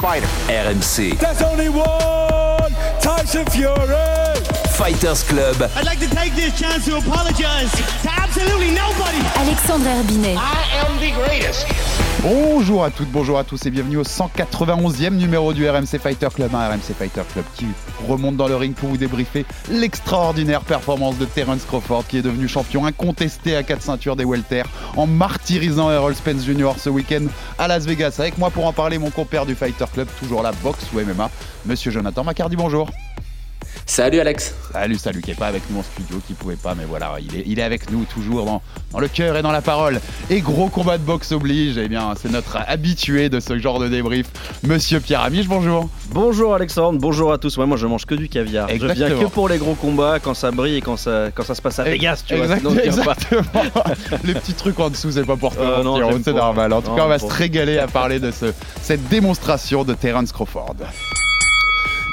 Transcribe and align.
fighter? 0.00 0.26
RMC 0.48 1.18
There's 1.18 1.42
only 1.42 1.68
one 1.68 2.72
Tyson 3.00 3.46
Fury. 3.46 4.21
Fighters 4.82 5.22
Club. 5.28 5.70
I'd 5.76 5.84
like 5.84 6.00
to 6.00 6.12
take 6.12 6.34
this 6.34 6.58
chance 6.58 6.86
to 6.86 6.96
apologize 6.96 7.70
to 7.70 8.10
absolutely 8.20 8.72
nobody. 8.72 9.22
Alexandre 9.36 9.88
Herbinet. 9.88 10.36
I 10.36 10.64
am 10.84 10.98
the 10.98 11.12
greatest. 11.14 11.68
Bonjour 12.20 12.82
à 12.82 12.90
toutes, 12.90 13.10
bonjour 13.12 13.38
à 13.38 13.44
tous 13.44 13.64
et 13.64 13.70
bienvenue 13.70 13.98
au 13.98 14.02
191e 14.02 15.10
numéro 15.10 15.52
du 15.52 15.68
RMC 15.68 16.00
Fighter 16.02 16.26
Club, 16.34 16.52
un 16.52 16.68
RMC 16.68 16.94
Fighter 16.98 17.22
Club 17.32 17.44
qui 17.54 17.66
remonte 18.08 18.36
dans 18.36 18.48
le 18.48 18.56
ring 18.56 18.74
pour 18.74 18.88
vous 18.88 18.96
débriefer 18.96 19.46
l'extraordinaire 19.70 20.62
performance 20.62 21.16
de 21.16 21.26
Terence 21.26 21.64
Crawford 21.64 22.04
qui 22.08 22.18
est 22.18 22.22
devenu 22.22 22.48
champion 22.48 22.84
incontesté 22.84 23.54
à 23.54 23.62
4 23.62 23.82
ceintures 23.82 24.16
des 24.16 24.24
welter 24.24 24.64
en 24.96 25.06
martyrisant 25.06 25.92
Errol 25.92 26.16
Spence 26.16 26.44
Jr. 26.44 26.72
ce 26.78 26.90
week-end 26.90 27.26
à 27.56 27.68
Las 27.68 27.84
Vegas. 27.84 28.16
Avec 28.18 28.36
moi 28.36 28.50
pour 28.50 28.66
en 28.66 28.72
parler 28.72 28.98
mon 28.98 29.10
compère 29.10 29.46
du 29.46 29.54
Fighter 29.54 29.84
Club, 29.92 30.08
toujours 30.18 30.42
la 30.42 30.50
boxe 30.50 30.86
ou 30.92 30.98
MMA, 30.98 31.30
Monsieur 31.66 31.92
Jonathan 31.92 32.24
Macardy, 32.24 32.56
bonjour. 32.56 32.90
Salut 33.86 34.20
Alex. 34.20 34.54
Salut, 34.72 34.96
salut, 34.96 35.20
qui 35.20 35.32
est 35.32 35.38
pas 35.38 35.46
avec 35.48 35.62
nous 35.70 35.80
en 35.80 35.82
studio, 35.82 36.16
qui 36.26 36.32
pouvait 36.34 36.56
pas, 36.56 36.74
mais 36.74 36.84
voilà, 36.88 37.16
il 37.20 37.36
est, 37.36 37.42
il 37.46 37.58
est 37.58 37.62
avec 37.62 37.90
nous 37.90 38.04
toujours 38.04 38.44
dans, 38.46 38.62
dans 38.92 38.98
le 39.00 39.08
cœur 39.08 39.36
et 39.36 39.42
dans 39.42 39.52
la 39.52 39.60
parole. 39.60 40.00
Et 40.30 40.40
gros 40.40 40.68
combat 40.68 40.96
de 40.98 41.02
boxe 41.02 41.32
oblige, 41.32 41.76
eh 41.78 41.88
bien, 41.88 42.14
c'est 42.20 42.30
notre 42.30 42.56
habitué 42.66 43.28
de 43.28 43.38
ce 43.40 43.58
genre 43.58 43.78
de 43.80 43.88
débrief, 43.88 44.26
Monsieur 44.62 45.00
Pierre 45.00 45.20
Amiche, 45.22 45.46
bonjour. 45.46 45.88
Bonjour 46.10 46.54
Alexandre, 46.54 46.98
bonjour 47.00 47.32
à 47.32 47.38
tous. 47.38 47.56
Ouais, 47.58 47.66
moi 47.66 47.76
je 47.76 47.86
mange 47.86 48.06
que 48.06 48.14
du 48.14 48.28
caviar. 48.28 48.68
Je 48.68 48.74
Exactement. 48.74 49.06
viens 49.08 49.18
que 49.18 49.30
pour 49.30 49.48
les 49.48 49.58
gros 49.58 49.74
combats 49.74 50.18
quand 50.20 50.34
ça 50.34 50.50
brille 50.50 50.76
et 50.76 50.80
quand 50.80 50.96
ça, 50.96 51.28
quand 51.34 51.44
ça 51.44 51.54
se 51.54 51.60
passe 51.62 51.78
à 51.78 51.84
Vegas, 51.84 52.22
tu 52.26 52.36
vois. 52.36 52.56
Sinon, 52.56 52.70
je 52.70 52.76
pas. 52.76 52.84
exactement. 52.84 53.42
Les 54.24 54.34
petits 54.34 54.54
trucs 54.54 54.78
en 54.80 54.90
dessous, 54.90 55.10
c'est 55.12 55.24
pas 55.24 55.36
pour 55.36 55.54
toi, 55.54 55.78
Euh, 55.80 55.82
non, 55.82 55.98
c'est 56.24 56.32
pas. 56.32 56.38
normal. 56.38 56.72
En 56.72 56.80
tout 56.82 56.90
Non, 56.90 56.96
cas, 56.96 57.04
on 57.04 57.08
va 57.08 57.18
se 57.18 57.26
régaler 57.26 57.78
à 57.78 57.86
parler 57.88 58.20
de 58.20 58.30
ce, 58.30 58.46
cette 58.80 59.06
démonstration 59.08 59.84
de 59.84 59.94
Terence 59.94 60.32
Crawford. 60.32 60.76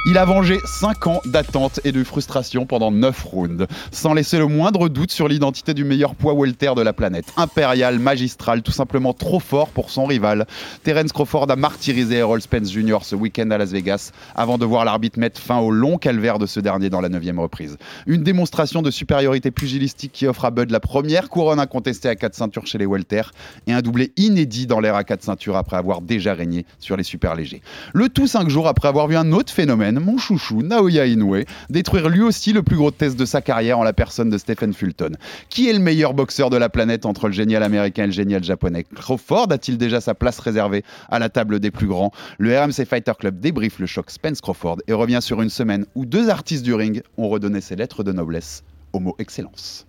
Il 0.06 0.18
a 0.18 0.24
vengé 0.24 0.60
5 0.64 1.08
ans 1.08 1.22
d'attente 1.26 1.82
et 1.84 1.92
de 1.92 2.04
frustration 2.06 2.66
pendant 2.66 2.90
9 2.90 3.22
rounds, 3.26 3.68
sans 3.92 4.14
laisser 4.14 4.38
le 4.38 4.48
moindre 4.48 4.88
doute 4.88 5.12
sur 5.12 5.28
l'identité 5.28 5.74
du 5.74 5.84
meilleur 5.84 6.16
poids 6.16 6.34
welter 6.34 6.72
de 6.76 6.82
la 6.82 6.94
planète. 6.94 7.26
Impérial, 7.36 8.00
magistral, 8.00 8.62
tout 8.62 8.72
simplement 8.72 9.14
trop 9.14 9.42
fort 9.42 9.68
pour 9.68 9.90
son 9.90 10.06
rival. 10.06 10.48
Terence 10.84 11.12
Crawford 11.12 11.52
a 11.52 11.58
martyrisé 11.58 12.16
Errol 12.16 12.42
Spence 12.42 12.72
Jr. 12.72 13.00
ce 13.02 13.16
week-end 13.16 13.52
à 13.52 13.58
Las 13.58 13.72
Vegas, 13.72 14.12
avant 14.36 14.58
de 14.58 14.66
voir 14.66 14.86
l'arbitre 14.86 15.20
mettre 15.20 15.42
fin 15.42 15.58
au 15.58 15.70
long 15.70 15.98
calvaire 15.98 16.40
de 16.40 16.46
ce 16.46 16.62
dernier 16.62 16.90
dans 16.90 17.02
la 17.02 17.10
9 17.10 17.22
reprise. 17.38 17.78
Une 18.08 18.24
démonstration 18.24 18.82
de 18.82 18.92
supériorité 18.92 19.52
pugilistique 19.52 20.14
qui 20.14 20.28
offre 20.28 20.46
à 20.46 20.52
Bud 20.52 20.72
la 20.72 20.80
première 20.80 21.30
couronne 21.30 21.60
incontestée 21.60 22.08
à 22.08 22.16
4 22.16 22.36
ceintures 22.36 22.68
chez 22.68 22.78
les 22.78 22.86
welter 22.86 23.24
et 23.68 23.74
un 23.74 23.82
doublé 23.82 24.14
inédit 24.16 24.66
dans 24.66 24.80
l'ère 24.80 24.96
à 24.96 25.04
4 25.04 25.24
ceintures 25.24 25.58
après 25.58 25.76
avoir 25.76 26.00
déjà 26.02 26.34
régné 26.34 26.66
sur 26.80 26.96
les 26.96 27.04
super 27.04 27.36
légers. 27.36 27.62
Le 27.94 28.08
tout 28.08 28.28
5 28.28 28.50
jours 28.50 28.68
après 28.70 28.88
avoir 28.88 29.08
vu 29.08 29.18
un 29.18 29.34
autre 29.34 29.52
phénomène, 29.52 29.89
mon 29.98 30.18
chouchou 30.18 30.62
Naoya 30.62 31.08
Inoue, 31.08 31.46
détruire 31.70 32.10
lui 32.10 32.22
aussi 32.22 32.54
le 32.54 32.62
plus 32.62 32.76
gros 32.76 32.92
test 32.92 33.18
de 33.18 33.26
sa 33.26 33.42
carrière 33.42 33.80
en 33.80 33.84
la 33.84 33.94
personne 33.94 34.30
de 34.30 34.38
Stephen 34.38 34.74
Fulton. 34.74 35.14
Qui 35.50 35.70
est 35.70 35.74
le 35.74 35.80
meilleur 35.80 36.14
boxeur 36.14 36.50
de 36.50 36.58
la 36.58 36.70
planète 36.70 37.06
entre 37.06 37.28
le 37.28 37.34
génial 37.34 37.64
américain 37.64 38.04
et 38.04 38.08
le 38.08 38.12
génial 38.12 38.44
japonais? 38.44 38.86
Crawford 38.96 39.48
a-t-il 39.52 39.78
déjà 39.78 40.02
sa 40.02 40.14
place 40.14 40.40
réservée 40.40 40.84
à 41.10 41.18
la 41.18 41.30
table 41.30 41.60
des 41.60 41.72
plus 41.72 41.88
grands? 41.88 42.12
Le 42.38 42.56
RMC 42.56 42.86
Fighter 42.86 43.14
Club 43.18 43.40
débriefe 43.40 43.80
le 43.80 43.88
choc 43.88 44.12
Spence 44.12 44.42
Crawford 44.42 44.78
et 44.88 44.94
revient 44.94 45.20
sur 45.22 45.42
une 45.42 45.50
semaine 45.50 45.86
où 45.96 46.06
deux 46.06 46.30
artistes 46.30 46.64
du 46.64 46.74
ring 46.74 47.02
ont 47.18 47.30
redonné 47.30 47.62
ses 47.62 47.76
lettres 47.76 48.04
de 48.04 48.12
noblesse 48.12 48.64
au 48.94 49.00
mot 49.00 49.16
excellence. 49.18 49.89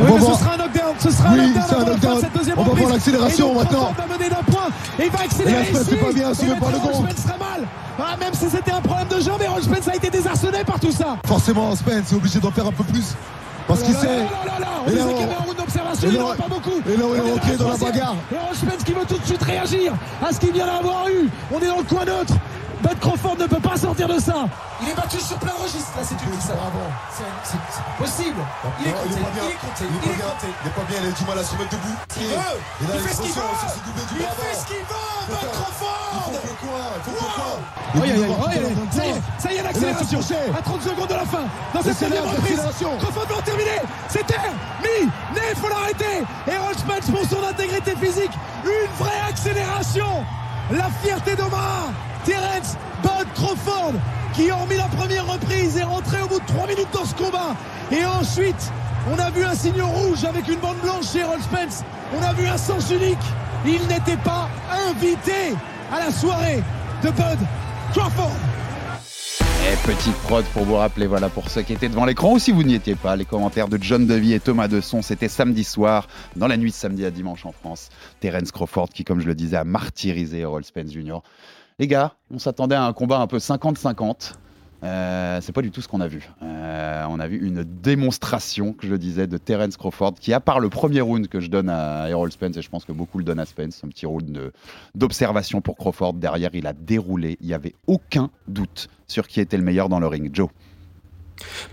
Oui, 0.00 0.06
mais 0.14 0.20
ce 0.20 0.26
sera 0.40 0.54
un 0.54 0.56
knockdown. 0.58 0.94
Ce 0.98 1.10
sera 1.10 1.28
Oui, 1.32 1.40
un 1.40 1.46
knockdown. 1.48 1.80
un 1.80 1.84
knockdown. 1.84 2.20
cette 2.20 2.32
deuxième 2.32 2.58
On 2.58 2.62
va 2.62 2.74
voir 2.74 2.92
l'accélération 2.92 3.50
Et 3.50 3.54
maintenant. 3.54 3.78
Crawford 3.92 4.06
va 4.08 4.14
mener 4.16 4.28
d'un 4.30 4.52
point. 4.52 4.68
Et 4.98 5.04
il 5.06 5.10
va 5.10 5.20
accélérer 5.20 5.68
Et 5.68 5.72
pas 5.96 6.12
bien 6.12 6.32
Et 6.32 6.60
par 6.60 6.70
le 6.70 6.78
gong. 6.78 7.02
Mal. 7.02 7.68
Ah, 8.00 8.16
même 8.18 8.32
si 8.34 8.48
c'était 8.48 8.70
un 8.72 8.80
problème 8.80 9.08
de 9.08 9.20
jambe, 9.20 9.42
Errol 9.42 9.62
Spence 9.62 9.88
a 9.88 9.94
été 9.96 10.08
désarçonné 10.10 10.62
par 10.64 10.78
tout 10.78 10.92
ça. 10.92 11.16
Forcément, 11.26 11.74
Spence 11.74 12.12
est 12.12 12.14
obligé 12.14 12.38
d'en 12.38 12.50
faire 12.52 12.66
un 12.66 12.72
peu 12.72 12.84
plus. 12.84 13.14
Parce 13.66 13.82
qu'il 13.82 13.94
Oh 13.98 14.02
là 14.02 14.08
sait. 14.08 14.16
là 14.16 14.22
là 14.22 14.52
là 14.54 14.60
là. 14.60 14.66
On 14.86 14.88
Et 14.88 14.92
disait 14.92 15.02
qu'il 15.08 15.20
y 15.20 15.24
avait 15.24 15.34
un 15.34 15.44
round 15.44 15.56
d'observation, 15.58 16.08
et 16.08 16.12
il 16.12 16.16
là, 16.16 16.22
n'y 16.22 16.28
en 16.28 16.32
a 16.32 16.36
pas 16.36 16.48
beaucoup. 16.48 16.80
et 16.88 16.96
là, 16.96 17.04
on 17.10 17.14
est 17.14 17.30
rentré 17.32 17.56
dans 17.56 17.68
la 17.68 17.76
bagarre. 17.76 18.14
Errol 18.32 18.54
Spence 18.56 18.84
qui 18.84 18.92
veut 18.92 19.04
tout 19.06 19.18
de 19.18 19.26
suite 19.26 19.42
réagir 19.42 19.92
à 20.26 20.32
ce 20.32 20.40
qu'il 20.40 20.52
vient 20.52 20.66
d'avoir 20.66 21.08
eu. 21.08 21.28
On 21.52 21.58
est 21.60 21.66
dans 21.66 21.76
le 21.78 21.82
coin 21.82 22.04
neutre. 22.06 22.32
Bud 22.82 22.98
Crawford 23.00 23.36
ne 23.36 23.46
peut 23.46 23.60
pas 23.60 23.76
sortir 23.76 24.06
de 24.08 24.18
ça. 24.20 24.46
Il 24.80 24.88
est 24.88 24.94
battu 24.94 25.18
sur 25.18 25.36
plein 25.38 25.52
registre. 25.60 25.90
Là, 25.96 26.02
c'est 26.04 26.14
une 26.14 26.40
ça. 26.40 26.54
C'est 27.42 28.04
possible. 28.04 28.36
Il 28.80 28.86
est 28.88 28.92
compté, 28.92 29.08
il 29.10 29.18
est 29.18 29.20
pas 29.20 29.30
bien. 29.30 29.42
il 29.42 29.50
est 29.50 29.58
compté, 29.58 29.84
Il 29.84 29.86
est 29.86 29.90
il 29.90 29.98
pas 29.98 30.06
est 30.06 30.16
bien. 30.16 30.26
compté. 30.26 30.46
Il 30.62 30.68
est 30.68 30.74
pas 30.74 30.86
bien. 30.88 30.98
Il 31.02 31.08
a 31.08 31.12
du 31.12 31.24
mal 31.24 31.38
à 31.38 31.44
se 31.44 31.54
mettre 31.56 31.70
debout. 31.70 31.96
Il 32.16 32.26
veut. 32.28 32.58
Il 32.80 32.86
fait 33.00 33.14
ce 33.14 33.22
qu'il 33.22 33.32
veut. 33.32 33.42
du 33.82 34.18
Il 34.18 34.22
fait 34.22 34.54
ce 34.54 34.66
qu'il 34.66 34.76
veut, 34.86 35.18
Bud 35.28 35.36
Il 35.42 35.48
Crawford. 35.48 36.22
faut 36.22 36.30
que 36.30 36.54
quoi 36.62 36.84
Il 37.06 37.12
faut 37.14 37.58
Ça 38.94 39.04
y 39.04 39.08
est, 39.10 39.20
ça 39.38 39.52
y 39.52 39.56
est, 39.56 39.62
l'accélération. 39.62 40.20
Et 40.30 40.58
À 40.58 40.62
30 40.62 40.82
secondes 40.82 41.08
de 41.08 41.14
la 41.14 41.26
fin. 41.26 41.44
Dans 41.74 41.82
cette 41.82 41.98
deuxième 42.00 42.24
reprise. 42.24 42.60
Crawford 43.00 43.26
va 43.26 43.36
en 43.36 43.42
terminer. 43.42 43.80
C'est 44.08 44.26
terminé. 44.26 45.10
Il 45.50 45.56
faut 45.58 45.68
l'arrêter. 45.68 46.22
Errol 46.46 46.74
Spence 46.78 47.10
pour 47.10 47.24
son 47.28 47.44
intégrité 47.44 47.94
physique. 47.96 48.32
Une 48.64 48.90
vraie 49.04 49.20
accélération. 49.28 50.24
La 50.70 50.88
fierté 51.02 51.34
d'Omar. 51.34 51.90
Terence 52.24 52.76
Bud 53.02 53.26
Crawford 53.34 53.94
qui, 54.34 54.50
hormis 54.50 54.76
la 54.76 54.88
première 54.88 55.26
reprise, 55.26 55.76
est 55.76 55.84
rentré 55.84 56.20
au 56.22 56.28
bout 56.28 56.40
de 56.40 56.46
3 56.46 56.66
minutes 56.66 56.88
dans 56.92 57.04
ce 57.04 57.14
combat. 57.14 57.56
Et 57.90 58.04
ensuite, 58.04 58.72
on 59.10 59.18
a 59.18 59.30
vu 59.30 59.44
un 59.44 59.54
signe 59.54 59.82
rouge 59.82 60.24
avec 60.24 60.46
une 60.48 60.60
bande 60.60 60.78
blanche 60.82 61.12
chez 61.12 61.20
Errol 61.20 61.40
Spence. 61.40 61.82
On 62.16 62.22
a 62.22 62.32
vu 62.34 62.46
un 62.46 62.58
sens 62.58 62.90
unique. 62.90 63.18
Il 63.66 63.80
n'était 63.88 64.16
pas 64.18 64.48
invité 64.88 65.56
à 65.92 66.00
la 66.00 66.12
soirée 66.12 66.62
de 67.02 67.10
Bud 67.10 67.38
Crawford. 67.92 68.36
Et 69.70 69.76
petite 69.86 70.14
prod 70.22 70.44
pour 70.54 70.64
vous 70.64 70.76
rappeler, 70.76 71.06
voilà, 71.06 71.28
pour 71.28 71.50
ceux 71.50 71.62
qui 71.62 71.72
étaient 71.72 71.88
devant 71.88 72.04
l'écran 72.04 72.32
ou 72.32 72.38
si 72.38 72.52
vous 72.52 72.62
n'y 72.62 72.74
étiez 72.74 72.94
pas, 72.94 73.16
les 73.16 73.24
commentaires 73.24 73.68
de 73.68 73.76
John 73.80 74.06
Devy 74.06 74.32
et 74.32 74.40
Thomas 74.40 74.68
Desson, 74.68 75.02
c'était 75.02 75.28
samedi 75.28 75.64
soir, 75.64 76.06
dans 76.36 76.46
la 76.46 76.56
nuit 76.56 76.70
de 76.70 76.76
samedi 76.76 77.04
à 77.04 77.10
dimanche 77.10 77.44
en 77.44 77.52
France. 77.52 77.88
Terence 78.20 78.52
Crawford 78.52 78.88
qui, 78.90 79.04
comme 79.04 79.20
je 79.20 79.26
le 79.26 79.34
disais, 79.34 79.56
a 79.56 79.64
martyrisé 79.64 80.38
Errol 80.38 80.64
Spence 80.64 80.92
Jr. 80.92 81.18
Les 81.80 81.86
gars, 81.86 82.14
on 82.32 82.40
s'attendait 82.40 82.74
à 82.74 82.84
un 82.84 82.92
combat 82.92 83.20
un 83.20 83.28
peu 83.28 83.36
50-50. 83.36 84.34
Euh, 84.82 85.40
c'est 85.40 85.52
pas 85.52 85.62
du 85.62 85.70
tout 85.70 85.80
ce 85.80 85.86
qu'on 85.86 86.00
a 86.00 86.08
vu. 86.08 86.28
Euh, 86.42 87.04
on 87.08 87.20
a 87.20 87.28
vu 87.28 87.38
une 87.46 87.62
démonstration, 87.62 88.72
que 88.72 88.88
je 88.88 88.96
disais, 88.96 89.28
de 89.28 89.38
Terence 89.38 89.76
Crawford, 89.76 90.14
qui, 90.14 90.32
à 90.32 90.40
part 90.40 90.58
le 90.58 90.70
premier 90.70 91.00
round 91.00 91.28
que 91.28 91.38
je 91.38 91.48
donne 91.48 91.68
à 91.68 92.08
Errol 92.08 92.32
Spence, 92.32 92.56
et 92.56 92.62
je 92.62 92.68
pense 92.68 92.84
que 92.84 92.90
beaucoup 92.90 93.18
le 93.18 93.24
donnent 93.24 93.38
à 93.38 93.44
Spence, 93.44 93.82
un 93.84 93.88
petit 93.88 94.06
round 94.06 94.52
d'observation 94.96 95.60
pour 95.60 95.76
Crawford. 95.76 96.14
Derrière, 96.14 96.50
il 96.52 96.66
a 96.66 96.72
déroulé. 96.72 97.38
Il 97.40 97.46
n'y 97.46 97.54
avait 97.54 97.76
aucun 97.86 98.30
doute 98.48 98.88
sur 99.06 99.28
qui 99.28 99.40
était 99.40 99.56
le 99.56 99.62
meilleur 99.64 99.88
dans 99.88 100.00
le 100.00 100.08
ring. 100.08 100.34
Joe. 100.34 100.48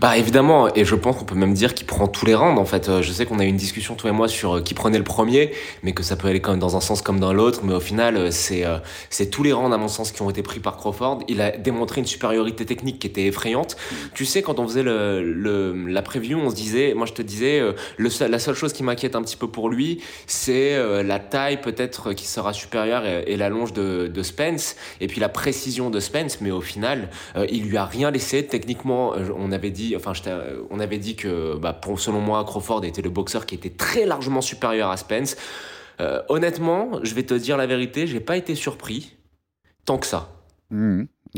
Bah 0.00 0.16
évidemment, 0.16 0.72
et 0.74 0.84
je 0.84 0.94
pense 0.94 1.16
qu'on 1.16 1.24
peut 1.24 1.34
même 1.34 1.54
dire 1.54 1.74
qu'il 1.74 1.86
prend 1.86 2.06
tous 2.06 2.26
les 2.26 2.34
rounds 2.34 2.60
en 2.60 2.64
fait. 2.64 2.88
Euh, 2.88 3.02
Je 3.02 3.12
sais 3.12 3.26
qu'on 3.26 3.38
a 3.38 3.44
eu 3.44 3.48
une 3.48 3.56
discussion 3.56 3.94
toi 3.94 4.10
et 4.10 4.12
moi 4.12 4.28
sur 4.28 4.56
euh, 4.56 4.60
qui 4.60 4.74
prenait 4.74 4.98
le 4.98 5.04
premier, 5.04 5.52
mais 5.82 5.92
que 5.92 6.02
ça 6.02 6.16
peut 6.16 6.28
aller 6.28 6.40
quand 6.40 6.50
même 6.52 6.60
dans 6.60 6.76
un 6.76 6.80
sens 6.80 7.02
comme 7.02 7.18
dans 7.18 7.32
l'autre. 7.32 7.60
Mais 7.64 7.74
au 7.74 7.80
final, 7.80 8.16
euh, 8.16 8.30
c'est 8.30 9.30
tous 9.30 9.42
les 9.42 9.52
rounds 9.52 9.74
à 9.74 9.78
mon 9.78 9.88
sens 9.88 10.12
qui 10.12 10.22
ont 10.22 10.30
été 10.30 10.42
pris 10.42 10.60
par 10.60 10.76
Crawford. 10.76 11.20
Il 11.28 11.40
a 11.40 11.50
démontré 11.50 12.00
une 12.00 12.06
supériorité 12.06 12.64
technique 12.66 12.98
qui 12.98 13.06
était 13.06 13.26
effrayante. 13.26 13.76
Tu 14.14 14.24
sais, 14.24 14.42
quand 14.42 14.58
on 14.58 14.68
faisait 14.68 14.82
le, 14.82 15.22
le 15.22 15.86
la 15.86 16.02
preview, 16.02 16.38
on 16.38 16.50
se 16.50 16.54
disait, 16.54 16.94
moi 16.94 17.06
je 17.06 17.12
te 17.12 17.22
disais, 17.22 17.60
le 17.96 18.28
la 18.28 18.38
seule 18.38 18.54
chose 18.54 18.72
qui 18.72 18.82
m'inquiète 18.82 19.16
un 19.16 19.22
petit 19.22 19.36
peu 19.36 19.48
pour 19.48 19.68
lui, 19.68 20.02
c'est 20.26 20.76
la 21.02 21.18
taille 21.18 21.60
peut-être 21.60 22.12
qui 22.12 22.26
sera 22.26 22.52
supérieure 22.52 23.04
et, 23.04 23.24
et 23.26 23.36
la 23.36 23.48
longe 23.48 23.72
de, 23.72 24.06
de 24.06 24.22
Spence, 24.22 24.76
et 25.00 25.06
puis 25.06 25.20
la 25.20 25.28
précision 25.28 25.90
de 25.90 26.00
Spence. 26.00 26.40
Mais 26.40 26.50
au 26.50 26.60
final, 26.60 27.10
il 27.50 27.64
lui 27.68 27.76
a 27.76 27.84
rien 27.84 28.10
laissé 28.10 28.46
techniquement. 28.46 29.12
on 29.38 29.52
avait 29.56 29.72
dit, 29.72 29.96
enfin, 29.96 30.12
on 30.70 30.78
avait 30.78 30.98
dit 30.98 31.16
que, 31.16 31.56
bah, 31.56 31.78
selon 31.96 32.20
moi, 32.20 32.44
Crawford 32.44 32.84
était 32.84 33.02
le 33.02 33.10
boxeur 33.10 33.44
qui 33.46 33.56
était 33.56 33.70
très 33.70 34.06
largement 34.06 34.40
supérieur 34.40 34.90
à 34.90 34.96
Spence. 34.96 35.36
Euh, 36.00 36.22
honnêtement, 36.28 37.00
je 37.02 37.14
vais 37.14 37.24
te 37.24 37.34
dire 37.34 37.56
la 37.56 37.66
vérité, 37.66 38.06
j'ai 38.06 38.20
pas 38.20 38.36
été 38.36 38.54
surpris 38.54 39.16
tant 39.84 39.98
que 39.98 40.06
ça. 40.06 40.28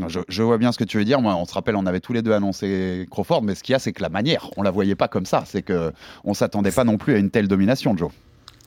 Je, 0.07 0.19
je 0.27 0.43
vois 0.43 0.57
bien 0.57 0.71
ce 0.71 0.77
que 0.77 0.83
tu 0.83 0.97
veux 0.97 1.05
dire. 1.05 1.21
Moi, 1.21 1.35
on 1.35 1.45
se 1.45 1.53
rappelle, 1.53 1.75
on 1.75 1.85
avait 1.85 1.99
tous 1.99 2.13
les 2.13 2.21
deux 2.21 2.31
annoncé 2.31 3.07
Crawford, 3.09 3.41
mais 3.41 3.55
ce 3.55 3.63
qu'il 3.63 3.73
y 3.73 3.75
a, 3.75 3.79
c'est 3.79 3.93
que 3.93 4.01
la 4.01 4.09
manière, 4.09 4.49
on 4.57 4.61
la 4.61 4.71
voyait 4.71 4.95
pas 4.95 5.07
comme 5.07 5.25
ça. 5.25 5.43
C'est 5.45 5.61
que 5.61 5.91
on 6.23 6.33
s'attendait 6.33 6.71
pas 6.71 6.83
non 6.83 6.97
plus 6.97 7.15
à 7.15 7.17
une 7.17 7.31
telle 7.31 7.47
domination, 7.47 7.95
Joe. 7.97 8.11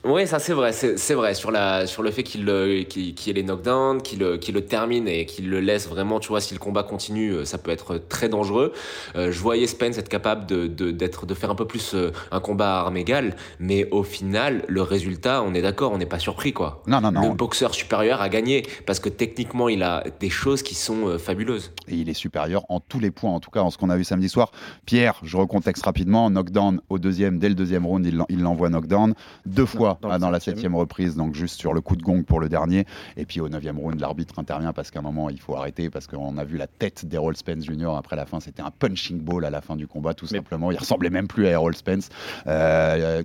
Oui, 0.04 0.26
ça 0.26 0.40
c'est 0.40 0.52
vrai, 0.52 0.72
c'est 0.72 1.14
vrai 1.14 1.32
sur 1.32 1.52
la 1.52 1.87
sur 1.87 2.02
le 2.02 2.10
fait 2.10 2.25
qu'il 2.25 2.44
qu'il 2.88 3.14
qu'il 3.14 3.31
ait 3.31 3.40
les 3.40 3.46
knockdowns, 3.46 4.02
qu'il 4.02 4.19
le- 4.19 4.37
qu'il 4.37 4.52
le 4.52 4.64
termine 4.64 5.06
et 5.06 5.26
qu'il 5.26 5.49
le 5.49 5.60
laisse 5.60 5.88
vraiment, 5.88 6.19
tu 6.19 6.26
vois, 6.28 6.40
si 6.40 6.54
le 6.54 6.58
combat 6.58 6.82
continue, 6.82 7.31
euh, 7.31 7.44
ça 7.44 7.56
peut 7.56 7.70
être 7.70 7.99
très 8.08 8.28
dangereux. 8.28 8.72
Euh, 9.14 9.31
je 9.31 9.38
voyais 9.38 9.69
Spence 9.69 9.99
être 9.99 10.08
capable 10.08 10.44
de 10.46 10.66
d'être 10.66 11.25
de 11.25 11.34
faire 11.34 11.52
un 11.52 11.54
peu 11.54 11.66
plus 11.69 11.94
euh, 11.94 12.10
un 12.32 12.40
combat 12.40 12.78
à 12.78 12.81
armes 12.81 12.96
égales, 12.96 13.37
mais 13.60 13.88
au 13.93 14.02
final, 14.02 14.64
le 14.66 14.82
résultat, 14.82 15.40
on 15.44 15.54
est 15.54 15.62
d'accord, 15.62 15.93
on 15.93 15.99
n'est 15.99 16.04
pas 16.06 16.19
surpris 16.19 16.52
quoi. 16.52 16.82
Non, 16.88 17.00
non, 17.00 17.12
non. 17.12 17.28
Le 17.28 17.34
boxeur 17.37 17.72
supérieur 17.72 18.20
a 18.20 18.28
gagné 18.28 18.66
parce 18.87 18.99
que 18.99 19.08
techniquement, 19.08 19.69
il 19.69 19.84
a 19.84 20.02
des 20.19 20.31
choses 20.31 20.64
qui 20.64 20.75
sont 20.75 21.16
fabuleuses. 21.16 21.70
Et 21.87 21.94
il 21.94 22.08
est 22.08 22.14
supérieur 22.14 22.64
en 22.70 22.81
tous 22.81 22.99
les 22.99 23.12
points, 23.12 23.31
en 23.31 23.38
tout 23.38 23.50
cas 23.50 23.60
en 23.60 23.70
ce 23.70 23.78
qu'on 23.78 23.88
a 23.88 23.96
vu 23.96 24.02
samedi 24.02 24.28
soir. 24.28 24.50
Pierre, 24.84 25.20
je 25.22 25.37
recontexte 25.37 25.84
rapidement, 25.84 26.28
knockdown 26.28 26.81
au 26.88 26.99
deuxième, 26.99 27.38
dès 27.38 27.49
le 27.49 27.54
deuxième 27.54 27.87
round, 27.87 28.04
il 28.28 28.40
l'envoie 28.43 28.69
knockdown. 28.69 29.14
Deux 29.46 29.64
fois 29.66 29.91
dans 30.00 30.10
ah, 30.10 30.18
dans 30.18 30.30
la 30.30 30.40
septième. 30.40 30.74
reprise, 30.74 31.16
donc 31.16 31.34
juste 31.34 31.58
sur 31.58 31.72
le 31.74 31.80
coup 31.80 31.96
de 31.96 32.02
gong 32.02 32.22
pour 32.24 32.40
le 32.40 32.48
dernier. 32.48 32.86
Et 33.16 33.24
puis 33.26 33.40
au 33.40 33.48
neuvième 33.48 33.78
round, 33.78 34.00
l'arbitre 34.00 34.38
intervient 34.38 34.72
parce 34.72 34.90
qu'à 34.90 35.00
un 35.00 35.02
moment, 35.02 35.30
il 35.30 35.40
faut 35.40 35.56
arrêter, 35.56 35.90
parce 35.90 36.06
qu'on 36.06 36.36
a 36.38 36.44
vu 36.44 36.56
la 36.56 36.66
tête 36.66 37.04
d'Errol 37.06 37.36
Spence 37.36 37.64
Jr. 37.64 37.94
après 37.96 38.16
la 38.16 38.26
fin. 38.26 38.40
C'était 38.40 38.62
un 38.62 38.70
punching 38.70 39.20
ball 39.20 39.44
à 39.44 39.50
la 39.50 39.60
fin 39.60 39.76
du 39.76 39.86
combat, 39.86 40.14
tout 40.14 40.26
Mais- 40.30 40.38
simplement. 40.38 40.70
Il 40.70 40.78
ressemblait 40.78 41.10
même 41.10 41.28
plus 41.28 41.46
à 41.46 41.50
Errol 41.50 41.74
Spence. 41.74 42.08
Euh, 42.46 43.22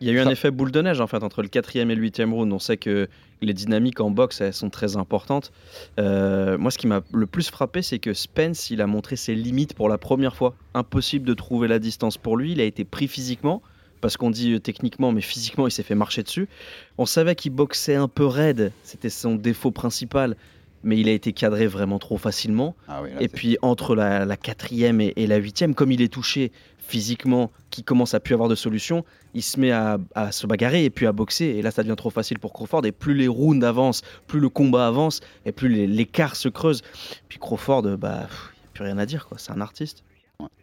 Il 0.00 0.06
y 0.06 0.10
a 0.10 0.12
eu 0.12 0.18
un 0.20 0.28
effet 0.28 0.50
boule 0.50 0.72
de 0.72 0.82
neige 0.82 1.00
en 1.00 1.06
fait 1.06 1.22
entre 1.22 1.40
le 1.42 1.48
quatrième 1.48 1.90
et 1.90 1.94
le 1.94 2.02
huitième 2.02 2.34
round. 2.34 2.52
On 2.52 2.58
sait 2.58 2.76
que 2.76 3.08
les 3.40 3.54
dynamiques 3.54 4.00
en 4.00 4.10
boxe 4.10 4.40
elles 4.42 4.52
sont 4.52 4.68
très 4.70 4.96
importantes. 4.96 5.52
Euh, 5.98 6.58
moi, 6.58 6.70
ce 6.70 6.78
qui 6.78 6.86
m'a 6.86 7.00
le 7.12 7.26
plus 7.26 7.48
frappé, 7.50 7.80
c'est 7.82 7.98
que 7.98 8.12
Spence, 8.12 8.70
il 8.70 8.80
a 8.82 8.86
montré 8.86 9.16
ses 9.16 9.34
limites 9.34 9.74
pour 9.74 9.88
la 9.88 9.96
première 9.98 10.36
fois. 10.36 10.54
Impossible 10.74 11.26
de 11.26 11.34
trouver 11.34 11.66
la 11.68 11.78
distance 11.78 12.18
pour 12.18 12.36
lui. 12.36 12.52
Il 12.52 12.60
a 12.60 12.64
été 12.64 12.84
pris 12.84 13.08
physiquement 13.08 13.62
parce 14.06 14.16
qu'on 14.16 14.30
dit 14.30 14.52
euh, 14.52 14.60
techniquement, 14.60 15.10
mais 15.10 15.20
physiquement, 15.20 15.66
il 15.66 15.72
s'est 15.72 15.82
fait 15.82 15.96
marcher 15.96 16.22
dessus. 16.22 16.48
On 16.96 17.06
savait 17.06 17.34
qu'il 17.34 17.50
boxait 17.50 17.96
un 17.96 18.06
peu 18.06 18.24
raide. 18.24 18.70
C'était 18.84 19.10
son 19.10 19.34
défaut 19.34 19.72
principal. 19.72 20.36
Mais 20.84 20.96
il 20.96 21.08
a 21.08 21.12
été 21.12 21.32
cadré 21.32 21.66
vraiment 21.66 21.98
trop 21.98 22.16
facilement. 22.16 22.76
ah 22.86 23.02
oui, 23.02 23.10
là, 23.12 23.20
Et 23.20 23.26
puis 23.26 23.58
entre 23.62 23.96
la, 23.96 24.24
la 24.24 24.36
quatrième 24.36 25.00
et, 25.00 25.12
et 25.16 25.26
la 25.26 25.38
huitième, 25.38 25.74
comme 25.74 25.90
il 25.90 26.02
est 26.02 26.12
touché 26.12 26.52
physiquement, 26.78 27.50
qui 27.70 27.82
commence 27.82 28.14
à 28.14 28.20
plus 28.20 28.34
avoir 28.34 28.48
de 28.48 28.54
solution, 28.54 29.04
il 29.34 29.42
se 29.42 29.58
met 29.58 29.72
à, 29.72 29.98
à 30.14 30.30
se 30.30 30.46
bagarrer 30.46 30.84
et 30.84 30.90
puis 30.90 31.08
à 31.08 31.12
boxer. 31.12 31.46
Et 31.46 31.62
là, 31.62 31.72
ça 31.72 31.82
devient 31.82 31.96
trop 31.96 32.10
facile 32.10 32.38
pour 32.38 32.52
Crawford. 32.52 32.86
Et 32.86 32.92
plus 32.92 33.14
les 33.14 33.26
rounds 33.26 33.66
avancent, 33.66 34.02
plus 34.28 34.38
le 34.38 34.48
combat 34.48 34.86
avance, 34.86 35.18
et 35.46 35.50
plus 35.50 35.68
l'écart 35.88 36.36
se 36.36 36.48
creuse. 36.48 36.82
Puis 37.28 37.40
Crawford, 37.40 37.84
euh, 37.86 37.96
bah, 37.96 38.26
pff, 38.28 38.52
y 38.62 38.66
a 38.66 38.70
plus 38.72 38.84
rien 38.84 38.98
à 38.98 39.06
dire, 39.06 39.26
quoi. 39.26 39.36
C'est 39.38 39.50
un 39.50 39.60
artiste. 39.60 40.04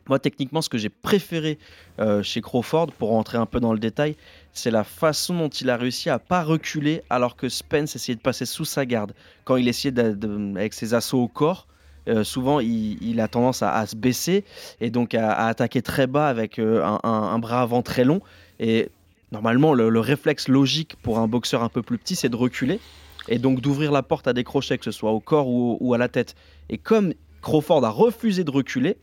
Moi, 0.10 0.20
techniquement, 0.20 0.62
ce 0.62 0.70
que 0.70 0.78
j'ai 0.78 0.90
préféré 0.90 1.58
euh, 2.00 2.22
chez 2.24 2.42
Crawford, 2.42 2.92
pour 2.92 3.10
rentrer 3.10 3.38
un 3.38 3.46
peu 3.46 3.60
dans 3.60 3.72
le 3.72 3.80
détail, 3.80 4.16
c'est 4.52 4.72
la 4.72 4.84
façon 4.84 5.38
dont 5.38 5.50
il 5.50 5.70
a 5.70 5.78
réussi 5.78 6.10
à 6.10 6.20
pas 6.20 6.44
reculer 6.44 7.04
alors 7.10 7.36
que 7.36 7.48
Spence 7.48 7.96
essayait 7.96 8.16
de 8.16 8.22
passer 8.22 8.46
sous 8.46 8.66
sa 8.66 8.86
garde. 8.86 9.14
Quand 9.46 9.56
il 9.56 9.68
essayait 9.68 9.98
avec 9.98 10.74
ses 10.74 10.94
assauts 10.94 11.22
au 11.22 11.28
corps, 11.28 11.68
euh, 12.10 12.26
souvent 12.26 12.60
il, 12.60 13.22
a 13.22 13.30
tendance 13.30 13.64
à, 13.64 13.86
se 13.86 13.96
baisser 13.96 14.44
et 14.82 14.90
donc 14.90 15.16
à, 15.16 15.48
attaquer 15.48 15.82
très 15.82 16.06
bas 16.06 16.28
avec 16.28 16.60
euh, 16.60 16.84
un, 17.04 17.40
bras 17.40 17.62
avant 17.62 17.82
très 17.82 18.04
long. 18.04 18.20
Et 18.60 18.90
normalement, 19.32 19.74
le, 19.74 19.88
le 19.88 20.00
réflexe 20.02 20.50
logique 20.50 20.98
pour 21.02 21.20
un 21.20 21.30
boxeur 21.30 21.64
un 21.64 21.70
peu 21.70 21.82
plus 21.82 21.98
petit, 21.98 22.18
c'est 22.18 22.30
de 22.30 22.36
reculer 22.36 22.82
et 23.30 23.40
donc 23.40 23.62
d'ouvrir 23.62 23.94
la 23.94 24.04
porte 24.04 24.28
à 24.28 24.34
des 24.34 24.44
crochets, 24.44 24.78
que 24.78 24.84
ce 24.84 24.92
soit 24.92 25.12
au 25.12 25.22
corps 25.22 25.48
ou 25.48 25.94
à 25.94 25.98
la 25.98 26.10
tête. 26.10 26.36
Et 26.70 26.78
comme 26.78 27.14
Crawford 27.42 27.86
a 27.86 27.90
refusé 27.90 28.44
de 28.44 28.52
reculer, 28.52 28.98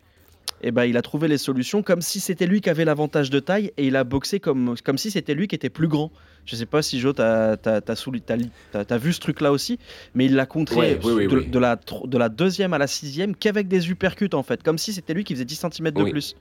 eh 0.63 0.71
ben, 0.71 0.85
il 0.85 0.97
a 0.97 1.03
trouvé 1.03 1.29
les 1.29 1.39
solutions 1.39 1.83
comme 1.83 2.03
si 2.03 2.21
c'était 2.21 2.47
lui 2.47 2.61
qui 2.61 2.71
avait 2.71 2.85
l'avantage 2.85 3.31
de 3.31 3.41
taille 3.41 3.73
et 3.77 3.87
il 3.87 3.97
a 3.97 4.05
boxé 4.05 4.41
comme, 4.41 4.75
comme 4.85 4.99
si 4.99 5.11
c'était 5.11 5.35
lui 5.35 5.49
qui 5.49 5.55
était 5.55 5.71
plus 5.71 5.89
grand. 5.89 6.11
Je 6.47 6.57
sais 6.57 6.67
pas 6.67 6.83
si 6.83 7.01
Jo, 7.01 7.13
t'as 7.13 7.57
as, 7.63 8.99
vu 8.99 9.13
ce 9.13 9.21
truc-là 9.21 9.53
aussi, 9.53 9.79
mais 10.15 10.27
il 10.27 10.35
l'a 10.35 10.47
contré 10.47 10.77
Ouais, 10.77 11.01
oui, 11.03 11.13
oui, 11.13 11.29
de, 11.29 11.37
oui. 11.37 11.47
de 11.47 11.59
la, 11.59 11.77
de 11.77 12.19
la 12.19 12.29
deuxième 12.29 12.73
à 12.73 12.79
la 12.79 12.87
sixième 12.87 13.37
qu'avec 13.37 13.69
des 13.69 13.91
uppercuts 13.91 14.35
en 14.35 14.43
fait, 14.43 14.63
comme 14.63 14.79
si 14.79 14.93
c'était 14.93 15.15
lui 15.15 15.25
qui 15.25 15.35
faisait 15.35 15.45
10 15.45 15.67
cm 15.73 15.91
de 15.91 16.11
plus. 16.11 16.37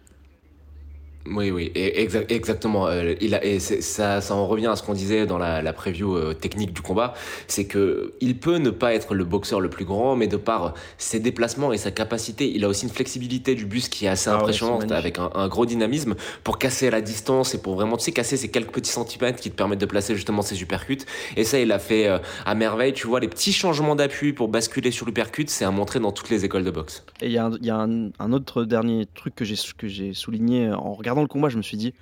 Oui, 1.25 1.51
oui, 1.51 1.71
exa- 1.75 2.25
exactement. 2.29 2.87
Euh, 2.87 3.13
il 3.21 3.35
a, 3.35 3.43
et 3.45 3.59
ça, 3.59 4.19
ça 4.21 4.33
en 4.35 4.47
revient 4.47 4.67
à 4.67 4.75
ce 4.75 4.81
qu'on 4.81 4.93
disait 4.93 5.27
dans 5.27 5.37
la, 5.37 5.61
la 5.61 5.73
preview 5.73 6.15
euh, 6.15 6.33
technique 6.33 6.73
du 6.73 6.81
combat, 6.81 7.13
c'est 7.47 7.65
que 7.65 8.13
il 8.21 8.37
peut 8.39 8.57
ne 8.57 8.69
pas 8.71 8.93
être 8.95 9.13
le 9.13 9.25
boxeur 9.25 9.59
le 9.59 9.69
plus 9.69 9.85
grand, 9.85 10.15
mais 10.15 10.27
de 10.27 10.37
par 10.37 10.73
ses 10.97 11.19
déplacements 11.19 11.71
et 11.73 11.77
sa 11.77 11.91
capacité, 11.91 12.49
il 12.49 12.63
a 12.63 12.69
aussi 12.69 12.85
une 12.85 12.91
flexibilité 12.91 13.53
du 13.53 13.65
buste 13.65 13.91
qui 13.93 14.05
est 14.05 14.07
assez 14.07 14.29
Ah 14.29 14.37
impressionnante, 14.37 14.91
avec 14.91 15.19
un, 15.19 15.29
un 15.35 15.47
gros 15.49 15.65
dynamisme 15.67 16.15
pour 16.43 16.57
casser 16.57 16.87
à 16.87 16.91
la 16.91 17.01
distance 17.01 17.53
et 17.53 17.61
pour 17.61 17.75
vraiment, 17.75 17.97
tu 17.97 18.05
sais, 18.05 18.11
casser 18.13 18.37
ces 18.37 18.49
quelques 18.49 18.71
petits 18.71 18.89
centimètres 18.91 19.39
qui 19.39 19.51
te 19.51 19.55
permettent 19.55 19.81
de 19.81 19.85
placer 19.85 20.15
justement 20.15 20.41
ses 20.41 20.59
uppercuts. 20.61 21.05
Et 21.35 21.43
ça, 21.43 21.59
il 21.59 21.67
l'a 21.67 21.79
fait 21.79 22.07
euh, 22.07 22.17
à 22.45 22.55
merveille. 22.55 22.93
Tu 22.93 23.05
vois, 23.07 23.19
les 23.19 23.27
petits 23.27 23.53
changements 23.53 23.95
d'appui 23.95 24.33
pour 24.33 24.47
basculer 24.47 24.89
sur 24.89 25.05
l'uppercut, 25.05 25.49
c'est 25.49 25.65
à 25.65 25.71
montrer 25.71 25.99
dans 25.99 26.13
toutes 26.13 26.29
les 26.29 26.45
écoles 26.45 26.63
de 26.63 26.71
boxe. 26.71 27.03
Et 27.21 27.25
il 27.27 27.33
y 27.33 27.37
a, 27.37 27.45
un, 27.45 27.57
y 27.61 27.69
a 27.69 27.75
un- 27.75 28.09
un 28.17 28.31
autre 28.33 28.63
dernier 28.63 29.05
truc 29.05 29.35
que 29.35 29.43
j'ai 29.45 30.13
souligné 30.13 30.71
en 30.71 30.93
regardant 30.93 31.08
le 31.15 31.27
combat, 31.27 31.49
je 31.49 31.57
me 31.57 31.61
suis 31.61 31.77
dit, 31.77 31.93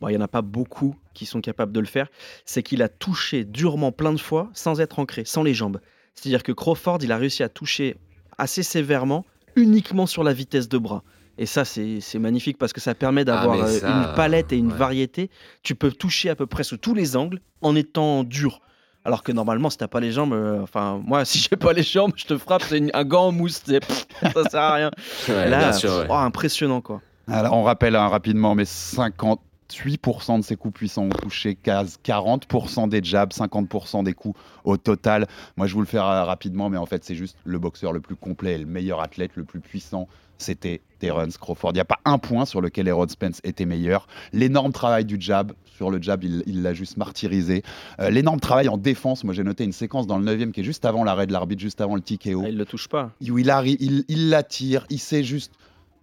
bon, 0.00 0.08
il 0.08 0.12
n'y 0.12 0.18
en 0.18 0.24
a 0.24 0.28
pas 0.28 0.42
beaucoup 0.42 0.96
qui 1.14 1.26
sont 1.26 1.40
capables 1.40 1.72
de 1.72 1.80
le 1.80 1.86
faire, 1.86 2.08
c'est 2.44 2.62
qu'il 2.62 2.82
a 2.82 2.88
touché 2.88 3.44
durement 3.44 3.92
plein 3.92 4.12
de 4.12 4.20
fois 4.20 4.50
sans 4.54 4.80
être 4.80 4.98
ancré, 4.98 5.24
sans 5.24 5.42
les 5.42 5.54
jambes. 5.54 5.80
C'est-à-dire 6.14 6.42
que 6.42 6.52
Crawford, 6.52 6.98
il 7.02 7.12
a 7.12 7.16
réussi 7.16 7.42
à 7.42 7.48
toucher 7.48 7.96
assez 8.38 8.62
sévèrement 8.62 9.24
uniquement 9.56 10.06
sur 10.06 10.24
la 10.24 10.32
vitesse 10.32 10.68
de 10.68 10.78
bras. 10.78 11.02
Et 11.38 11.46
ça, 11.46 11.64
c'est 11.64 12.18
magnifique 12.18 12.58
parce 12.58 12.72
que 12.72 12.80
ça 12.80 12.94
permet 12.94 13.24
d'avoir 13.24 13.56
mais 13.56 13.62
euh, 13.62 13.78
ça, 13.80 13.88
une 13.88 14.14
palette 14.14 14.52
et 14.52 14.58
une 14.58 14.72
ouais. 14.72 14.76
variété. 14.76 15.30
Tu 15.62 15.74
peux 15.74 15.90
toucher 15.90 16.28
à 16.28 16.34
peu 16.34 16.46
près 16.46 16.64
sous 16.64 16.76
tous 16.76 16.94
les 16.94 17.16
angles 17.16 17.40
en 17.62 17.74
étant 17.74 18.24
dur. 18.24 18.60
Alors 19.06 19.22
que 19.22 19.32
normalement, 19.32 19.70
si 19.70 19.78
t'as 19.78 19.88
pas 19.88 20.00
les 20.00 20.12
jambes, 20.12 20.34
euh, 20.34 20.60
enfin, 20.60 21.00
moi, 21.02 21.24
si 21.24 21.38
j'ai 21.38 21.56
pas 21.56 21.72
les 21.72 21.82
jambes, 21.82 22.12
je 22.16 22.26
te 22.26 22.36
frappe, 22.36 22.62
c'est 22.68 22.94
un 22.94 23.04
gant 23.04 23.28
en 23.28 23.32
mousse, 23.32 23.60
pff, 23.60 24.06
ça 24.34 24.44
sert 24.50 24.60
à 24.60 24.74
rien. 24.74 24.90
Ouais, 25.28 25.48
Là, 25.48 25.72
sûr, 25.72 25.90
ouais. 25.90 26.06
oh, 26.10 26.14
impressionnant 26.14 26.82
quoi. 26.82 27.00
Alors, 27.30 27.54
on 27.54 27.62
rappelle 27.62 27.94
hein, 27.96 28.08
rapidement, 28.08 28.54
mais 28.54 28.64
58% 28.64 30.38
de 30.38 30.42
ses 30.42 30.56
coups 30.56 30.74
puissants 30.74 31.04
ont 31.04 31.08
touché 31.10 31.54
case, 31.54 31.98
40% 32.04 32.88
des 32.88 33.00
jabs, 33.02 33.30
50% 33.30 34.02
des 34.04 34.14
coups 34.14 34.38
au 34.64 34.76
total. 34.76 35.26
Moi, 35.56 35.66
je 35.66 35.74
vous 35.74 35.80
le 35.80 35.86
fais 35.86 35.98
euh, 35.98 36.24
rapidement, 36.24 36.68
mais 36.70 36.76
en 36.78 36.86
fait, 36.86 37.04
c'est 37.04 37.14
juste 37.14 37.36
le 37.44 37.58
boxeur 37.58 37.92
le 37.92 38.00
plus 38.00 38.16
complet 38.16 38.54
et 38.54 38.58
le 38.58 38.66
meilleur 38.66 39.00
athlète, 39.00 39.32
le 39.36 39.44
plus 39.44 39.60
puissant. 39.60 40.08
C'était 40.38 40.80
Terence 40.98 41.36
Crawford. 41.36 41.72
Il 41.72 41.74
n'y 41.74 41.80
a 41.80 41.84
pas 41.84 42.00
un 42.06 42.16
point 42.16 42.46
sur 42.46 42.62
lequel 42.62 42.88
Errol 42.88 43.10
Spence 43.10 43.40
était 43.44 43.66
meilleur. 43.66 44.06
L'énorme 44.32 44.72
travail 44.72 45.04
du 45.04 45.18
jab, 45.20 45.52
sur 45.76 45.90
le 45.90 46.00
jab, 46.00 46.24
il 46.24 46.62
l'a 46.62 46.72
juste 46.72 46.96
martyrisé. 46.96 47.62
Euh, 48.00 48.08
L'énorme 48.08 48.40
travail 48.40 48.68
en 48.68 48.78
défense, 48.78 49.22
moi 49.22 49.34
j'ai 49.34 49.44
noté 49.44 49.64
une 49.64 49.72
séquence 49.72 50.06
dans 50.06 50.18
le 50.18 50.24
9 50.24 50.50
qui 50.52 50.60
est 50.62 50.64
juste 50.64 50.86
avant 50.86 51.04
l'arrêt 51.04 51.26
de 51.26 51.32
l'arbitre, 51.32 51.60
juste 51.60 51.82
avant 51.82 51.94
le 51.94 52.00
TKO 52.00 52.42
Ah, 52.44 52.48
il 52.48 52.56
le 52.56 52.64
touche 52.64 52.88
pas. 52.88 53.10
il 53.20 53.50
arrive, 53.50 53.76
il 53.80 54.04
il 54.08 54.30
l'attire, 54.30 54.86
il 54.88 54.98
sait 54.98 55.22
juste 55.22 55.52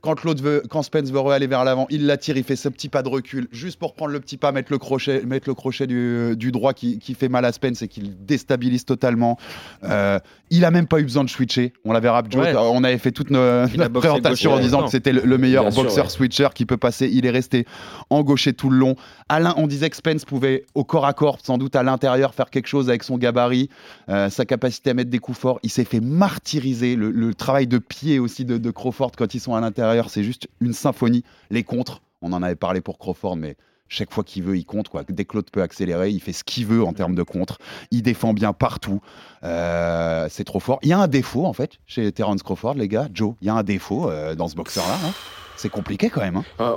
quand 0.08 0.24
l'autre 0.24 0.42
veut, 0.42 0.64
quand 0.70 0.84
Spence 0.84 1.12
veut 1.12 1.20
aller 1.32 1.48
vers 1.48 1.66
l'avant, 1.66 1.86
il 1.90 2.06
l'attire, 2.06 2.38
il 2.38 2.44
fait 2.46 2.56
ce 2.56 2.70
petit 2.70 2.88
pas 2.88 3.04
de 3.04 3.10
recul, 3.10 3.50
juste 3.52 3.78
pour 3.78 3.94
prendre 3.94 4.14
le 4.14 4.20
petit 4.22 4.38
pas, 4.38 4.54
mettre 4.54 4.72
le 4.72 4.78
crochet, 4.78 5.22
mettre 5.26 5.50
le 5.50 5.54
crochet 5.54 5.86
du, 5.86 6.34
du 6.38 6.54
droit 6.54 6.72
qui, 6.74 6.98
qui 7.00 7.14
fait 7.14 7.28
mal 7.28 7.44
à 7.44 7.52
Spence 7.52 7.82
et 7.82 7.90
qui 7.90 8.00
le 8.02 8.08
déstabilise 8.18 8.86
totalement. 8.86 9.38
Euh, 9.84 10.18
il 10.50 10.64
a 10.64 10.72
même 10.72 10.88
pas 10.88 11.00
eu 11.00 11.04
besoin 11.04 11.26
de 11.26 11.30
switcher. 11.30 11.74
On 11.84 11.92
l'avait 11.92 12.08
rap 12.10 12.32
joke, 12.32 12.42
Ouais. 12.44 12.54
on 12.56 12.86
avait 12.86 12.98
fait 13.00 13.12
toute 13.12 13.32
nos- 13.32 13.68
notre 13.68 13.90
présentation 14.00 14.52
en 14.52 14.54
gaucher 14.56 14.64
disant 14.66 14.84
que 14.86 14.90
c'était 14.92 15.12
le, 15.12 15.24
le 15.26 15.38
meilleur 15.38 15.66
boxeur 15.72 16.06
ouais. 16.06 16.10
switcher 16.10 16.48
qui 16.56 16.66
peut 16.66 16.78
passer. 16.78 17.10
Il 17.12 17.26
est 17.26 17.30
resté 17.32 17.66
engauché 18.10 18.54
tout 18.54 18.70
le 18.70 18.78
long. 18.78 18.96
Alain, 19.28 19.54
on 19.58 19.68
disait 19.68 19.90
que 19.90 19.98
Spence 19.98 20.24
pouvait 20.24 20.64
au 20.74 20.86
corps 20.86 21.06
à 21.06 21.12
corps, 21.12 21.40
sans 21.44 21.58
doute 21.58 21.76
à 21.76 21.84
l'intérieur, 21.84 22.34
faire 22.34 22.50
quelque 22.50 22.68
chose 22.68 22.88
avec 22.88 23.04
son 23.04 23.18
gabarit, 23.18 23.70
euh, 24.08 24.30
sa 24.30 24.46
capacité 24.46 24.92
à 24.92 24.94
mettre 24.94 25.10
des 25.10 25.20
coups 25.20 25.38
forts. 25.38 25.60
Il 25.64 25.70
s'est 25.70 25.84
fait 25.84 26.00
martyriser. 26.00 26.96
Le, 26.96 27.12
le 27.12 27.34
travail 27.34 27.68
de 27.68 27.78
pied 27.80 28.20
aussi 28.20 28.46
de, 28.46 28.58
de 28.58 28.72
Crawford 28.72 29.12
quand 29.18 29.34
ils 29.34 29.40
sont 29.42 29.56
à 29.56 29.60
l'intérieur, 29.60 29.97
c'est 30.10 30.24
juste 30.24 30.48
une 30.62 30.74
symphonie. 30.74 31.24
Les 31.50 31.64
contres, 31.64 32.02
on 32.22 32.34
en 32.34 32.44
avait 32.44 32.56
parlé 32.56 32.82
pour 32.82 32.98
Crawford, 32.98 33.36
mais 33.36 33.58
chaque 33.90 34.14
fois 34.14 34.24
qu'il 34.24 34.44
veut, 34.44 34.58
il 34.58 34.66
compte. 34.66 34.90
Quoi. 34.90 35.04
Dès 35.08 35.26
que 35.26 35.36
l'autre 35.38 35.52
peut 35.52 35.62
accélérer, 35.62 36.10
il 36.12 36.20
fait 36.20 36.34
ce 36.34 36.44
qu'il 36.44 36.66
veut 36.66 36.84
en 36.84 36.94
termes 36.94 37.16
de 37.16 37.24
contre. 37.24 37.58
Il 37.92 38.02
défend 38.02 38.34
bien 38.34 38.54
partout. 38.54 39.02
Euh, 39.44 40.28
c'est 40.30 40.44
trop 40.44 40.60
fort. 40.60 40.80
Il 40.82 40.90
y 40.90 40.94
a 40.94 41.00
un 41.00 41.08
défaut, 41.08 41.46
en 41.46 41.54
fait, 41.54 41.80
chez 41.86 42.12
Terence 42.12 42.44
Crawford, 42.44 42.74
les 42.76 42.88
gars. 42.88 43.08
Joe, 43.14 43.36
il 43.42 43.48
y 43.48 43.50
a 43.50 43.56
un 43.56 43.64
défaut 43.64 44.10
euh, 44.10 44.36
dans 44.36 44.48
ce 44.48 44.56
boxeur-là. 44.56 44.98
hein. 45.06 45.14
C'est 45.58 45.70
compliqué 45.70 46.10
quand 46.10 46.22
même. 46.22 46.38
hein. 46.38 46.44
Euh, 46.62 46.76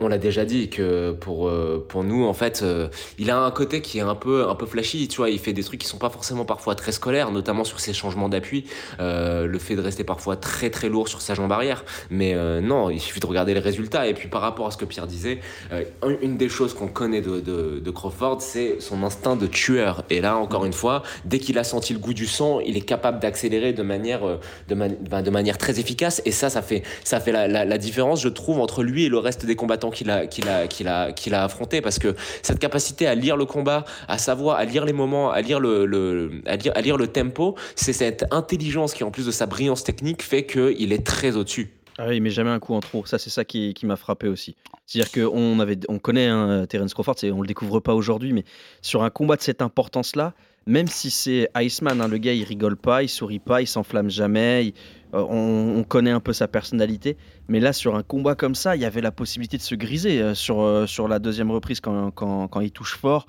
on 0.00 0.08
l'a 0.08 0.18
déjà 0.18 0.44
dit 0.44 0.68
que 0.70 1.12
pour 1.12 1.48
euh, 1.48 1.84
pour 1.88 2.04
nous 2.04 2.24
en 2.26 2.32
fait 2.34 2.60
euh, 2.62 2.88
il 3.18 3.30
a 3.30 3.38
un 3.38 3.50
côté 3.50 3.80
qui 3.82 3.98
est 3.98 4.02
un 4.02 4.14
peu 4.14 4.48
un 4.48 4.54
peu 4.54 4.66
flashy 4.66 5.08
tu 5.08 5.18
vois 5.18 5.30
il 5.30 5.38
fait 5.38 5.52
des 5.52 5.62
trucs 5.62 5.80
qui 5.80 5.86
sont 5.86 5.98
pas 5.98 6.10
forcément 6.10 6.44
parfois 6.44 6.74
très 6.74 6.92
scolaires 6.92 7.30
notamment 7.30 7.64
sur 7.64 7.80
ses 7.80 7.92
changements 7.92 8.28
d'appui 8.28 8.64
euh, 9.00 9.46
le 9.46 9.58
fait 9.58 9.76
de 9.76 9.80
rester 9.80 10.04
parfois 10.04 10.36
très 10.36 10.70
très 10.70 10.88
lourd 10.88 11.08
sur 11.08 11.20
sa 11.20 11.34
jambe 11.34 11.52
arrière 11.52 11.84
mais 12.10 12.34
non 12.62 12.90
il 12.90 13.00
suffit 13.00 13.20
de 13.20 13.26
regarder 13.26 13.54
les 13.54 13.60
résultats 13.60 14.06
et 14.06 14.14
puis 14.14 14.28
par 14.28 14.40
rapport 14.42 14.66
à 14.66 14.70
ce 14.70 14.76
que 14.76 14.84
Pierre 14.84 15.06
disait 15.06 15.40
un- 15.70 16.16
une 16.22 16.36
des 16.36 16.48
choses 16.48 16.74
qu'on 16.74 16.88
connaît 16.88 17.20
de, 17.20 17.40
de, 17.40 17.90
Crawford 17.90 18.40
c'est 18.40 18.80
son 18.80 19.02
instinct 19.02 19.36
de 19.36 19.46
tueur 19.46 20.04
et 20.10 20.20
là 20.20 20.36
encore 20.36 20.64
une 20.64 20.72
fois 20.72 21.02
dès 21.24 21.38
qu'il 21.38 21.58
a 21.58 21.64
senti 21.64 21.92
le 21.92 21.98
goût 21.98 22.14
du 22.14 22.26
sang 22.26 22.60
il 22.60 22.76
est 22.76 22.80
capable 22.82 23.20
d'accélérer 23.20 23.72
de 23.72 23.82
manière 23.82 24.20
de, 24.68 24.74
man- 24.74 24.96
de 25.00 25.30
manière 25.30 25.58
très 25.58 25.78
efficace 25.80 26.22
et 26.24 26.30
ça 26.32 26.48
ça 26.50 26.62
fait 26.62 26.82
ça 27.04 27.20
fait 27.20 27.32
la, 27.32 27.48
la, 27.50 27.78
différence, 27.78 28.22
je 28.22 28.28
trouve, 28.28 28.60
entre 28.60 28.82
lui 28.82 29.04
et 29.04 29.08
le 29.08 29.18
reste 29.18 29.46
des 29.46 29.56
combattants 29.56 29.90
qu'il 29.90 30.10
a, 30.10 30.26
qu'il 30.26 30.48
a, 30.48 30.66
qu'il 30.66 30.88
a, 30.88 31.12
qu'il 31.12 31.34
a 31.34 31.44
affronté. 31.44 31.80
Parce 31.80 31.98
que 31.98 32.14
cette 32.42 32.58
capacité 32.58 33.06
à 33.06 33.14
lire 33.14 33.36
le 33.36 33.44
combat, 33.44 33.84
à 34.08 34.18
savoir, 34.18 34.56
à 34.56 34.64
lire 34.64 34.84
les 34.84 34.92
moments, 34.92 35.30
à 35.30 35.40
lire 35.40 35.60
le, 35.60 35.86
le 35.86 36.30
à 36.46 36.56
lire, 36.56 36.72
à 36.74 36.80
lire 36.80 36.96
le 36.96 37.06
tempo, 37.06 37.56
c'est 37.74 37.92
cette 37.92 38.24
intelligence 38.30 38.94
qui, 38.94 39.04
en 39.04 39.10
plus 39.10 39.26
de 39.26 39.30
sa 39.30 39.46
brillance 39.46 39.84
technique, 39.84 40.22
fait 40.22 40.46
qu'il 40.46 40.92
est 40.92 41.06
très 41.06 41.36
au-dessus. 41.36 41.72
Ah 41.98 42.06
oui, 42.08 42.20
mais 42.20 42.30
jamais 42.30 42.50
un 42.50 42.58
coup 42.58 42.74
en 42.74 42.80
trop. 42.80 43.04
Ça, 43.04 43.18
c'est 43.18 43.28
ça 43.28 43.44
qui, 43.44 43.74
qui 43.74 43.84
m'a 43.84 43.96
frappé 43.96 44.26
aussi. 44.26 44.56
C'est-à-dire 44.86 45.12
qu'on 45.12 45.58
on 45.88 45.98
connaît 45.98 46.26
hein, 46.26 46.64
Terence 46.66 46.94
Crawford, 46.94 47.16
on 47.24 47.42
le 47.42 47.46
découvre 47.46 47.80
pas 47.80 47.94
aujourd'hui, 47.94 48.32
mais 48.32 48.44
sur 48.80 49.02
un 49.02 49.10
combat 49.10 49.36
de 49.36 49.42
cette 49.42 49.60
importance-là, 49.60 50.32
même 50.70 50.88
si 50.88 51.10
c'est 51.10 51.48
Iceman, 51.56 52.00
hein, 52.00 52.08
le 52.08 52.18
gars, 52.18 52.32
il 52.32 52.44
rigole 52.44 52.76
pas, 52.76 53.02
il 53.02 53.08
sourit 53.08 53.38
pas, 53.40 53.60
il 53.60 53.66
s'enflamme 53.66 54.08
jamais, 54.10 54.66
il- 54.66 54.74
euh, 55.12 55.26
on, 55.28 55.78
on 55.78 55.82
connaît 55.82 56.12
un 56.12 56.20
peu 56.20 56.32
sa 56.32 56.46
personnalité. 56.46 57.16
Mais 57.48 57.58
là, 57.58 57.72
sur 57.72 57.96
un 57.96 58.04
combat 58.04 58.36
comme 58.36 58.54
ça, 58.54 58.76
il 58.76 58.82
y 58.82 58.84
avait 58.84 59.00
la 59.00 59.10
possibilité 59.10 59.56
de 59.56 59.62
se 59.62 59.74
griser 59.74 60.22
euh, 60.22 60.34
sur, 60.36 60.60
euh, 60.62 60.86
sur 60.86 61.08
la 61.08 61.18
deuxième 61.18 61.50
reprise 61.50 61.80
quand, 61.80 62.12
quand, 62.12 62.46
quand 62.46 62.60
il 62.60 62.70
touche 62.70 62.96
fort, 62.96 63.26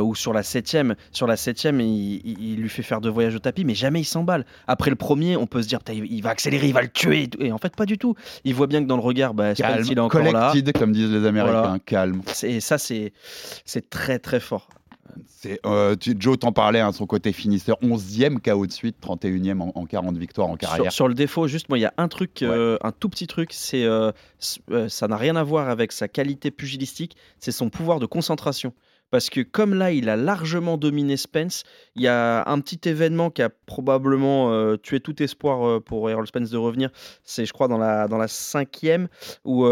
ou 0.00 0.14
sur 0.14 0.32
la 0.32 0.42
septième. 0.42 0.94
Sur 1.12 1.26
la 1.26 1.36
septième, 1.36 1.78
il, 1.82 2.22
il- 2.24 2.52
il 2.52 2.56
lui 2.62 2.70
fait 2.70 2.82
faire 2.82 3.02
deux 3.02 3.10
voyages 3.10 3.34
au 3.34 3.38
tapis, 3.38 3.66
mais 3.66 3.74
jamais 3.74 4.00
il 4.00 4.04
s'emballe. 4.04 4.46
Après 4.66 4.88
le 4.88 4.96
premier, 4.96 5.36
on 5.36 5.46
peut 5.46 5.60
se 5.60 5.68
dire, 5.68 5.80
il 5.92 6.22
va 6.22 6.30
accélérer, 6.30 6.68
il 6.68 6.72
va 6.72 6.80
le 6.80 6.88
tuer. 6.88 7.24
et 7.24 7.28
tout. 7.28 7.42
Et 7.42 7.52
en 7.52 7.58
fait, 7.58 7.76
pas 7.76 7.84
du 7.86 7.98
tout. 7.98 8.14
Il 8.44 8.54
voit 8.54 8.66
bien 8.66 8.82
que 8.82 8.88
dans 8.88 8.96
le 8.96 9.02
regard, 9.02 9.34
bah, 9.34 9.52
Calme, 9.54 9.84
il 9.86 9.98
est 9.98 10.00
encore 10.00 10.22
là. 10.22 10.50
collected, 10.52 10.72
comme 10.78 10.92
disent 10.92 11.10
les 11.12 11.26
Américains, 11.26 11.60
Voilà. 11.60 11.78
calme. 11.84 12.22
Et 12.44 12.60
ça, 12.60 12.78
c'est 12.78 13.12
très 13.90 14.18
très 14.18 14.40
fort. 14.40 14.70
C'est, 15.26 15.60
euh, 15.66 15.96
tu- 15.96 16.16
Joe 16.18 16.38
t'en 16.38 16.52
parlait, 16.52 16.80
hein, 16.80 16.92
son 16.92 17.06
côté 17.06 17.32
finisseur, 17.32 17.76
11e 17.82 18.40
KO 18.40 18.66
de 18.66 18.72
suite, 18.72 18.96
31e 19.00 19.60
en, 19.60 19.72
en 19.74 19.86
40 19.86 20.16
victoires 20.16 20.48
en 20.48 20.56
carrière. 20.56 20.84
Sur, 20.84 20.92
sur 20.92 21.08
le 21.08 21.14
défaut, 21.14 21.46
juste, 21.48 21.68
moi, 21.68 21.78
il 21.78 21.82
y 21.82 21.86
a 21.86 21.94
un 21.96 22.08
truc, 22.08 22.42
euh, 22.42 22.76
un 22.82 22.92
tout 22.92 23.08
petit 23.08 23.26
truc, 23.26 23.50
c'est 23.52 23.84
euh, 23.84 24.12
ça 24.88 25.08
n'a 25.08 25.16
rien 25.16 25.36
à 25.36 25.42
voir 25.42 25.68
avec 25.68 25.92
sa 25.92 26.08
qualité 26.08 26.50
pugilistique, 26.50 27.16
c'est 27.38 27.52
son 27.52 27.70
pouvoir 27.70 27.98
de 28.00 28.06
concentration. 28.06 28.72
Parce 29.10 29.28
que 29.28 29.40
comme 29.40 29.74
là, 29.74 29.90
il 29.90 30.08
a 30.08 30.14
largement 30.14 30.76
dominé 30.76 31.16
Spence, 31.16 31.64
il 31.96 32.02
y 32.02 32.06
a 32.06 32.44
un 32.48 32.60
petit 32.60 32.88
événement 32.88 33.30
qui 33.30 33.42
a 33.42 33.48
probablement 33.66 34.76
tué 34.76 35.00
tout 35.00 35.20
espoir 35.20 35.82
pour 35.82 36.08
Errol 36.08 36.28
Spence 36.28 36.50
de 36.50 36.56
revenir. 36.56 36.90
C'est, 37.24 37.44
je 37.44 37.52
crois, 37.52 37.66
dans 37.66 37.78
la, 37.78 38.06
dans 38.06 38.18
la 38.18 38.28
cinquième, 38.28 39.08
où 39.44 39.66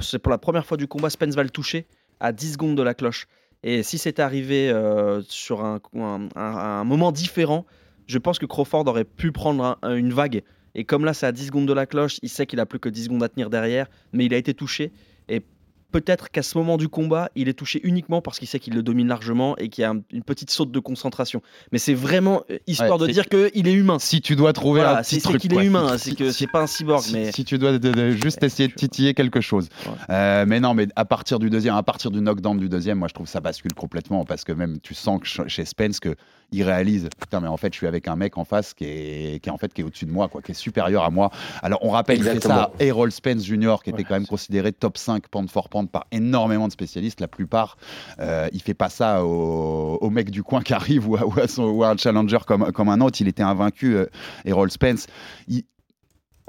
c'est 0.00 0.18
pour 0.18 0.32
la 0.32 0.38
première 0.38 0.66
fois 0.66 0.76
du 0.76 0.88
combat, 0.88 1.08
Spence 1.08 1.36
va 1.36 1.44
le 1.44 1.50
toucher 1.50 1.86
à 2.18 2.32
10 2.32 2.54
secondes 2.54 2.76
de 2.76 2.82
la 2.82 2.94
cloche. 2.94 3.26
Et 3.62 3.82
si 3.82 3.98
c'était 3.98 4.22
arrivé 4.22 4.70
euh, 4.70 5.22
sur 5.28 5.64
un, 5.64 6.84
moment 6.84 7.12
différent, 7.12 7.66
je 8.06 8.18
pense 8.18 8.38
que 8.38 8.46
Crawford 8.46 8.86
aurait 8.86 9.04
pu 9.04 9.32
prendre 9.32 9.62
un- 9.64 9.76
un- 9.82 9.94
une 9.96 10.12
vague. 10.12 10.42
Et 10.74 10.84
comme 10.84 11.04
là, 11.04 11.12
c'est 11.14 11.26
à 11.26 11.32
10 11.32 11.46
secondes 11.46 11.66
de 11.66 11.72
la 11.72 11.86
cloche, 11.86 12.18
il 12.22 12.28
sait 12.28 12.46
qu'il 12.46 12.60
a 12.60 12.66
plus 12.66 12.78
que 12.78 12.88
10 12.88 13.04
secondes 13.04 13.22
à 13.22 13.28
tenir 13.28 13.50
derrière, 13.50 13.86
mais 14.12 14.24
il 14.24 14.34
a 14.34 14.36
été 14.36 14.54
touché. 14.54 14.92
Et 15.28 15.42
peut-être 15.90 16.30
qu'à 16.30 16.42
ce 16.42 16.56
moment 16.56 16.76
du 16.76 16.88
combat, 16.88 17.30
il 17.34 17.48
est 17.48 17.54
touché 17.54 17.80
uniquement 17.84 18.20
parce 18.22 18.38
qu'il 18.38 18.48
sait 18.48 18.58
qu'il 18.58 18.74
le 18.74 18.82
domine 18.82 19.08
largement 19.08 19.56
et 19.58 19.68
qu'il 19.68 19.82
y 19.82 19.84
a 19.84 19.90
un- 19.90 20.00
une 20.12 20.22
petite 20.22 20.50
saute 20.50 20.70
de 20.70 20.78
concentration. 20.78 21.42
Mais 21.72 21.78
c'est 21.78 21.94
vraiment 21.94 22.42
euh, 22.50 22.58
histoire 22.66 23.00
Ouais, 23.00 23.06
de 23.08 23.12
dire 23.12 23.28
qu'il 23.28 23.66
est 23.68 23.72
humain. 23.72 23.98
Si 23.98 24.20
tu 24.20 24.36
dois 24.36 24.52
trouver 24.52 24.80
Voilà, 24.80 24.98
un 24.98 25.02
petit 25.02 25.16
c'est 25.16 25.20
c'est 25.20 25.28
truc. 25.28 25.40
qu'il 25.42 25.54
est 25.54 25.64
humain, 25.66 25.98
c'est 25.98 26.14
que 26.14 26.30
c'est 26.30 26.46
pas 26.46 26.62
un 26.62 26.66
cyborg. 26.66 27.02
si, 27.02 27.12
mais 27.12 27.32
si 27.32 27.44
tu 27.44 27.58
dois 27.58 27.78
de- 27.78 27.92
de- 27.92 28.10
juste 28.12 28.42
essayer 28.42 28.68
de 28.68 28.74
titiller 28.74 29.14
quelque 29.14 29.40
chose. 29.40 29.68
Euh, 30.10 30.44
mais 30.46 30.60
non, 30.60 30.74
mais 30.74 30.88
à 30.96 31.04
partir 31.04 31.38
du 31.38 31.50
deuxième, 31.50 31.74
à 31.74 31.82
partir 31.82 32.10
du 32.10 32.20
knockdown 32.20 32.58
du 32.58 32.68
deuxième, 32.68 32.98
moi 32.98 33.08
je 33.08 33.14
trouve 33.14 33.26
ça 33.28 33.40
bascule 33.40 33.74
complètement 33.74 34.24
parce 34.24 34.44
que 34.44 34.52
même 34.52 34.78
tu 34.80 34.94
sens 34.94 35.20
que 35.20 35.28
ch- 35.28 35.48
chez 35.48 35.64
Spence 35.64 36.00
que 36.00 36.14
il 36.52 36.62
réalise 36.62 37.08
putain 37.18 37.40
mais 37.40 37.48
en 37.48 37.56
fait 37.56 37.72
je 37.72 37.78
suis 37.78 37.86
avec 37.86 38.08
un 38.08 38.16
mec 38.16 38.36
en 38.38 38.44
face 38.44 38.74
qui 38.74 38.84
est, 38.84 39.42
qui 39.42 39.48
est 39.48 39.52
en 39.52 39.56
fait 39.58 39.72
qui 39.72 39.80
est 39.80 39.84
au-dessus 39.84 40.04
de 40.06 40.10
moi 40.12 40.28
quoi, 40.28 40.42
qui 40.42 40.52
est 40.52 40.54
supérieur 40.54 41.04
à 41.04 41.10
moi. 41.10 41.30
Alors 41.62 41.78
on 41.82 41.90
rappelle 41.90 42.18
il 42.18 42.24
fait 42.24 42.28
ça 42.30 42.34
Exactement. 42.34 42.60
à 42.80 42.84
Errol 42.84 43.12
Spence 43.12 43.44
Jr 43.44 43.76
qui 43.84 43.90
était 43.90 44.04
quand 44.04 44.14
même 44.14 44.26
considéré 44.26 44.72
top 44.72 44.98
5 44.98 45.28
pound 45.28 45.50
for 45.50 45.68
pound 45.68 45.90
par 45.90 46.06
énormément 46.12 46.66
de 46.66 46.72
spécialistes. 46.72 47.20
La 47.20 47.28
plupart, 47.28 47.76
euh, 48.20 48.48
il 48.52 48.60
fait 48.62 48.74
pas 48.74 48.88
ça 48.88 49.24
au, 49.24 49.98
au 50.00 50.10
mec 50.10 50.30
du 50.30 50.42
coin 50.42 50.62
qui 50.62 50.74
arrive 50.74 51.08
ou 51.08 51.16
à, 51.16 51.26
ou 51.26 51.38
à 51.40 51.46
son- 51.48 51.64
ou 51.70 51.84
à 51.84 51.90
un 51.90 51.96
challenger 51.96 52.38
comme, 52.46 52.72
comme 52.72 52.88
un 52.88 53.00
autre. 53.00 53.18
Il 53.20 53.28
était 53.28 53.42
invaincu, 53.42 53.96
euh, 53.96 54.06
Errol 54.44 54.70
Spence. 54.70 55.06
Il, 55.48 55.62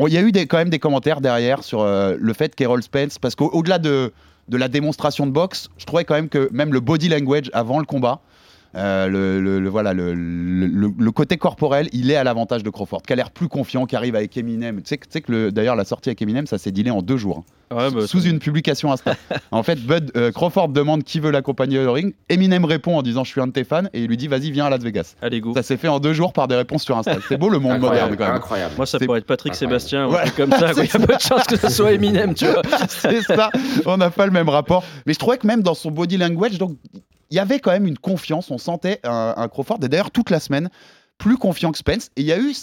Il 0.08 0.13
y 0.13 0.17
a 0.17 0.22
eu 0.22 0.31
des, 0.31 0.48
quand 0.48 0.58
même 0.58 0.70
des 0.72 0.79
commentaires 0.79 1.22
derrière 1.22 1.63
sur 1.63 1.81
euh, 1.81 2.15
le 2.20 2.34
fait 2.34 2.55
qu'Errol 2.55 2.81
Spence, 2.81 3.20
parce 3.20 3.36
qu'au-delà 3.36 3.77
de, 3.77 4.12
de 4.48 4.58
la 4.58 4.67
démonstration 4.67 5.27
de 5.27 5.31
boxe, 5.31 5.70
je 5.77 5.86
trouvais 5.86 6.05
quand 6.05 6.15
même 6.15 6.29
que 6.29 6.50
même 6.51 6.74
le 6.74 6.79
body 6.79 7.08
language 7.10 7.50
avant 7.53 7.77
le 7.79 7.86
combat, 7.86 8.22
euh, 8.75 9.08
le, 9.08 9.42
le- 9.42 9.60
le- 9.60 9.70
voilà, 9.70 9.94
le, 9.94 10.13
le- 10.13 11.12
côté 11.12 11.38
corporel, 11.38 11.90
il 11.92 12.10
est 12.10 12.16
à 12.16 12.24
l'avantage 12.24 12.63
de 12.63 12.70
Crawford, 12.70 13.01
qui 13.04 13.12
a 13.13 13.16
l'air 13.16 13.32
plus 13.32 13.48
confiant, 13.50 13.86
qui 13.86 13.96
arrive 13.96 14.16
avec 14.16 14.36
Eminem. 14.38 14.78
Tu 14.82 14.88
sais, 14.88 14.98
que- 14.98 15.06
tu 15.06 15.12
sais 15.12 15.22
que 15.22 15.32
le- 15.32 15.51
d'ailleurs 15.51 15.75
la 15.75 15.84
sortie 15.86 16.10
avec 16.10 16.22
Eminem, 16.22 16.48
ça 16.48 16.58
s'est 16.58 16.72
dealé 16.72 16.90
en 16.92 17.01
deux 17.01 17.18
jours, 17.18 17.40
hein, 17.72 17.75
Ouais, 17.75 17.90
bah, 17.92 18.06
sous 18.08 18.22
une 18.24 18.40
publication 18.40 18.92
Insta. 18.92 19.16
en 19.51 19.63
fait, 19.63 19.75
Bud 19.80 20.12
euh, 20.18 20.32
Crawford 20.32 20.70
demande 20.70 21.04
qui 21.04 21.20
veut 21.22 21.32
l'accompagner 21.32 21.80
au 21.80 21.94
ring. 21.94 22.13
Eminem 22.30 22.66
répond 22.66 22.98
en 22.98 23.01
disant 23.01 23.24
je 23.24 23.32
suis 23.32 23.40
un 23.42 23.48
de 23.48 23.54
tes 23.54 23.63
fans 23.63 23.84
et 23.94 24.01
il 24.01 24.08
lui 24.08 24.18
dit 24.18 24.28
vas-y 24.28 24.51
viens 24.51 24.66
à 24.66 24.70
Las 24.70 24.82
Vegas. 24.82 25.16
allez 25.22 25.40
go. 25.40 25.54
Ça 25.54 25.63
s'est 25.63 25.78
fait 25.78 25.88
en 25.88 26.00
deux 26.00 26.12
jours 26.13 26.34
par 26.34 26.48
des 26.50 26.56
réponses 26.56 26.84
sur 26.84 26.98
Insta. 26.98 27.16
C'est 27.30 27.38
beau 27.38 27.48
le 27.50 27.60
monde 27.60 27.80
moderne 27.80 28.16
quand 28.18 28.25
même. 28.25 28.36
incroyable. 28.36 28.74
Moi, 28.78 28.86
ça 28.86 29.00
pourrait 29.00 29.20
être 29.20 29.25
Patrick 29.25 29.54
incroyable. 29.54 29.80
Sébastien, 29.80 30.08
ou 30.08 30.12
Ouais. 30.13 30.30
comme 30.36 30.51
ça. 30.51 30.72
Il 30.78 30.84
y 30.86 31.04
a 31.04 31.06
peu 31.08 31.16
de 31.16 31.20
chances 31.22 31.44
que 31.46 31.56
ce 31.58 31.70
soit 31.70 31.94
Eminem, 31.94 32.34
tu 32.34 32.46
vois. 32.46 32.62
c'est 32.90 33.22
ça, 33.22 33.50
on 33.86 33.96
n'a 33.98 34.10
pas 34.10 34.25
le 34.25 34.32
même 34.34 34.50
rapport. 34.50 34.84
Mais 35.06 35.13
je 35.13 35.20
trouvais 35.20 35.38
que 35.38 35.48
même 35.48 35.62
dans 35.62 35.74
son 35.74 35.92
body 35.92 36.18
language, 36.18 36.58
donc 36.58 36.75
il 37.32 37.36
y 37.36 37.40
avait 37.40 37.60
quand 37.60 37.72
même 37.72 37.88
une 37.88 37.98
confiance. 37.98 38.52
On 38.52 38.58
sentait 38.58 39.00
un, 39.04 39.48
Crawford, 39.48 39.80
et 39.84 39.90
d'ailleurs 39.90 40.12
toute 40.12 40.30
la 40.30 40.40
semaine, 40.40 40.70
plus 41.18 41.38
confiant 41.38 41.72
que 41.72 41.78
Spence. 41.78 42.10
Et 42.18 42.22
il 42.22 42.28
y 42.28 42.34
a 42.34 42.40
eu 42.40 42.54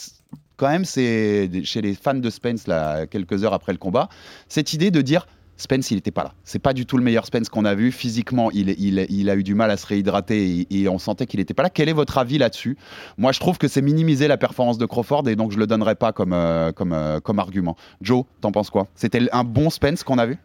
quand 0.56 0.68
même 0.68 0.84
chez 0.84 1.48
les 1.48 1.94
fans 1.94 2.14
de 2.14 2.30
Spence, 2.30 2.66
là, 2.66 3.06
quelques 3.06 3.44
heures 3.44 3.54
après 3.54 3.72
le 3.72 3.78
combat, 3.78 4.08
cette 4.48 4.72
idée 4.72 4.90
de 4.90 5.00
dire. 5.00 5.26
Spence, 5.60 5.90
il 5.90 5.96
n'était 5.96 6.12
pas 6.12 6.22
là. 6.22 6.34
C'est 6.44 6.60
pas 6.60 6.72
du 6.72 6.86
tout 6.86 6.96
le 6.96 7.02
meilleur 7.02 7.26
Spence 7.26 7.48
qu'on 7.48 7.64
a 7.64 7.74
vu. 7.74 7.90
Physiquement, 7.90 8.48
il, 8.52 9.28
a 9.28 9.34
eu 9.34 9.42
du 9.42 9.56
mal 9.56 9.72
à 9.72 9.76
se 9.76 9.86
réhydrater 9.88 10.68
et, 10.70 10.88
on 10.88 11.00
sentait 11.00 11.26
qu'il 11.26 11.40
n'était 11.40 11.52
pas 11.52 11.64
là. 11.64 11.70
Quel 11.70 11.88
est 11.88 11.92
votre 11.92 12.16
avis 12.16 12.38
là-dessus? 12.38 12.76
Moi, 13.16 13.32
je 13.32 13.40
trouve 13.40 13.58
que 13.58 13.66
c'est 13.66 13.82
minimiser 13.82 14.28
la 14.28 14.36
performance 14.36 14.78
de 14.78 14.86
Crawford 14.86 15.28
et 15.28 15.34
donc 15.34 15.50
je 15.50 15.58
le 15.58 15.66
donnerai 15.66 15.96
pas 15.96 16.12
comme, 16.12 16.32
euh, 16.32 16.70
euh, 16.80 17.18
comme 17.18 17.38
argument. 17.40 17.74
Joe, 18.00 18.24
t'en 18.40 18.52
penses 18.52 18.70
quoi? 18.70 18.86
C'était 18.94 19.28
un 19.32 19.42
bon 19.42 19.68
Spence 19.68 20.04
qu'on 20.04 20.18
a 20.18 20.26
vu? 20.26 20.38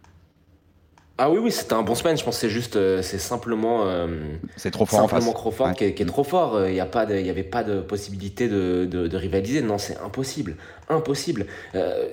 Ah 1.20 1.30
oui, 1.30 1.38
oui, 1.40 1.52
c'était 1.52 1.74
un 1.74 1.84
bon 1.84 1.94
semaine. 1.94 2.18
Je 2.18 2.24
pense 2.24 2.36
que 2.36 2.42
c'est 2.42 2.50
juste, 2.50 2.76
euh, 2.76 3.04
c'est 3.04 3.20
simplement, 3.20 3.86
euh, 3.86 4.08
C'est 4.56 4.72
trop 4.72 4.86
fort 4.88 5.02
en 5.02 5.08
simplement 5.08 5.32
face. 5.32 5.42
Crawford 5.42 5.68
Ouais. 5.68 5.74
qui, 5.76 5.84
est, 5.86 5.94
qui 5.94 6.02
est 6.02 6.08
trop 6.08 6.24
fort. 6.24 6.66
Il 6.68 6.74
n'y 6.74 6.80
de, 7.06 7.16
il 7.16 7.26
y 7.26 7.30
avait 7.30 7.44
pas 7.44 7.64
de 7.64 7.82
possibilité 7.82 8.48
de, 8.50 8.88
de, 8.90 9.08
de 9.08 9.18
rivaliser. 9.18 9.62
Non, 9.62 9.78
c'est 9.78 9.98
impossible, 10.00 10.56
impossible. 10.90 11.46
Euh, 11.76 12.08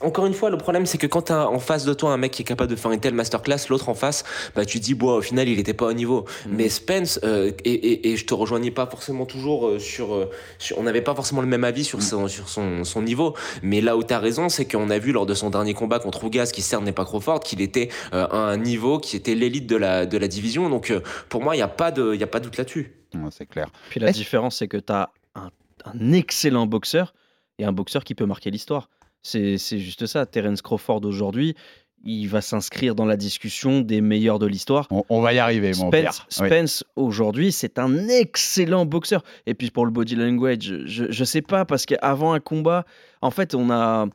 encore 0.00 0.26
une 0.26 0.34
fois, 0.34 0.50
le 0.50 0.58
problème, 0.58 0.86
c'est 0.86 0.98
que 0.98 1.06
quand 1.06 1.22
tu 1.22 1.32
as 1.32 1.48
en 1.48 1.58
face 1.58 1.84
de 1.84 1.94
toi 1.94 2.12
un 2.12 2.16
mec 2.16 2.32
qui 2.32 2.42
est 2.42 2.44
capable 2.44 2.70
de 2.70 2.76
faire 2.76 2.90
une 2.90 3.00
telle 3.00 3.14
masterclass, 3.14 3.68
l'autre 3.68 3.88
en 3.88 3.94
face, 3.94 4.24
bah 4.54 4.64
tu 4.64 4.78
te 4.80 4.84
dis, 4.84 4.94
bon, 4.94 5.16
au 5.16 5.22
final, 5.22 5.48
il 5.48 5.56
n'était 5.56 5.74
pas 5.74 5.86
au 5.86 5.92
niveau. 5.92 6.24
Mais 6.46 6.68
Spence, 6.68 7.20
euh, 7.24 7.50
et, 7.64 7.72
et, 7.72 8.12
et 8.12 8.16
je 8.16 8.26
te 8.26 8.34
rejoignais 8.34 8.70
pas 8.70 8.86
forcément 8.86 9.26
toujours 9.26 9.66
euh, 9.66 9.78
sur, 9.78 10.14
euh, 10.14 10.30
sur- 10.58 10.78
on 10.78 10.82
n'avait 10.82 11.02
pas 11.02 11.14
forcément 11.14 11.40
le 11.40 11.46
même 11.46 11.64
avis 11.64 11.84
sur 11.84 12.02
son, 12.02 12.28
sur 12.28 12.48
son, 12.48 12.84
son 12.84 13.02
niveau. 13.02 13.34
Mais 13.62 13.80
là 13.80 13.96
où 13.96 14.02
tu 14.02 14.12
as 14.14 14.18
raison, 14.18 14.48
c'est 14.48 14.64
qu'on 14.64 14.90
a 14.90 14.98
vu 14.98 15.12
lors 15.12 15.26
de 15.26 15.34
son 15.34 15.50
dernier 15.50 15.74
combat 15.74 15.98
contre 15.98 16.24
Ougas, 16.24 16.50
qui 16.52 16.62
certes 16.62 16.82
n'est 16.82 16.92
pas 16.92 17.04
Crawford, 17.04 17.40
qu'il 17.40 17.60
était 17.60 17.88
euh, 18.12 18.26
à 18.30 18.36
un 18.36 18.56
niveau 18.56 18.98
qui 18.98 19.16
était 19.16 19.34
l'élite 19.34 19.66
de 19.66 19.76
la, 19.76 20.06
de 20.06 20.18
la 20.18 20.28
division. 20.28 20.68
Donc 20.68 20.90
euh, 20.90 21.00
pour 21.28 21.42
moi, 21.42 21.54
il 21.54 21.58
n'y 21.58 21.62
a 21.62 21.68
pas 21.68 21.90
de, 21.90 22.14
il 22.14 22.20
y 22.20 22.24
a 22.24 22.26
pas 22.26 22.40
de 22.40 22.44
doute 22.44 22.56
là-dessus. 22.56 22.92
Ouais, 23.14 23.30
c'est 23.30 23.46
clair. 23.46 23.68
Puis 23.90 24.00
la 24.00 24.10
différence, 24.12 24.56
c'est 24.56 24.68
que 24.68 24.76
tu 24.76 24.92
as 24.92 25.10
un, 25.34 25.50
un 25.84 26.12
excellent 26.12 26.66
boxeur 26.66 27.14
et 27.58 27.64
un 27.64 27.72
boxeur 27.72 28.04
qui 28.04 28.14
peut 28.14 28.26
marquer 28.26 28.50
l'histoire. 28.50 28.88
C'est 29.22 29.56
juste 29.58 30.06
ça. 30.06 30.26
Terence 30.26 30.60
Crawford 30.60 31.04
aujourd'hui, 31.04 31.54
il 32.04 32.26
va 32.26 32.42
s'inscrire 32.42 32.94
dans 32.94 33.06
la 33.06 33.16
discussion 33.16 33.80
des 33.80 34.02
meilleurs 34.02 34.38
de 34.38 34.46
l'histoire. 34.46 34.86
On, 34.90 35.04
on 35.08 35.20
va 35.22 35.32
y 35.32 35.38
arriver, 35.38 35.68
mon 35.68 35.88
Spence, 35.88 35.90
père. 35.90 36.26
Oui. 36.40 36.48
Spence 36.48 36.84
aujourd'hui, 36.96 37.50
c'est 37.50 37.78
un 37.78 38.08
excellent 38.08 38.84
boxeur. 38.84 39.24
Et 39.46 39.54
puis 39.54 39.70
pour 39.70 39.86
le 39.86 39.90
body 39.90 40.16
language, 40.16 40.84
je, 40.84 41.04
je 41.08 41.24
sais 41.24 41.40
pas, 41.40 41.64
parce 41.64 41.86
qu'avant 41.86 42.34
un 42.34 42.40
combat, 42.40 42.84
en 43.22 43.30
fait, 43.30 43.54
on 43.54 43.70
a. 43.70 44.06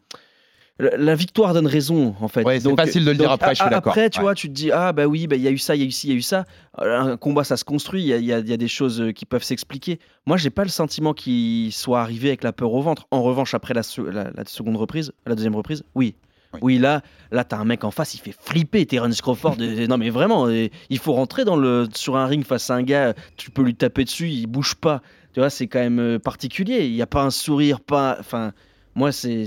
La 0.79 1.13
victoire 1.13 1.53
donne 1.53 1.67
raison, 1.67 2.15
en 2.21 2.29
fait. 2.29 2.43
Ouais, 2.43 2.59
c'est 2.59 2.73
facile 2.73 3.03
de 3.03 3.11
le 3.11 3.17
dire 3.17 3.29
après, 3.31 3.53
je 3.53 3.61
suis 3.61 3.69
d'accord. 3.69 3.91
Après, 3.91 4.09
tu 4.09 4.19
Ouais. 4.19 4.23
vois, 4.23 4.33
tu 4.33 4.47
te 4.47 4.53
dis, 4.53 4.71
ah 4.71 4.93
bah 4.93 5.07
oui, 5.07 5.27
bah, 5.27 5.35
il 5.35 5.41
y 5.41 5.47
a 5.47 5.51
eu 5.51 5.57
ça, 5.57 5.75
il 5.75 5.81
y 5.81 5.83
a 5.83 5.87
eu 5.87 5.91
ci, 5.91 6.07
il 6.07 6.11
y 6.11 6.13
a 6.13 6.15
eu 6.17 6.21
ça. 6.21 6.45
Euh, 6.79 6.99
Un 6.99 7.17
combat, 7.17 7.43
ça 7.43 7.57
se 7.57 7.65
construit, 7.65 8.01
il 8.01 8.07
y 8.07 8.13
a, 8.33 8.39
y 8.39 8.49
y 8.49 8.57
des 8.57 8.67
choses 8.69 9.01
euh, 9.01 9.11
qui 9.11 9.25
peuvent 9.25 9.43
s'expliquer. 9.43 9.99
Moi, 10.25 10.37
j'ai 10.37 10.49
pas 10.49 10.63
le 10.63 10.69
sentiment 10.69 11.13
qu'il 11.13 11.73
soit 11.73 11.99
arrivé 12.01 12.29
avec 12.29 12.43
la 12.45 12.53
peur 12.53 12.71
au 12.73 12.81
ventre. 12.81 13.07
En 13.11 13.21
revanche, 13.23 13.53
après 13.53 13.73
la, 13.73 13.83
se- 13.83 13.99
la- 13.99 14.31
la 14.33 14.45
seconde 14.45 14.77
reprise, 14.77 15.11
la 15.27 15.35
deuxième 15.35 15.55
reprise, 15.55 15.83
oui. 15.95 16.15
Oui. 16.53 16.59
Oui, 16.63 16.77
là, 16.79 17.01
là, 17.31 17.43
t'as 17.43 17.57
un 17.57 17.65
mec 17.65 17.83
en 17.83 17.91
face, 17.91 18.15
il 18.15 18.19
fait 18.21 18.33
flipper 18.39 18.85
Terence 18.85 19.21
Crawford. 19.21 19.57
Et- 19.61 19.87
non, 19.87 19.97
mais 19.97 20.09
vraiment, 20.09 20.49
et 20.49 20.71
il 20.89 20.97
faut 20.97 21.13
rentrer 21.13 21.43
dans 21.45 21.57
le, 21.57 21.87
sur 21.93 22.15
un 22.17 22.25
ring 22.25 22.43
face 22.45 22.69
à 22.71 22.75
un 22.75 22.83
gars, 22.83 23.13
tu 23.35 23.51
peux 23.51 23.61
lui 23.63 23.75
taper 23.75 24.05
dessus, 24.05 24.29
il 24.29 24.47
bouge 24.47 24.75
pas. 24.75 25.01
Tu 25.33 25.41
vois, 25.41 25.49
c'est 25.51 25.67
quand 25.67 25.77
même 25.79 25.99
euh, 25.99 26.19
particulier. 26.19 26.85
Il 26.87 26.93
n'y 26.93 27.01
a 27.03 27.05
pas 27.07 27.21
un 27.21 27.29
sourire, 27.31 27.81
pas. 27.81 28.15
Enfin, 28.19 28.53
moi, 28.95 29.11
c'est 29.11 29.45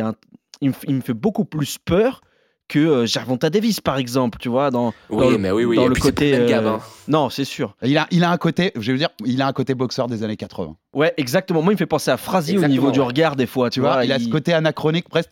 un. 0.00 0.14
Il 0.60 0.70
me, 0.70 0.74
il 0.88 1.02
fait 1.02 1.14
beaucoup 1.14 1.44
plus 1.44 1.78
peur 1.78 2.20
que 2.68 2.78
euh, 2.78 3.06
Gervonta 3.06 3.48
Davis, 3.48 3.80
par 3.80 3.96
exemple, 3.96 4.38
tu 4.38 4.48
vois, 4.50 4.70
dans, 4.70 4.92
Oui, 5.08 5.24
dans 5.24 5.30
le- 5.30 5.38
mais 5.38 5.50
oui, 5.50 5.64
oui. 5.64 5.76
dans 5.76 5.86
et 5.86 5.88
le 5.88 5.94
côté. 5.94 6.32
même 6.32 6.42
euh, 6.42 6.48
gamme, 6.48 6.66
hein. 6.66 6.80
Non, 7.08 7.30
c'est 7.30 7.46
sûr. 7.46 7.74
Il 7.82 7.96
a, 7.96 8.06
il 8.10 8.24
a 8.24 8.30
un 8.30 8.36
côté, 8.36 8.72
je 8.78 8.92
veux 8.92 8.98
dire, 8.98 9.08
il 9.24 9.40
a 9.40 9.46
un 9.46 9.52
côté 9.54 9.74
boxeur 9.74 10.06
des 10.06 10.22
années 10.22 10.36
80. 10.36 10.76
Ouais, 10.92 11.14
exactement. 11.16 11.62
Moi, 11.62 11.72
il 11.72 11.76
me 11.76 11.78
fait 11.78 11.86
penser 11.86 12.10
à 12.10 12.18
Frazi 12.18 12.52
au 12.52 12.54
Exactement, 12.56 12.72
niveau 12.82 12.90
du 12.90 13.00
regard, 13.00 13.36
des 13.36 13.46
fois, 13.46 13.70
tu, 13.70 13.80
vois, 13.80 14.04
il 14.04 14.12
a 14.12 14.18
ce 14.18 14.24
il- 14.24 14.30
côté 14.30 14.52
anachronique, 14.52 15.08
presque. 15.08 15.30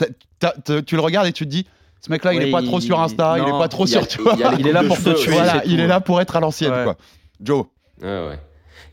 tu 0.87 0.95
le 0.97 1.03
regardes 1.03 1.27
et 1.27 1.33
tu 1.33 1.45
te 1.45 1.51
dis, 1.51 1.67
ce 2.01 2.11
mec-là, 2.11 2.33
il 2.33 2.39
Ouais, 2.39 2.49
est 2.49 2.53
pas 2.53 2.63
trop 2.63 2.79
il- 2.79 2.83
sur 2.83 3.01
Insta, 3.01 3.37
il 3.39 3.43
est 3.47 3.51
pas 3.51 3.69
trop 3.69 3.85
il 3.85 3.97
a- 3.97 4.01
sur. 4.03 4.09
Tu 4.09 4.23
vois. 4.23 4.35
il 4.55 4.61
Il 4.61 4.67
est 4.69 4.73
là 4.73 4.83
pour 4.85 4.97
te 4.97 5.11
tuer. 5.23 5.33
Voilà, 5.33 5.63
il 5.67 5.79
est 5.81 5.87
là 5.87 6.01
pour 6.01 6.21
être 6.23 6.37
à 6.37 6.41
l'ancienne, 6.41 6.73
Ouais. 6.73 6.85
quoi. 6.85 6.97
Joe. 7.43 7.67
Ouais, 8.01 8.07
ouais. 8.29 8.39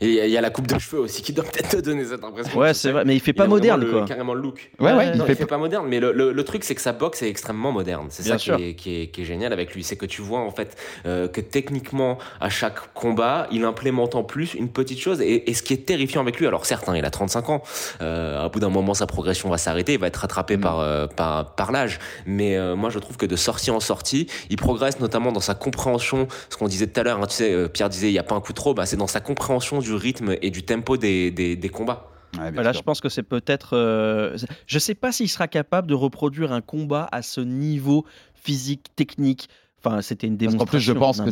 Et 0.00 0.24
il 0.26 0.30
y 0.30 0.36
a 0.36 0.40
la 0.40 0.50
coupe 0.50 0.66
de 0.66 0.78
cheveux 0.78 1.00
aussi 1.00 1.22
qui 1.22 1.32
doit 1.32 1.44
peut-être 1.44 1.70
te 1.76 1.80
donner 1.80 2.04
cette 2.04 2.22
impression. 2.24 2.58
Ouais, 2.58 2.74
c'est 2.74 2.90
vrai, 2.92 3.04
mais 3.04 3.14
il 3.14 3.20
fait 3.20 3.32
pas 3.32 3.46
moderne, 3.46 3.80
le- 3.82 3.90
quoi. 3.90 4.04
Carrément 4.04 4.34
le 4.34 4.40
look. 4.42 4.70
Ouais, 4.78 4.92
ouais, 4.92 5.10
il 5.12 5.18
Non, 5.18 5.24
fait 5.26 5.32
il 5.32 5.36
fait 5.36 5.46
pas 5.46 5.58
moderne, 5.58 5.86
mais 5.88 6.00
le, 6.00 6.12
le- 6.12 6.32
le 6.32 6.44
truc 6.44 6.64
c'est 6.64 6.74
que 6.74 6.80
sa 6.80 6.92
boxe 6.92 7.22
est 7.22 7.28
extrêmement 7.28 7.72
moderne. 7.72 8.06
C'est 8.10 8.22
ça 8.22 8.36
qui 8.36 8.50
est, 8.50 8.74
qui, 8.74 9.02
est, 9.02 9.06
qui 9.08 9.22
est 9.22 9.24
génial 9.24 9.52
avec 9.52 9.74
lui, 9.74 9.82
c'est 9.84 9.96
que 9.96 10.06
tu 10.06 10.22
vois 10.22 10.40
en 10.40 10.50
fait 10.50 10.76
euh, 11.06 11.28
que 11.28 11.40
techniquement 11.40 12.18
à 12.40 12.48
chaque 12.50 12.92
combat, 12.94 13.46
il 13.50 13.64
implémente 13.64 14.14
en 14.14 14.24
plus 14.24 14.54
une 14.54 14.68
petite 14.68 14.98
chose. 15.00 15.20
Et, 15.20 15.50
et 15.50 15.54
ce 15.54 15.62
qui 15.62 15.72
est 15.72 15.86
terrifiant 15.86 16.20
avec 16.20 16.38
lui, 16.38 16.46
alors 16.46 16.66
certes, 16.66 16.88
hein, 16.88 16.94
il 16.96 17.04
a 17.04 17.10
35 17.10 17.48
ans, 17.50 17.62
euh, 18.02 18.44
à 18.44 18.48
bout 18.48 18.60
d'un 18.60 18.68
moment 18.70 18.94
sa 18.94 19.06
progression 19.06 19.48
va 19.50 19.58
s'arrêter, 19.58 19.94
il 19.94 19.98
va 20.00 20.06
être 20.08 20.16
rattrapé 20.16 20.56
Mm. 20.56 20.60
par, 20.60 20.80
euh, 20.80 21.06
par, 21.06 21.54
par 21.54 21.72
l'âge. 21.72 21.98
Mais 22.26 22.56
euh, 22.56 22.76
moi 22.76 22.90
je 22.90 22.98
trouve 22.98 23.16
que 23.16 23.26
de 23.26 23.36
sortie 23.36 23.70
en 23.70 23.80
sortie, 23.80 24.26
il 24.50 24.56
progresse 24.56 25.00
notamment 25.00 25.32
dans 25.32 25.40
sa 25.40 25.54
compréhension, 25.54 26.28
ce 26.50 26.56
qu'on 26.56 26.68
disait 26.68 26.86
tout 26.86 27.00
à 27.00 27.02
l'heure, 27.02 27.18
hein, 27.22 27.26
tu 27.26 27.34
sais, 27.36 27.52
euh, 27.52 27.68
Pierre 27.68 27.88
disait 27.88 28.08
il 28.08 28.12
n'y 28.12 28.18
a 28.18 28.22
pas 28.22 28.34
un 28.34 28.40
coup 28.40 28.52
trop, 28.52 28.74
bah, 28.74 28.86
c'est 28.86 28.96
dans 28.96 29.06
sa 29.06 29.20
compréhension 29.20 29.80
du 29.84 29.94
rythme 29.94 30.34
et 30.42 30.50
du 30.50 30.62
tempo 30.64 30.96
des, 30.96 31.30
des, 31.30 31.54
des 31.56 31.68
combats. 31.68 32.08
Ouais, 32.38 32.50
bien 32.50 32.62
Là, 32.62 32.72
sûr. 32.72 32.80
je 32.80 32.84
pense 32.84 33.00
que 33.00 33.08
c'est 33.08 33.22
peut-être. 33.22 33.76
euh, 33.76 34.36
Je 34.66 34.78
sais 34.80 34.94
pas 34.96 35.12
s'il 35.12 35.28
sera 35.28 35.46
capable 35.46 35.86
de 35.86 35.94
reproduire 35.94 36.52
un 36.52 36.60
combat 36.60 37.08
à 37.12 37.22
ce 37.22 37.40
niveau 37.40 38.04
physique, 38.34 38.86
technique. 38.96 39.48
Enfin, 39.86 40.00
c'était 40.00 40.26
une 40.26 40.38
Parce 40.38 40.52
démonstration. 40.54 40.64
qu'en 40.64 40.70
plus, 40.70 40.80
je 40.80 40.92
pense 40.92 41.18
Non, 41.18 41.24
que 41.26 41.30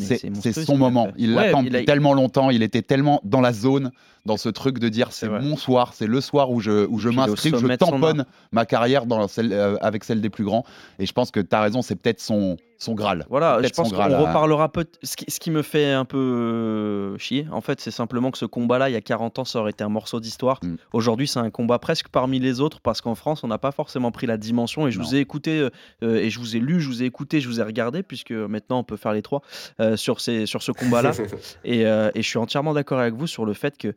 c'est 0.53 0.65
son 0.65 0.77
moment. 0.77 1.09
Il 1.17 1.31
Ouais, 1.35 1.47
l'attend 1.47 1.65
il 1.65 1.75
a- 1.75 1.85
tellement 1.85 2.13
longtemps. 2.13 2.51
Il 2.51 2.63
était 2.63 2.83
tellement 2.83 3.21
dans 3.25 3.41
la 3.41 3.53
zone, 3.53 3.91
dans 4.27 4.37
ce 4.37 4.51
truc 4.51 4.79
de 4.79 4.91
dire 4.91 5.11
c'est 5.11 5.29
mon 5.29 5.57
soir, 5.57 5.95
c'est 5.95 6.07
le 6.07 6.21
soir 6.21 6.51
où 6.51 6.61
je, 6.61 6.87
où 6.87 6.99
je 6.99 7.09
m'inscris, 7.09 7.51
je 7.59 7.67
tamponne 7.77 8.27
ma 8.53 8.67
carrière 8.67 9.07
dans 9.07 9.27
celle, 9.27 9.53
euh, 9.55 9.77
avec 9.81 10.05
celle 10.05 10.21
des 10.21 10.29
plus 10.31 10.45
grands. 10.45 10.65
Et 10.99 11.07
je 11.07 11.13
pense 11.13 11.31
que 11.31 11.41
tu 11.41 11.57
as 11.57 11.63
raison, 11.63 11.81
c'est 11.81 11.97
peut-être 11.97 12.21
son, 12.21 12.59
son 12.83 12.95
Graal. 12.95 13.25
Voilà, 13.31 13.61
je 13.63 13.69
pense 13.71 13.93
qu'on 13.93 14.03
reparlera 14.03 14.71
peu. 14.71 14.85
Ce 15.03 15.17
qui, 15.17 15.31
ce 15.31 15.41
qui 15.41 15.51
me 15.51 15.63
fait 15.63 15.93
un 15.93 16.05
peu 16.05 16.19
euh, 16.19 17.19
chier, 17.19 17.47
en 17.51 17.61
fait, 17.61 17.81
c'est 17.81 17.91
simplement 17.91 18.31
que 18.31 18.39
ce 18.39 18.45
combat-là, 18.45 18.91
il 18.91 18.93
y 18.93 18.97
a 18.97 19.01
40 19.01 19.39
ans, 19.39 19.45
ça 19.45 19.61
aurait 19.61 19.71
été 19.71 19.85
un 19.85 19.89
morceau 19.89 20.21
d'histoire. 20.21 20.59
Mm. 20.63 20.75
Aujourd'hui, 20.93 21.29
c'est 21.29 21.39
un 21.39 21.51
combat 21.51 21.79
presque 21.79 22.09
parmi 22.09 22.39
les 22.39 22.61
autres 22.61 22.81
parce 22.81 23.01
qu'en 23.01 23.15
France, 23.15 23.45
on 23.45 23.49
n'a 23.49 23.59
pas 23.59 23.73
forcément 23.73 24.11
pris 24.11 24.27
la 24.27 24.37
dimension. 24.37 24.87
Et 24.87 24.91
je 24.91 24.99
Non. 24.99 25.05
vous 25.05 25.15
ai 25.15 25.19
écouté, 25.19 25.61
euh, 25.61 25.71
euh, 26.03 26.17
et 26.17 26.31
je 26.31 26.39
vous 26.39 26.57
ai 26.57 26.61
lu, 26.61 26.81
je 26.81 26.89
vous 26.89 27.03
ai 27.03 27.07
écouté, 27.07 27.41
je 27.41 27.49
vous 27.49 27.61
ai 27.61 27.63
regardé, 27.65 28.03
puisque 28.03 28.33
maintenant, 28.33 28.81
on 28.81 28.85
peut 28.85 28.97
faire 28.97 29.13
les 29.13 29.23
trois 29.23 29.43
euh, 29.81 29.97
sur, 29.97 30.21
ces, 30.21 30.47
sur 30.47 30.63
ce 30.63 30.73
combat-là. 30.73 31.13
Et, 31.65 31.87
euh, 31.87 32.11
et 32.15 32.23
je 32.23 32.29
suis 32.29 32.39
entièrement 32.39 32.75
d'accord 32.75 32.99
avec 32.99 33.15
vous 33.15 33.27
sur 33.27 33.45
le 33.45 33.55
fait 33.55 33.77
que 33.79 33.95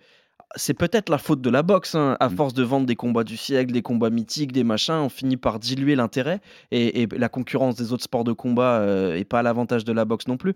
c'est 0.55 0.73
peut-être 0.73 1.09
la 1.09 1.17
faute 1.17 1.41
de 1.41 1.49
la 1.49 1.63
boxe. 1.63 1.95
hein. 1.95 2.15
À 2.19 2.29
Mm. 2.29 2.35
force 2.35 2.53
de 2.53 2.63
vendre 2.63 2.85
des 2.85 2.95
combats 2.95 3.23
du 3.23 3.37
siècle, 3.37 3.71
des 3.73 3.81
combats 3.81 4.09
mythiques, 4.09 4.51
des 4.51 4.63
machins, 4.63 4.95
on 4.95 5.09
finit 5.09 5.37
par 5.37 5.59
diluer 5.59 5.95
l'intérêt. 5.95 6.39
Et, 6.71 7.01
et 7.01 7.07
la 7.07 7.29
concurrence 7.29 7.75
des 7.75 7.91
autres 7.93 8.03
sports 8.03 8.23
de 8.23 8.31
combat 8.33 8.79
euh, 8.79 9.15
est 9.15 9.25
pas 9.25 9.39
à 9.39 9.43
l'avantage 9.43 9.83
de 9.85 9.91
la 9.93 10.05
boxe 10.05 10.27
non 10.27 10.37
plus. 10.37 10.53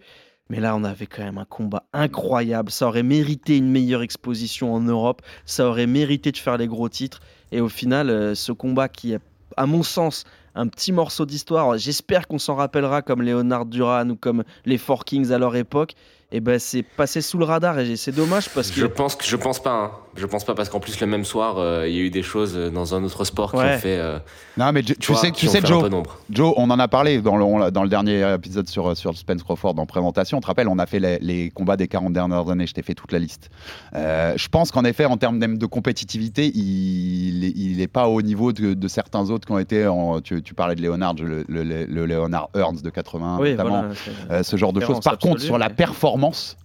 Mais 0.50 0.59
là, 0.59 0.75
on 0.75 0.83
avait 0.83 1.05
quand 1.05 1.24
même 1.24 1.38
un 1.38 1.45
combat 1.45 1.83
incroyable. 1.93 2.71
Ça 2.71 2.88
aurait 2.88 3.03
mérité 3.03 3.57
une 3.57 3.69
meilleure 3.69 4.01
exposition 4.01 4.74
en 4.74 4.79
Europe. 4.79 5.21
Ça 5.45 5.67
aurait 5.67 5.86
mérité 5.88 6.31
de 6.31 6.38
faire 6.38 6.57
les 6.57 6.67
gros 6.67 6.89
titres. 6.89 7.19
Et 7.51 7.62
au 7.62 7.69
final, 7.69 8.09
euh, 8.09 8.33
ce 8.36 8.51
combat 8.51 8.89
qui 8.89 9.13
est, 9.13 9.19
à 9.57 9.65
mon 9.67 9.83
sens, 9.83 10.24
un 10.55 10.67
petit 10.67 10.91
morceau 10.91 11.25
d'histoire. 11.25 11.77
J'espère 11.77 12.27
qu'on 12.27 12.39
s'en 12.39 12.55
rappellera 12.55 13.01
comme 13.03 13.21
Leonard 13.21 13.65
Duran 13.67 14.09
ou 14.09 14.15
comme 14.15 14.43
les 14.65 14.77
Four 14.79 15.05
Kings 15.05 15.31
à 15.31 15.38
leur 15.38 15.55
époque. 15.55 15.93
Et 16.31 16.41
ben, 16.41 16.59
c'est 16.59 16.83
passé 16.83 17.21
sous 17.21 17.39
le 17.39 17.45
radar 17.45 17.79
et 17.79 17.95
c'est 17.95 18.12
dommage 18.12 18.50
parce 18.50 18.69
que 18.69 18.79
Je 18.79 18.86
pense 18.86 19.15
que 19.15 19.25
je 19.25 19.36
pense 19.36 19.59
pas. 19.63 19.71
hein. 19.71 19.91
Je 20.15 20.25
pense 20.27 20.43
pas 20.43 20.53
parce 20.53 20.69
qu'en 20.69 20.79
plus 20.79 21.00
le 21.00 21.07
même 21.07 21.24
soir, 21.25 21.55
euh, 21.57 21.88
il 21.88 21.95
y 21.95 21.98
a 21.98 22.01
eu 22.01 22.09
des 22.12 22.21
choses 22.24 22.53
euh, 22.55 22.69
dans 22.69 22.93
un 22.93 23.03
autre 23.03 23.24
sport 23.25 23.51
qui 23.51 23.57
Ouais. 23.57 23.75
ont 23.75 23.79
fait. 23.79 23.98
euh, 23.98 24.19
Non, 24.57 24.71
mais 24.71 24.83
tu, 24.83 24.95
tu 24.95 25.12
vois, 25.12 25.21
sais, 25.21 25.31
tu 25.31 25.48
sais 25.48 25.62
Joe. 25.65 25.89
Joe, 26.29 26.53
on 26.57 26.69
en 26.69 26.77
a 26.77 26.88
parlé 26.88 27.19
dans 27.21 27.36
le, 27.38 27.43
on 27.43 27.71
dans 27.71 27.81
le 27.83 27.89
dernier 27.89 28.31
épisode 28.33 28.67
sur, 28.67 28.95
sur 28.95 29.17
Spence 29.17 29.41
Crawford 29.41 29.79
en 29.79 29.86
présentation. 29.88 30.38
On 30.38 30.41
te 30.41 30.45
rappelle, 30.48 30.67
on 30.67 30.77
a 30.77 30.86
fait 30.86 31.00
les, 31.00 31.17
les 31.19 31.50
combats 31.50 31.77
des 31.77 31.88
40 31.88 32.13
dernières 32.13 32.48
années. 32.50 32.67
Je 32.67 32.74
t'ai 32.74 32.83
fait 32.83 32.93
toute 32.95 33.12
la 33.12 33.17
liste. 33.19 33.50
Euh, 33.95 34.33
je 34.36 34.48
pense 34.50 34.71
qu'en 34.71 34.83
effet, 34.83 35.05
en 35.05 35.17
termes 35.17 35.38
même 35.38 35.57
de 35.57 35.65
compétitivité, 35.65 36.51
il 36.55 37.43
est- 37.45 37.53
il 37.55 37.77
n'est 37.77 37.88
pas 37.88 38.07
au 38.07 38.21
niveau 38.21 38.51
de, 38.53 38.74
de 38.75 38.88
certains 38.88 39.29
autres 39.31 39.48
qui 39.48 39.53
ont 39.53 39.59
été. 39.59 39.88
En, 39.88 40.21
tu, 40.21 40.43
tu 40.43 40.53
parlais 40.53 40.75
de 40.75 40.81
Leonard, 40.83 41.15
le, 41.15 41.43
le, 41.48 41.63
le- 41.63 41.86
le 41.86 42.05
Leonard 42.05 42.50
Hearns 42.55 42.81
de 42.83 42.89
81 42.91 43.39
Oui, 43.39 43.51
notamment. 43.51 43.69
voilà, 43.79 43.95
c'est- 43.95 44.11
Euh, 44.33 44.44
ce 44.44 44.57
genre 44.57 44.74
de 44.74 44.81
choses. 44.81 45.00
Par 45.00 45.18
contre, 45.18 45.35
absolue, 45.35 45.46
sur 45.48 45.57
la 45.57 45.70
mais- 45.70 45.75
performance, 46.20 46.58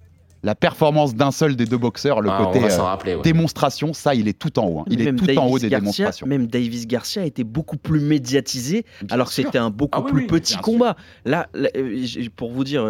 la 0.43 0.55
performance 0.55 1.15
d'un 1.15 1.31
seul 1.31 1.57
des 1.57 1.65
deux 1.65 1.79
boxeurs, 1.79 2.21
le 2.21 2.29
Ah, 2.31 2.43
côté 2.45 2.63
euh, 2.65 2.83
rappeler. 2.83 3.15
ouais. 3.15 3.23
démonstration, 3.23 3.93
ça, 3.95 4.15
il 4.15 4.29
est 4.29 4.39
tout 4.39 4.59
en 4.59 4.67
haut. 4.67 4.81
hein. 4.81 4.85
Il 4.91 5.01
est 5.01 5.05
Même 5.07 5.17
tout 5.17 5.25
en 5.39 5.47
haut 5.47 5.59
Davis 5.59 5.63
des 5.63 5.69
Garcia- 5.71 5.81
démonstrations. 5.81 6.27
Même 6.27 6.47
Davis 6.49 6.87
Garcia 6.87 7.23
a 7.23 7.25
été 7.25 7.45
beaucoup 7.45 7.77
plus 7.79 8.01
médiatisé, 8.01 8.85
alors 9.11 9.29
que 9.29 9.35
c'était 9.35 9.59
un 9.59 9.71
beaucoup 9.71 9.99
Ah 10.01 10.05
oui, 10.05 10.11
plus 10.13 10.21
oui, 10.23 10.27
petit 10.27 10.57
combat. 10.57 10.97
Là, 11.25 11.49
là, 11.55 11.71
euh, 11.77 12.05
pour 12.37 12.51
vous 12.53 12.65
dire, 12.65 12.85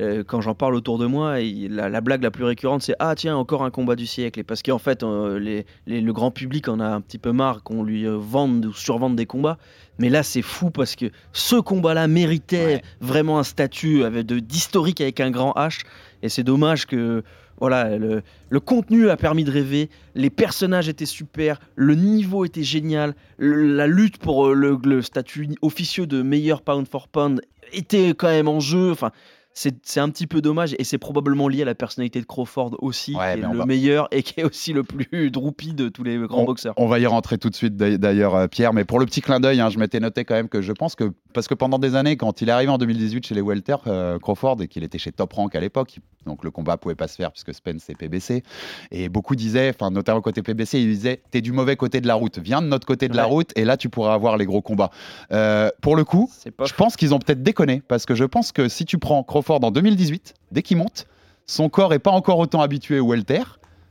euh, 0.00 0.24
quand 0.24 0.40
j'en 0.40 0.54
parle 0.54 0.74
autour 0.74 0.98
de 0.98 1.06
moi, 1.06 1.40
il- 1.40 1.74
la, 1.74 1.88
la 1.88 2.00
blague 2.00 2.22
la 2.22 2.30
plus 2.30 2.44
récurrente, 2.44 2.82
c'est 2.82 2.94
Ah, 2.98 3.14
tiens, 3.14 3.36
encore 3.36 3.62
un 3.64 3.70
combat 3.70 3.96
du 3.96 4.06
siècle. 4.06 4.40
Et 4.40 4.42
parce 4.42 4.62
qu'en 4.62 4.78
fait, 4.78 5.02
euh, 5.02 5.38
les- 5.38 5.66
les- 5.86 6.00
le 6.00 6.12
grand 6.12 6.30
public 6.30 6.68
en 6.68 6.80
a 6.80 6.86
un 6.86 7.00
petit 7.00 7.18
peu 7.18 7.32
marre 7.32 7.62
qu'on 7.62 7.82
lui 7.82 8.06
euh, 8.06 8.16
vende 8.18 8.66
ou 8.66 8.72
survende 8.72 9.16
des 9.16 9.26
combats. 9.26 9.58
Mais 9.98 10.08
là, 10.08 10.22
c'est 10.22 10.42
fou 10.42 10.70
parce 10.70 10.96
que 10.96 11.06
ce 11.32 11.56
combat-là 11.56 12.08
méritait 12.08 12.66
Ouais. 12.66 12.82
vraiment 13.00 13.38
un 13.38 13.44
statut 13.44 14.02
avec 14.04 14.26
de- 14.26 14.40
d'historique 14.40 15.00
avec 15.00 15.20
un 15.20 15.30
grand 15.30 15.52
H. 15.56 15.82
Et 16.22 16.28
c'est 16.28 16.42
dommage 16.44 16.86
que. 16.86 17.22
Voilà, 17.60 17.98
le, 17.98 18.22
le 18.50 18.58
contenu 18.60 19.08
a 19.10 19.16
permis 19.16 19.44
de 19.44 19.50
rêver, 19.52 19.88
les 20.16 20.28
personnages 20.28 20.88
étaient 20.88 21.06
super, 21.06 21.60
le 21.76 21.94
niveau 21.94 22.44
était 22.44 22.64
génial, 22.64 23.14
le- 23.38 23.76
la 23.76 23.86
lutte 23.86 24.18
pour 24.18 24.52
le, 24.52 24.76
le 24.84 25.02
statut 25.02 25.48
officieux 25.62 26.08
de 26.08 26.20
meilleur 26.20 26.62
pound 26.62 26.88
for 26.88 27.06
pound 27.06 27.40
était 27.72 28.08
quand 28.08 28.26
même 28.26 28.48
en 28.48 28.58
jeu. 28.58 28.90
Enfin, 28.90 29.12
c'est 29.54 30.00
un 30.00 30.08
petit 30.10 30.26
peu 30.26 30.40
dommage 30.42 30.74
et 30.78 30.84
c'est 30.84 30.98
probablement 30.98 31.46
lié 31.48 31.62
à 31.62 31.64
la 31.64 31.74
personnalité 31.76 32.20
de 32.20 32.26
Crawford 32.26 32.76
aussi, 32.80 33.14
Ouais, 33.14 33.34
qui 33.34 33.40
est 33.40 33.42
le 33.48 33.56
va- 33.56 33.66
meilleur 33.66 34.08
et 34.10 34.22
qui 34.24 34.40
est 34.40 34.44
aussi 34.44 34.72
le 34.72 34.82
plus 34.82 35.30
droupi 35.30 35.72
de 35.74 35.88
tous 35.88 36.02
les 36.02 36.18
grands 36.18 36.44
boxeurs. 36.44 36.74
On 36.76 36.86
va 36.88 36.98
y 36.98 37.06
rentrer 37.06 37.38
tout 37.38 37.50
de 37.50 37.54
suite 37.54 37.76
d'ailleurs, 37.76 38.34
euh, 38.34 38.46
Pierre. 38.48 38.72
Mais 38.72 38.84
pour 38.84 38.98
le 38.98 39.06
petit 39.06 39.20
clin 39.20 39.38
d'œil, 39.40 39.60
hein, 39.60 39.70
je 39.70 39.78
m'étais 39.78 40.00
noté 40.00 40.24
quand 40.24 40.34
même 40.34 40.48
que 40.48 40.60
je 40.60 40.72
pense 40.72 40.96
que 40.96 41.12
parce 41.32 41.48
que 41.48 41.54
pendant 41.54 41.78
des 41.78 41.94
années, 41.96 42.16
quand 42.16 42.42
il 42.42 42.48
est 42.48 42.52
arrivé 42.52 42.70
en 42.70 42.78
2018 42.78 43.26
chez 43.26 43.34
les 43.34 43.40
welter 43.40 43.76
euh, 43.86 44.18
Crawford 44.18 44.60
et 44.62 44.68
qu'il 44.68 44.82
était 44.84 44.98
chez 44.98 45.12
Top 45.12 45.32
Rank 45.32 45.54
à 45.54 45.60
l'époque, 45.60 45.98
donc 46.26 46.42
le 46.44 46.50
combat 46.50 46.76
pouvait 46.76 46.94
pas 46.94 47.08
se 47.08 47.16
faire 47.16 47.30
puisque 47.32 47.54
Spence 47.54 47.88
est 47.90 47.96
PBC. 47.96 48.42
Et 48.90 49.08
beaucoup 49.08 49.36
disaient, 49.36 49.70
enfin 49.70 49.90
notamment 49.90 50.20
côté 50.20 50.42
PBC, 50.42 50.80
ils 50.80 50.88
disaient 50.88 51.22
t'es 51.30 51.40
du 51.40 51.52
mauvais 51.52 51.76
côté 51.76 52.00
de 52.00 52.06
la 52.08 52.14
route, 52.14 52.38
viens 52.38 52.60
de 52.62 52.66
notre 52.66 52.86
côté 52.86 53.08
de 53.08 53.16
la 53.16 53.24
route 53.24 53.50
et 53.56 53.64
là 53.64 53.76
tu 53.76 53.88
pourras 53.88 54.14
avoir 54.14 54.36
les 54.36 54.46
gros 54.46 54.62
combats. 54.62 54.90
Euh, 55.32 55.70
pour 55.80 55.94
le 55.96 56.04
coup, 56.04 56.30
je 56.44 56.72
pense 56.74 56.96
qu'ils 56.96 57.14
ont 57.14 57.18
peut-être 57.20 57.42
déconné 57.42 57.82
parce 57.86 58.04
que 58.06 58.14
je 58.16 58.24
pense 58.24 58.50
que 58.52 58.68
si 58.68 58.84
tu 58.84 58.98
prends 58.98 59.22
Crawford 59.22 59.43
en 59.50 59.70
2018, 59.70 60.34
dès 60.52 60.62
qu'il 60.62 60.76
monte, 60.76 61.06
son 61.46 61.68
corps 61.68 61.92
est 61.92 61.98
pas 61.98 62.10
encore 62.10 62.38
autant 62.38 62.60
habitué 62.60 63.00
au 63.00 63.08
welter. 63.08 63.42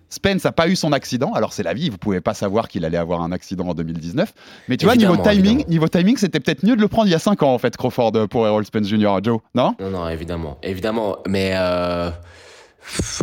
Spence 0.09 0.43
n'a 0.43 0.51
pas 0.51 0.67
eu 0.67 0.75
son 0.75 0.91
accident, 0.91 1.33
alors 1.33 1.53
c'est 1.53 1.63
la 1.63 1.73
vie, 1.73 1.89
vous 1.89 1.97
pouvez 1.97 2.21
pas 2.21 2.35
savoir 2.35 2.67
qu'il 2.67 2.85
allait 2.85 2.97
avoir 2.97 3.23
un 3.23 3.31
accident 3.31 3.69
en 3.69 3.73
2019. 3.73 4.31
Mais 4.67 4.77
tu 4.77 4.85
vois, 4.85 4.95
niveau 4.95 5.17
timing, 5.17 5.37
évidemment. 5.37 5.63
niveau 5.69 5.87
timing, 5.87 6.17
c'était 6.17 6.39
peut-être 6.39 6.63
mieux 6.63 6.75
de 6.75 6.81
le 6.81 6.87
prendre 6.87 7.07
il 7.07 7.11
y 7.11 7.15
a 7.15 7.19
5 7.19 7.41
ans 7.41 7.51
en 7.51 7.57
fait, 7.57 7.75
Crawford 7.75 8.11
euh, 8.15 8.27
pour 8.27 8.45
Errol 8.45 8.63
Spence 8.63 8.87
Jr. 8.87 9.17
Joe, 9.23 9.39
non? 9.55 9.75
Non, 9.79 9.89
non, 9.89 10.07
évidemment, 10.07 10.59
évidemment, 10.61 11.17
mais 11.27 11.53
euh, 11.55 12.11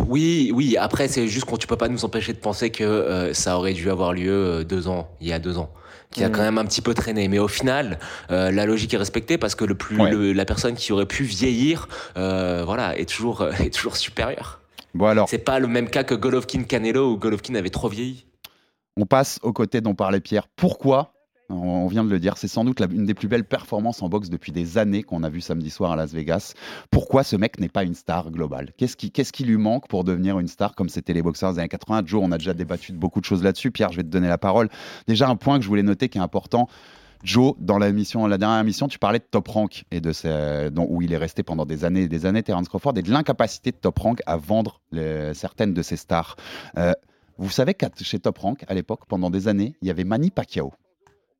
oui, 0.05 0.51
oui. 0.53 0.75
Après, 0.77 1.07
c'est 1.07 1.27
juste 1.29 1.45
qu'on 1.45 1.55
tu 1.55 1.65
peux 1.65 1.77
pas 1.77 1.87
nous 1.87 2.03
empêcher 2.03 2.33
de 2.33 2.39
penser 2.39 2.71
que 2.71 2.83
euh, 2.83 3.33
ça 3.33 3.57
aurait 3.57 3.73
dû 3.73 3.89
avoir 3.89 4.11
lieu 4.11 4.65
deux 4.65 4.89
ans, 4.89 5.07
il 5.21 5.29
y 5.29 5.33
a 5.33 5.39
deux 5.39 5.57
ans, 5.57 5.69
qui 6.11 6.23
a 6.23 6.27
Mhm. 6.29 6.35
quand 6.35 6.41
même 6.41 6.57
un 6.57 6.65
petit 6.65 6.81
peu 6.81 6.93
traîné. 6.93 7.27
Mais 7.27 7.39
au 7.39 7.47
final, 7.47 7.99
euh, 8.31 8.51
la 8.51 8.65
logique 8.65 8.93
est 8.93 8.97
respectée 8.97 9.37
parce 9.37 9.55
que 9.55 9.65
le 9.65 9.75
plus, 9.75 9.99
Ouais. 9.99 10.11
le- 10.11 10.33
la 10.33 10.45
personne 10.45 10.75
qui 10.75 10.91
aurait 10.91 11.05
pu 11.05 11.23
vieillir, 11.23 11.87
euh, 12.17 12.63
voilà, 12.65 12.97
est 12.97 13.05
toujours, 13.09 13.41
euh, 13.41 13.51
est 13.69 13.73
toujours 13.73 13.95
supérieure. 13.97 14.59
Bon 14.93 15.05
alors, 15.07 15.29
C'est 15.29 15.37
pas 15.37 15.59
le 15.59 15.67
même 15.67 15.89
cas 15.89 16.03
que 16.03 16.13
Golovkin 16.15 16.63
Canelo 16.63 17.11
où 17.13 17.17
Golovkin 17.17 17.55
avait 17.55 17.69
trop 17.69 17.87
vieilli. 17.87 18.25
on 18.97 19.05
passe 19.05 19.39
au 19.41 19.53
côté 19.53 19.79
dont 19.79 19.95
parlait 19.95 20.19
Pierre. 20.19 20.47
Pourquoi 20.57 21.13
on 21.51 21.87
vient 21.87 22.03
de 22.03 22.09
le 22.09 22.19
dire, 22.19 22.37
c'est 22.37 22.47
sans 22.47 22.63
doute 22.63 22.81
une 22.91 23.05
des 23.05 23.13
plus 23.13 23.27
belles 23.27 23.45
performances 23.45 24.01
en 24.01 24.09
boxe 24.09 24.29
depuis 24.29 24.51
des 24.51 24.77
années 24.77 25.03
qu'on 25.03 25.23
a 25.23 25.29
vu 25.29 25.41
samedi 25.41 25.69
soir 25.69 25.91
à 25.91 25.95
Las 25.95 26.13
Vegas. 26.13 26.53
Pourquoi 26.89 27.23
ce 27.23 27.35
mec 27.35 27.59
n'est 27.59 27.69
pas 27.69 27.83
une 27.83 27.95
star 27.95 28.31
globale? 28.31 28.71
Qu'est-ce 28.77 28.95
qui, 28.95 29.43
lui 29.43 29.57
manque 29.57 29.87
pour 29.87 30.03
devenir 30.03 30.39
une 30.39 30.47
star 30.47 30.75
comme 30.75 30.89
c'était 30.89 31.13
les 31.13 31.21
boxeurs 31.21 31.53
des 31.53 31.59
années 31.59 31.69
80 31.69 32.03
Joe, 32.05 32.21
on 32.23 32.31
a 32.31 32.37
déjà 32.37 32.53
débattu 32.53 32.91
de 32.91 32.97
beaucoup 32.97 33.19
de 33.19 33.25
choses 33.25 33.43
là-dessus. 33.43 33.71
Pierre, 33.71 33.91
je 33.91 33.97
vais 33.97 34.03
te 34.03 34.09
donner 34.09 34.27
la 34.27 34.37
parole. 34.37 34.69
Déjà, 35.07 35.27
un 35.27 35.35
point 35.35 35.57
que 35.57 35.63
je 35.63 35.67
voulais 35.67 35.83
noter 35.83 36.09
qui 36.09 36.17
est 36.17 36.21
important. 36.21 36.67
Joe, 37.23 37.53
dans 37.59 37.77
la, 37.77 37.87
émission, 37.87 38.25
la 38.25 38.37
dernière 38.37 38.59
émission, 38.59 38.87
tu 38.87 38.97
parlais 38.97 39.19
de 39.19 39.25
Top 39.29 39.47
Rank 39.47 39.83
et 39.91 40.01
de 40.01 40.69
dont- 40.69 40.87
où 40.89 41.01
il 41.01 41.13
est 41.13 41.17
resté 41.17 41.43
pendant 41.43 41.65
des 41.65 41.85
années 41.85 42.03
et 42.03 42.07
des 42.07 42.25
années, 42.25 42.41
Terence 42.41 42.67
Crawford, 42.67 42.97
et 42.97 43.03
de 43.03 43.11
l'incapacité 43.11 43.71
de 43.71 43.77
Top 43.77 43.99
Rank 43.99 44.21
à 44.25 44.37
vendre 44.37 44.81
certaines 45.33 45.73
de 45.73 45.81
ses 45.81 45.97
stars. 45.97 46.35
Euh, 46.77 46.93
vous 47.37 47.49
savez 47.49 47.73
qu'à 47.73 47.89
chez 48.01 48.19
Top 48.19 48.37
Rank, 48.39 48.63
à 48.67 48.73
l'époque, 48.73 49.01
pendant 49.07 49.29
des 49.29 49.47
années, 49.47 49.75
il 49.81 49.87
y 49.87 49.91
avait 49.91 50.03
Manny 50.03 50.31
Pacquiao. 50.31 50.73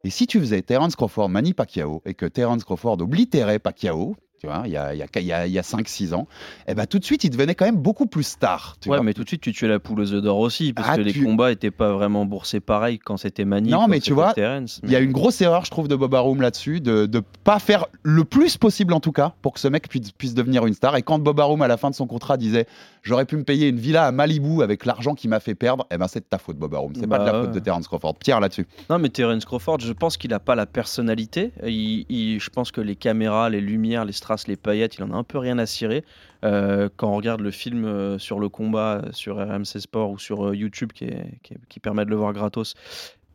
Et 0.04 0.10
si 0.10 0.26
tu 0.26 0.40
faisais 0.40 0.64
Terence 0.64 0.96
Crawford 0.96 1.30
Manny 1.30 1.54
Pacquiao 1.54 2.02
et 2.06 2.16
que 2.16 2.26
Terence 2.26 2.64
Crawford 2.64 3.02
oblitérait 3.02 3.60
Pacquiao, 3.60 4.16
tu 4.42 4.48
vois, 4.48 4.64
il 4.66 4.72
y 4.72 4.78
a, 4.78 4.92
il 4.96 4.98
y 4.98 5.04
a, 5.04 5.06
il 5.18 5.22
y 5.24 5.32
a- 5.34 5.46
il 5.46 5.54
y 5.54 5.60
a 5.60 5.62
5-6 5.62 6.16
ans, 6.16 6.28
et 6.68 6.74
ben 6.74 6.88
tout 6.88 6.98
de 6.98 7.06
suite, 7.06 7.24
il 7.24 7.30
devenait 7.30 7.54
quand 7.54 7.66
même 7.66 7.76
beaucoup 7.78 8.08
plus 8.08 8.24
star. 8.24 8.76
Tu 8.82 8.90
ouais, 8.90 8.98
vois. 8.98 9.04
mais 9.06 9.14
tout 9.14 9.24
de 9.24 9.28
suite, 9.28 9.42
tu 9.42 9.54
tuais 9.54 9.68
la 9.68 9.78
poule 9.80 10.00
aux 10.00 10.14
œufs 10.14 10.22
d'or 10.24 10.40
aussi, 10.40 10.74
parce 10.74 10.88
Ah, 10.92 10.96
que 10.96 11.02
les 11.02 11.14
combats 11.14 11.52
étaient 11.52 11.70
pas 11.70 11.94
vraiment 11.94 12.26
boursés 12.26 12.60
pareil 12.60 12.98
quand 12.98 13.18
c'était 13.18 13.46
Manny. 13.46 13.70
Non, 13.70 13.88
mais 13.88 14.00
tu 14.00 14.14
vois, 14.14 14.34
Il 14.36 14.90
y 14.90 14.96
a 14.96 15.00
une 15.00 15.12
grosse 15.12 15.40
erreur, 15.42 15.64
je 15.64 15.70
trouve, 15.70 15.88
de 15.88 15.96
Bob 15.96 16.16
Arum 16.16 16.42
là-dessus, 16.42 16.82
de 16.82 17.08
ne 17.14 17.20
pas 17.44 17.60
faire 17.60 17.86
le 18.02 18.24
plus 18.24 18.58
possible 18.58 18.94
en 18.94 19.00
tout 19.00 19.12
cas 19.12 19.34
pour 19.44 19.54
que 19.54 19.60
ce 19.60 19.68
mec 19.68 19.88
puisse, 19.88 20.12
puisse 20.12 20.34
devenir 20.34 20.66
une 20.66 20.74
star. 20.74 20.96
Et 20.96 21.04
quand 21.04 21.20
Bob 21.20 21.40
Arum, 21.40 21.62
à 21.62 21.68
la 21.68 21.78
fin 21.78 21.92
de 21.92 21.96
son 21.96 22.08
contrat, 22.08 22.38
disait 22.38 22.66
J'aurais 23.04 23.26
pu 23.26 23.36
me 23.36 23.44
payer 23.44 23.68
une 23.70 23.80
villa 23.80 24.06
à 24.06 24.12
Malibu 24.12 24.62
avec 24.62 24.86
l'argent 24.86 25.16
qui 25.16 25.28
m'a 25.28 25.40
fait 25.40 25.56
perdre, 25.56 25.88
eh 25.90 25.98
ben 25.98 26.08
c'est 26.08 26.20
de 26.20 26.26
ta 26.26 26.38
faute, 26.38 26.58
Bob 26.58 26.76
Arum. 26.76 26.94
C'est 26.96 27.08
pas 27.08 27.18
de 27.18 27.26
la 27.26 27.32
Bah 27.32 27.40
faute 27.42 27.48
ouais. 27.50 27.56
de 27.56 27.60
Terence 27.60 27.88
Crawford. 27.88 28.14
Pierre 28.20 28.40
là-dessus. 28.40 28.68
Non, 28.92 29.00
mais 29.00 29.10
Terence 29.10 29.44
Crawford, 29.44 29.80
je 29.80 29.92
pense 29.94 30.18
qu'il 30.18 30.30
n'a 30.30 30.40
pas 30.40 30.54
la 30.54 30.68
personnalité. 30.68 31.52
Il- 31.66 32.06
il- 32.10 32.40
je 32.40 32.50
pense 32.52 32.72
que 32.72 32.80
les 32.80 32.96
caméras, 32.96 33.50
les 33.50 33.60
lumières, 33.60 34.06
les 34.06 34.12
strass, 34.38 34.48
les 34.48 34.56
paillettes, 34.58 34.96
il 34.98 35.04
en 35.04 35.12
a 35.12 35.16
un 35.16 35.24
peu 35.24 35.38
rien 35.38 35.58
à 35.58 35.66
cirer. 35.66 36.04
Euh, 36.44 36.90
quand 36.96 37.12
on 37.12 37.16
regarde 37.18 37.42
le 37.42 37.52
film 37.52 37.86
euh, 37.86 38.18
sur 38.18 38.40
le 38.40 38.50
combat 38.50 39.02
euh, 39.06 39.10
sur 39.12 39.38
RMC 39.38 39.80
Sport 39.80 40.12
ou 40.12 40.18
sur 40.20 40.54
YouTube 40.54 40.92
qui, 40.94 41.06
est- 41.06 41.40
qui 41.44 41.54
est- 41.54 41.60
qui 41.70 41.80
permet 41.80 42.06
de 42.06 42.10
le 42.10 42.16
voir 42.16 42.34
gratos, 42.34 42.74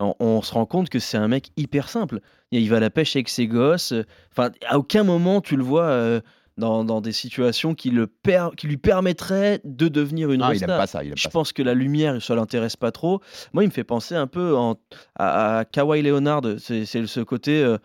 on, 0.01 0.15
on 0.21 0.43
se 0.43 0.53
rend 0.55 0.67
compte 0.67 0.89
que 0.89 0.99
c'est 0.99 1.17
un 1.19 1.29
mec 1.29 1.51
hyper 1.57 1.89
simple. 1.89 2.21
Il 2.51 2.69
va 2.71 2.77
à 2.77 2.81
la 2.81 2.91
pêche 2.91 3.17
avec 3.17 3.29
ses 3.29 3.47
gosses. 3.47 3.93
Enfin, 4.33 4.51
à 4.69 4.79
aucun 4.79 5.05
moment 5.05 5.41
tu 5.41 5.57
le 5.57 5.63
vois. 5.63 5.85
euh, 5.85 6.21
dans, 6.59 6.85
dans 6.85 7.03
des 7.03 7.13
situations 7.13 7.75
qui, 7.75 7.91
le 7.91 8.07
per- 8.07 8.49
qui 8.57 8.67
lui 8.67 8.79
permettraient 8.79 9.61
de 9.65 9.89
devenir 9.89 10.33
une 10.33 10.41
Non, 10.41 10.53
il 10.53 10.61
pas 10.65 10.87
ça. 10.87 11.05
Il 11.05 11.09
Je 11.09 11.13
pas 11.13 11.21
ça. 11.21 11.29
pense 11.29 11.53
que 11.53 11.63
la 11.63 11.75
lumière, 11.75 12.23
ça 12.23 12.35
l'intéresse 12.35 12.77
pas 12.77 12.93
trop. 12.93 13.21
Moi, 13.53 13.63
il 13.65 13.67
me 13.67 13.73
fait 13.73 13.85
penser 13.85 14.15
un 14.15 14.27
peu 14.27 14.57
en- 14.57 14.77
à, 15.17 15.59
à 15.59 15.65
Kawhi 15.67 16.01
Leonard. 16.01 16.41
C'est 16.59 16.87
ce 16.87 17.21
côté. 17.21 17.63
euh, 17.63 17.77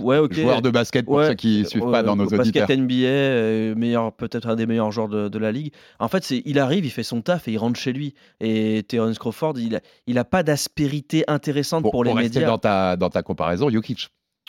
ouais, 0.00 0.18
ok. 0.18 0.32
Joueur 0.34 0.62
de 0.62 0.70
basket 0.70 1.04
pour 1.06 1.14
Ouais, 1.16 1.28
ceux 1.28 1.34
qui 1.34 1.64
suivent 1.64 1.86
euh, 1.86 1.90
pas 1.90 2.02
dans 2.02 2.16
nos 2.16 2.24
basket 2.28 2.40
auditeurs. 2.62 2.68
NBA, 2.70 2.94
euh, 3.06 3.74
meilleur, 3.74 4.12
peut-être 4.12 4.48
un 4.48 4.56
des 4.56 4.66
meilleurs 4.66 4.90
joueurs 4.92 5.08
de, 5.08 5.28
de 5.28 5.38
la 5.38 5.52
ligue. 5.52 5.72
En 5.98 6.08
fait, 6.08 6.24
c'est, 6.24 6.42
il 6.44 6.58
arrive, 6.58 6.84
il 6.84 6.90
fait 6.90 7.02
son 7.02 7.22
taf 7.22 7.48
et 7.48 7.52
il 7.52 7.58
rentre 7.58 7.78
chez 7.78 7.92
lui. 7.92 8.14
Et 8.40 8.84
Terence 8.88 9.18
Crawford, 9.18 9.54
il 9.58 9.76
a, 9.76 9.80
il 10.06 10.18
a 10.18 10.24
pas 10.24 10.42
d'aspérité 10.42 11.24
intéressante 11.28 11.82
pour, 11.82 11.92
Pour, 11.92 12.04
les 12.04 12.10
pour 12.10 12.18
rester 12.18 12.38
médias. 12.40 12.50
dans 12.50 12.58
ta, 12.58 12.96
dans 12.96 13.10
ta 13.10 13.22
comparaison, 13.22 13.70
Jokic. 13.70 14.08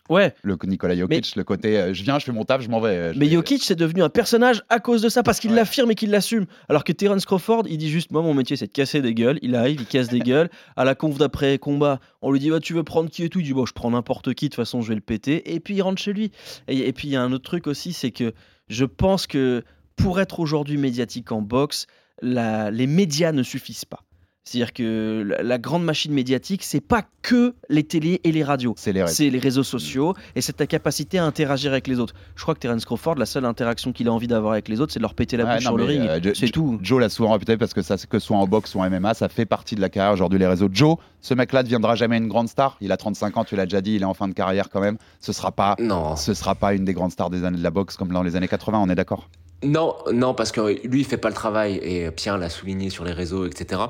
Ouais, 0.10 0.34
Le 0.43 0.58
Nikola 0.65 0.96
Jokic, 0.96 1.36
le 1.36 1.43
côté 1.43 1.78
euh, 1.78 1.93
je 1.93 2.04
viens, 2.04 2.17
je 2.20 2.26
fais 2.26 2.32
mon 2.32 2.46
taf, 2.46 2.62
je 2.62 2.70
m'en 2.70 2.80
vais. 2.80 2.89
euh, 2.89 3.13
je 3.13 3.20
mais 3.20 3.26
vais- 3.28 3.34
Jokic, 3.34 3.63
c'est 3.63 3.76
devenu 3.76 4.02
un 4.04 4.10
personnage 4.10 4.63
à 4.70 4.80
cause 4.80 5.02
de 5.02 5.10
ça, 5.10 5.22
parce 5.24 5.39
qu'il 5.39 5.50
Ouais. 5.52 5.56
l'affirme 5.58 5.91
et 5.91 5.96
qu'il 5.96 6.10
l'assume. 6.12 6.46
Alors 6.70 6.84
que 6.84 6.91
Terence 6.93 7.26
Crawford, 7.26 7.63
il 7.70 7.78
dit 7.78 7.89
juste 7.89 8.12
Moi, 8.12 8.22
mon 8.22 8.34
métier, 8.34 8.56
c'est 8.56 8.67
de 8.67 8.72
casser 8.72 9.02
des 9.02 9.13
gueules. 9.13 9.39
Il 9.41 9.56
arrive, 9.56 9.82
il 9.82 9.86
casse 9.86 10.08
des 10.10 10.20
gueules. 10.20 10.50
À 10.76 10.86
la 10.86 10.96
conf 10.96 11.17
d'après 11.17 11.58
combat, 11.58 12.00
on 12.22 12.32
lui 12.32 12.39
dit 12.39 12.50
bah, 12.50 12.60
Tu 12.60 12.74
veux 12.74 12.84
prendre 12.84 13.10
qui 13.10 13.24
et 13.24 13.30
tout? 13.30 13.39
Il 13.39 13.46
dit 13.46 13.54
Bon, 13.54 13.65
je 13.65 13.74
prends 13.74 13.91
n'importe 13.91 14.34
qui, 14.34 14.46
de 14.46 14.50
toute 14.50 14.56
façon, 14.56 14.82
je 14.82 14.89
vais 14.89 14.96
le 14.96 15.02
péter. 15.02 15.54
Et 15.54 15.60
puis, 15.60 15.76
il 15.76 15.82
rentre 15.82 16.02
chez 16.02 16.13
lui. 16.13 16.32
Et, 16.67 16.88
et 16.88 16.93
puis, 16.93 17.08
il 17.10 17.12
y 17.12 17.15
a 17.15 17.22
un 17.22 17.32
autre 17.34 17.43
truc 17.46 17.67
aussi 17.67 17.91
c'est 17.93 18.12
que 18.12 18.34
je 18.70 18.86
pense 18.86 19.28
que 19.28 19.63
pour 19.96 20.20
être 20.22 20.39
aujourd'hui 20.39 20.78
médiatique 20.78 21.32
en 21.32 21.41
boxe, 21.41 21.88
la- 22.22 22.72
les 22.72 22.88
médias 22.88 23.32
ne 23.32 23.43
suffisent 23.43 23.86
pas. 23.86 24.04
C'est-à-dire 24.47 24.71
que 24.71 25.25
la, 25.27 25.43
la 25.43 25.57
grande 25.57 25.83
machine 25.83 26.13
médiatique, 26.13 26.63
c'est 26.63 26.79
pas 26.79 27.03
que 27.21 27.53
les 27.69 27.83
télés 27.83 28.21
et 28.23 28.31
les 28.31 28.45
radios 28.45 28.73
C'est 28.77 28.93
les 28.93 29.01
règles. 29.03 29.13
c'est 29.13 29.29
les 29.29 29.39
réseaux 29.39 29.63
sociaux 29.63 30.13
et 30.38 30.41
c'est 30.41 30.53
ta 30.53 30.65
capacité 30.67 31.19
à 31.19 31.25
interagir 31.25 31.71
avec 31.73 31.86
les 31.88 31.99
autres. 31.99 32.13
Je 32.38 32.43
crois 32.43 32.53
que 32.55 32.60
Terence 32.60 32.86
Crawford, 32.86 33.15
la 33.15 33.25
seule 33.25 33.43
interaction 33.43 33.91
qu'il 33.91 34.07
a 34.07 34.13
envie 34.13 34.27
d'avoir 34.27 34.53
avec 34.53 34.69
les 34.69 34.79
autres, 34.79 34.93
c'est 34.93 34.99
de 34.99 35.03
leur 35.03 35.15
péter 35.15 35.36
la 35.36 35.43
Ouais, 35.43 35.55
bouche 35.55 35.65
non, 35.65 35.71
sur 35.71 35.77
le 35.77 35.83
ring. 35.83 36.01
euh, 36.07 36.19
c'est 36.33 36.47
Jo- 36.47 36.51
tout. 36.53 36.79
Joe 36.81 37.01
l'a 37.01 37.10
souvent 37.10 37.33
répété 37.33 37.57
parce 37.57 37.73
que 37.73 37.81
ça, 37.81 37.97
que 37.97 38.19
ce 38.19 38.25
soit 38.25 38.38
en 38.38 38.47
boxe 38.47 38.73
ou 38.75 38.79
en 38.79 38.89
MMA, 38.89 39.13
ça 39.15 39.27
fait 39.27 39.45
partie 39.45 39.75
de 39.75 39.81
la 39.81 39.89
carrière 39.89 40.13
aujourd'hui, 40.13 40.39
les 40.39 40.47
réseaux. 40.47 40.69
Joe, 40.71 40.95
ce 41.19 41.33
mec-là 41.33 41.60
ne 41.60 41.63
deviendra 41.65 41.95
jamais 41.95 42.17
une 42.17 42.29
grande 42.29 42.47
star. 42.47 42.77
Il 42.79 42.93
a 42.93 42.97
35 42.97 43.36
ans, 43.36 43.43
tu 43.43 43.57
l'as 43.57 43.65
déjà 43.65 43.81
dit, 43.81 43.95
il 43.95 44.01
est 44.01 44.05
en 44.05 44.13
fin 44.13 44.29
de 44.29 44.33
carrière 44.33 44.69
quand 44.69 44.79
même. 44.79 44.97
Ce 45.19 45.33
sera 45.33 45.51
pas, 45.51 45.75
Non. 45.79 46.15
ce 46.15 46.33
sera 46.33 46.55
pas 46.55 46.73
une 46.73 46.86
des 46.86 46.93
grandes 46.93 47.12
stars 47.12 47.29
des 47.29 47.43
années 47.43 47.57
de 47.57 47.63
la 47.63 47.71
boxe 47.71 47.97
comme 47.97 48.13
dans 48.13 48.23
les 48.23 48.38
années 48.38 48.47
80, 48.47 48.79
on 48.81 48.89
est 48.89 48.95
d'accord? 48.95 49.27
Non, 49.63 49.96
non, 50.13 50.34
parce 50.36 50.52
que 50.52 50.62
lui, 50.88 51.00
il 51.02 51.06
fait 51.06 51.17
pas 51.17 51.30
le 51.30 51.34
travail 51.34 51.80
et 51.82 52.12
Pierre 52.12 52.38
l'a 52.38 52.50
souligné 52.50 52.89
sur 52.91 53.04
les 53.04 53.12
réseaux, 53.12 53.46
etc. 53.48 53.82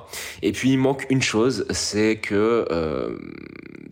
Et 0.42 0.54
puis, 0.54 0.72
il 0.72 0.78
manque 0.78 1.06
une 1.10 1.22
chose, 1.22 1.66
c'est 1.72 2.16
que 2.18 2.66
euh, 2.72 3.18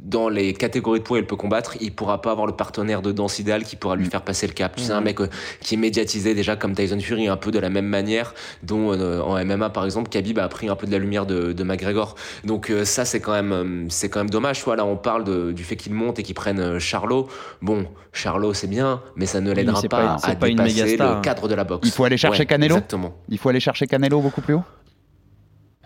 dans 0.04 0.30
les 0.30 0.54
catégories 0.54 1.00
de 1.00 1.04
poids 1.04 1.18
il 1.18 1.26
peut 1.26 1.36
combattre, 1.36 1.76
il 1.82 1.92
pourra 1.94 2.22
pas 2.22 2.32
avoir 2.32 2.46
le 2.48 2.54
partenaire 2.54 3.02
de 3.02 3.12
danse 3.12 3.40
idéal 3.40 3.64
qui 3.64 3.76
pourra 3.76 3.96
lui 3.96 4.06
faire 4.06 4.22
passer 4.22 4.48
le 4.48 4.54
cap. 4.54 4.76
Tu 4.78 4.84
sais, 4.84 4.92
un 4.94 5.02
mec 5.02 5.20
euh, 5.20 5.28
qui 5.62 5.74
est 5.74 5.78
médiatisé 5.78 6.34
déjà 6.36 6.56
comme 6.56 6.74
Tyson 6.76 7.00
Fury, 7.00 7.28
un 7.28 7.38
peu 7.38 7.52
de 7.52 7.60
la 7.60 7.70
même 7.70 7.88
manière 7.88 8.34
dont 8.64 8.94
euh, 8.94 9.20
en 9.22 9.44
MMA, 9.44 9.70
par 9.72 9.84
exemple, 9.84 10.10
Khabib 10.10 10.40
a 10.40 10.48
pris 10.48 10.70
un 10.70 10.76
peu 10.76 10.86
de 10.88 10.92
la 10.92 11.00
lumière 11.00 11.26
de, 11.26 11.52
de 11.54 11.64
McGregor. 11.64 12.16
Donc 12.46 12.70
euh, 12.70 12.86
ça, 12.86 13.04
c'est 13.04 13.20
quand 13.20 13.34
même, 13.34 13.52
euh, 13.52 13.86
c'est 13.90 14.08
quand 14.10 14.20
même 14.20 14.30
dommage. 14.30 14.64
Vois, 14.64 14.76
là, 14.78 14.86
on 14.86 14.96
parle 14.96 15.24
de- 15.26 15.52
du 15.52 15.64
fait 15.66 15.76
qu'il 15.76 15.94
monte 15.94 16.20
et 16.20 16.24
qu'il 16.24 16.36
prenne 16.36 16.80
Charlot. 16.80 17.28
Bon, 17.62 17.86
Charlot, 18.14 18.54
c'est 18.54 18.68
bien, 18.68 19.02
mais 19.18 19.26
ça 19.26 19.42
ne 19.42 19.52
l'aidera 19.52 19.82
pas, 19.90 20.18
à 20.24 20.36
pas 20.36 20.48
une 20.48 20.56
dépasser 20.58 20.84
méga 20.84 20.94
star. 20.96 21.16
le 21.18 21.22
cadre 21.22 21.48
de 21.50 21.56
la 21.56 21.65
boxe. 21.66 21.88
Il 21.88 21.92
faut 21.92 22.06
aller 22.06 22.18
chercher 22.18 22.40
Ouais, 22.42 22.46
Canelo 22.46 22.76
Exactement. 22.76 23.14
Il 23.30 23.38
faut 23.38 23.50
aller 23.50 23.60
chercher 23.60 23.88
Canelo 23.88 24.22
beaucoup 24.22 24.42
plus 24.42 24.54
haut 24.54 24.64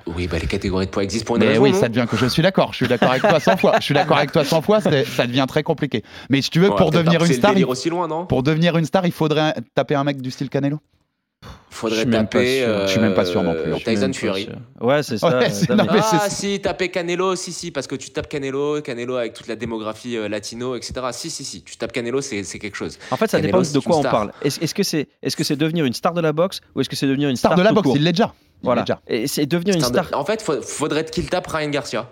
Oui, 0.07 0.27
bah, 0.27 0.37
les 0.39 0.47
catégories 0.47 0.85
de 0.85 0.91
poids 0.91 1.03
existent 1.03 1.25
pour 1.25 1.35
une 1.37 1.43
Mais 1.43 1.49
raison, 1.49 1.63
oui, 1.63 1.71
non 1.71 1.79
ça 1.79 1.89
devient 1.89 2.05
que 2.09 2.17
je 2.17 2.25
suis 2.25 2.41
d'accord. 2.41 2.71
Je 2.71 2.77
suis 2.77 2.87
d'accord 2.87 3.11
avec 3.11 3.21
toi 3.21 3.39
100 3.39 3.57
fois. 3.57 3.73
Je 3.79 3.85
suis 3.85 3.93
d'accord 3.93 4.17
avec 4.17 4.31
toi 4.31 4.43
100 4.43 4.61
fois. 4.61 4.81
Ça 4.81 5.27
devient 5.27 5.45
très 5.47 5.63
compliqué. 5.63 6.03
Mais 6.29 6.41
si 6.41 6.49
tu 6.49 6.59
veux, 6.59 6.69
pour 6.69 6.91
devenir 6.91 7.23
une 7.23 7.33
star, 7.33 7.57
il, 7.57 7.65
loin, 7.89 8.25
pour 8.25 8.43
devenir 8.43 8.77
une 8.77 8.85
star, 8.85 9.05
il 9.05 9.11
faudrait 9.11 9.55
taper 9.75 9.95
un 9.95 10.03
mec 10.03 10.21
du 10.21 10.31
style 10.31 10.49
Canelo. 10.49 10.79
Faudrait 11.71 11.97
Je 11.97 12.01
suis 12.01 12.09
même 12.09 12.27
pas 12.27 12.39
taper. 12.39 12.57
sûr. 12.59 12.67
euh, 12.67 12.87
Je 12.87 12.91
suis 12.91 12.99
même 12.99 13.13
pas 13.13 13.25
sûr 13.25 13.41
non 13.43 13.53
plus. 13.53 13.71
Je 13.71 13.75
suis 13.75 13.83
Tyson 13.85 14.11
Fury. 14.13 14.49
Ouais, 14.81 15.01
c'est 15.01 15.17
ça. 15.17 15.27
Ouais, 15.29 15.45
euh, 15.45 15.49
c'est- 15.49 15.69
non, 15.69 15.85
mais- 15.89 15.99
Ah 16.11 16.29
si, 16.29 16.59
taper 16.59 16.89
Canelo, 16.89 17.35
si 17.37 17.53
si, 17.53 17.71
parce 17.71 17.87
que 17.87 17.95
tu 17.95 18.09
tapes 18.09 18.27
Canelo, 18.27 18.81
Canelo 18.81 19.15
avec 19.15 19.33
toute 19.33 19.47
la 19.47 19.55
démographie 19.55 20.17
euh, 20.17 20.27
latino, 20.27 20.75
etc. 20.75 20.93
Si 21.13 21.29
si 21.29 21.45
si, 21.45 21.61
tu 21.63 21.77
tapes 21.77 21.93
Canelo, 21.93 22.19
c'est 22.19 22.43
quelque 22.59 22.75
chose. 22.75 22.97
En 23.11 23.15
fait, 23.17 23.27
ça 23.27 23.37
Canelo, 23.37 23.59
dépend 23.61 23.71
de 23.71 23.75
une 23.77 23.81
quoi 23.83 23.97
on 23.97 24.03
parle. 24.03 24.31
Est-ce 24.43 24.73
que 24.73 24.83
c'est 24.83 25.07
est 25.23 25.29
-ce 25.29 25.43
c'est 25.43 25.55
devenir 25.55 25.85
une 25.85 25.93
star 25.93 26.13
de 26.13 26.21
la 26.21 26.33
boxe 26.33 26.59
ou 26.75 26.81
est-ce 26.81 26.89
que 26.89 26.97
c'est 26.97 27.07
devenir 27.07 27.29
une 27.29 27.37
Star 27.37 27.51
star, 27.51 27.57
de 27.59 27.63
la 27.63 27.71
boxe, 27.71 27.85
court 27.87 27.95
il 27.95 28.03
l'est 28.03 28.11
déjà. 28.11 28.33
Il 28.61 28.65
Voilà. 28.65 28.81
l'est 28.81 28.85
déjà. 28.85 29.01
Et 29.07 29.27
c'est 29.27 29.45
devenir 29.45 29.75
une 29.75 29.81
Star 29.81 29.91
de- 29.91 30.07
star. 30.07 30.19
En 30.19 30.25
fait, 30.25 30.41
faudrait 30.41 31.05
qu'il 31.05 31.29
tape 31.29 31.47
Ryan 31.47 31.69
Garcia. 31.69 32.09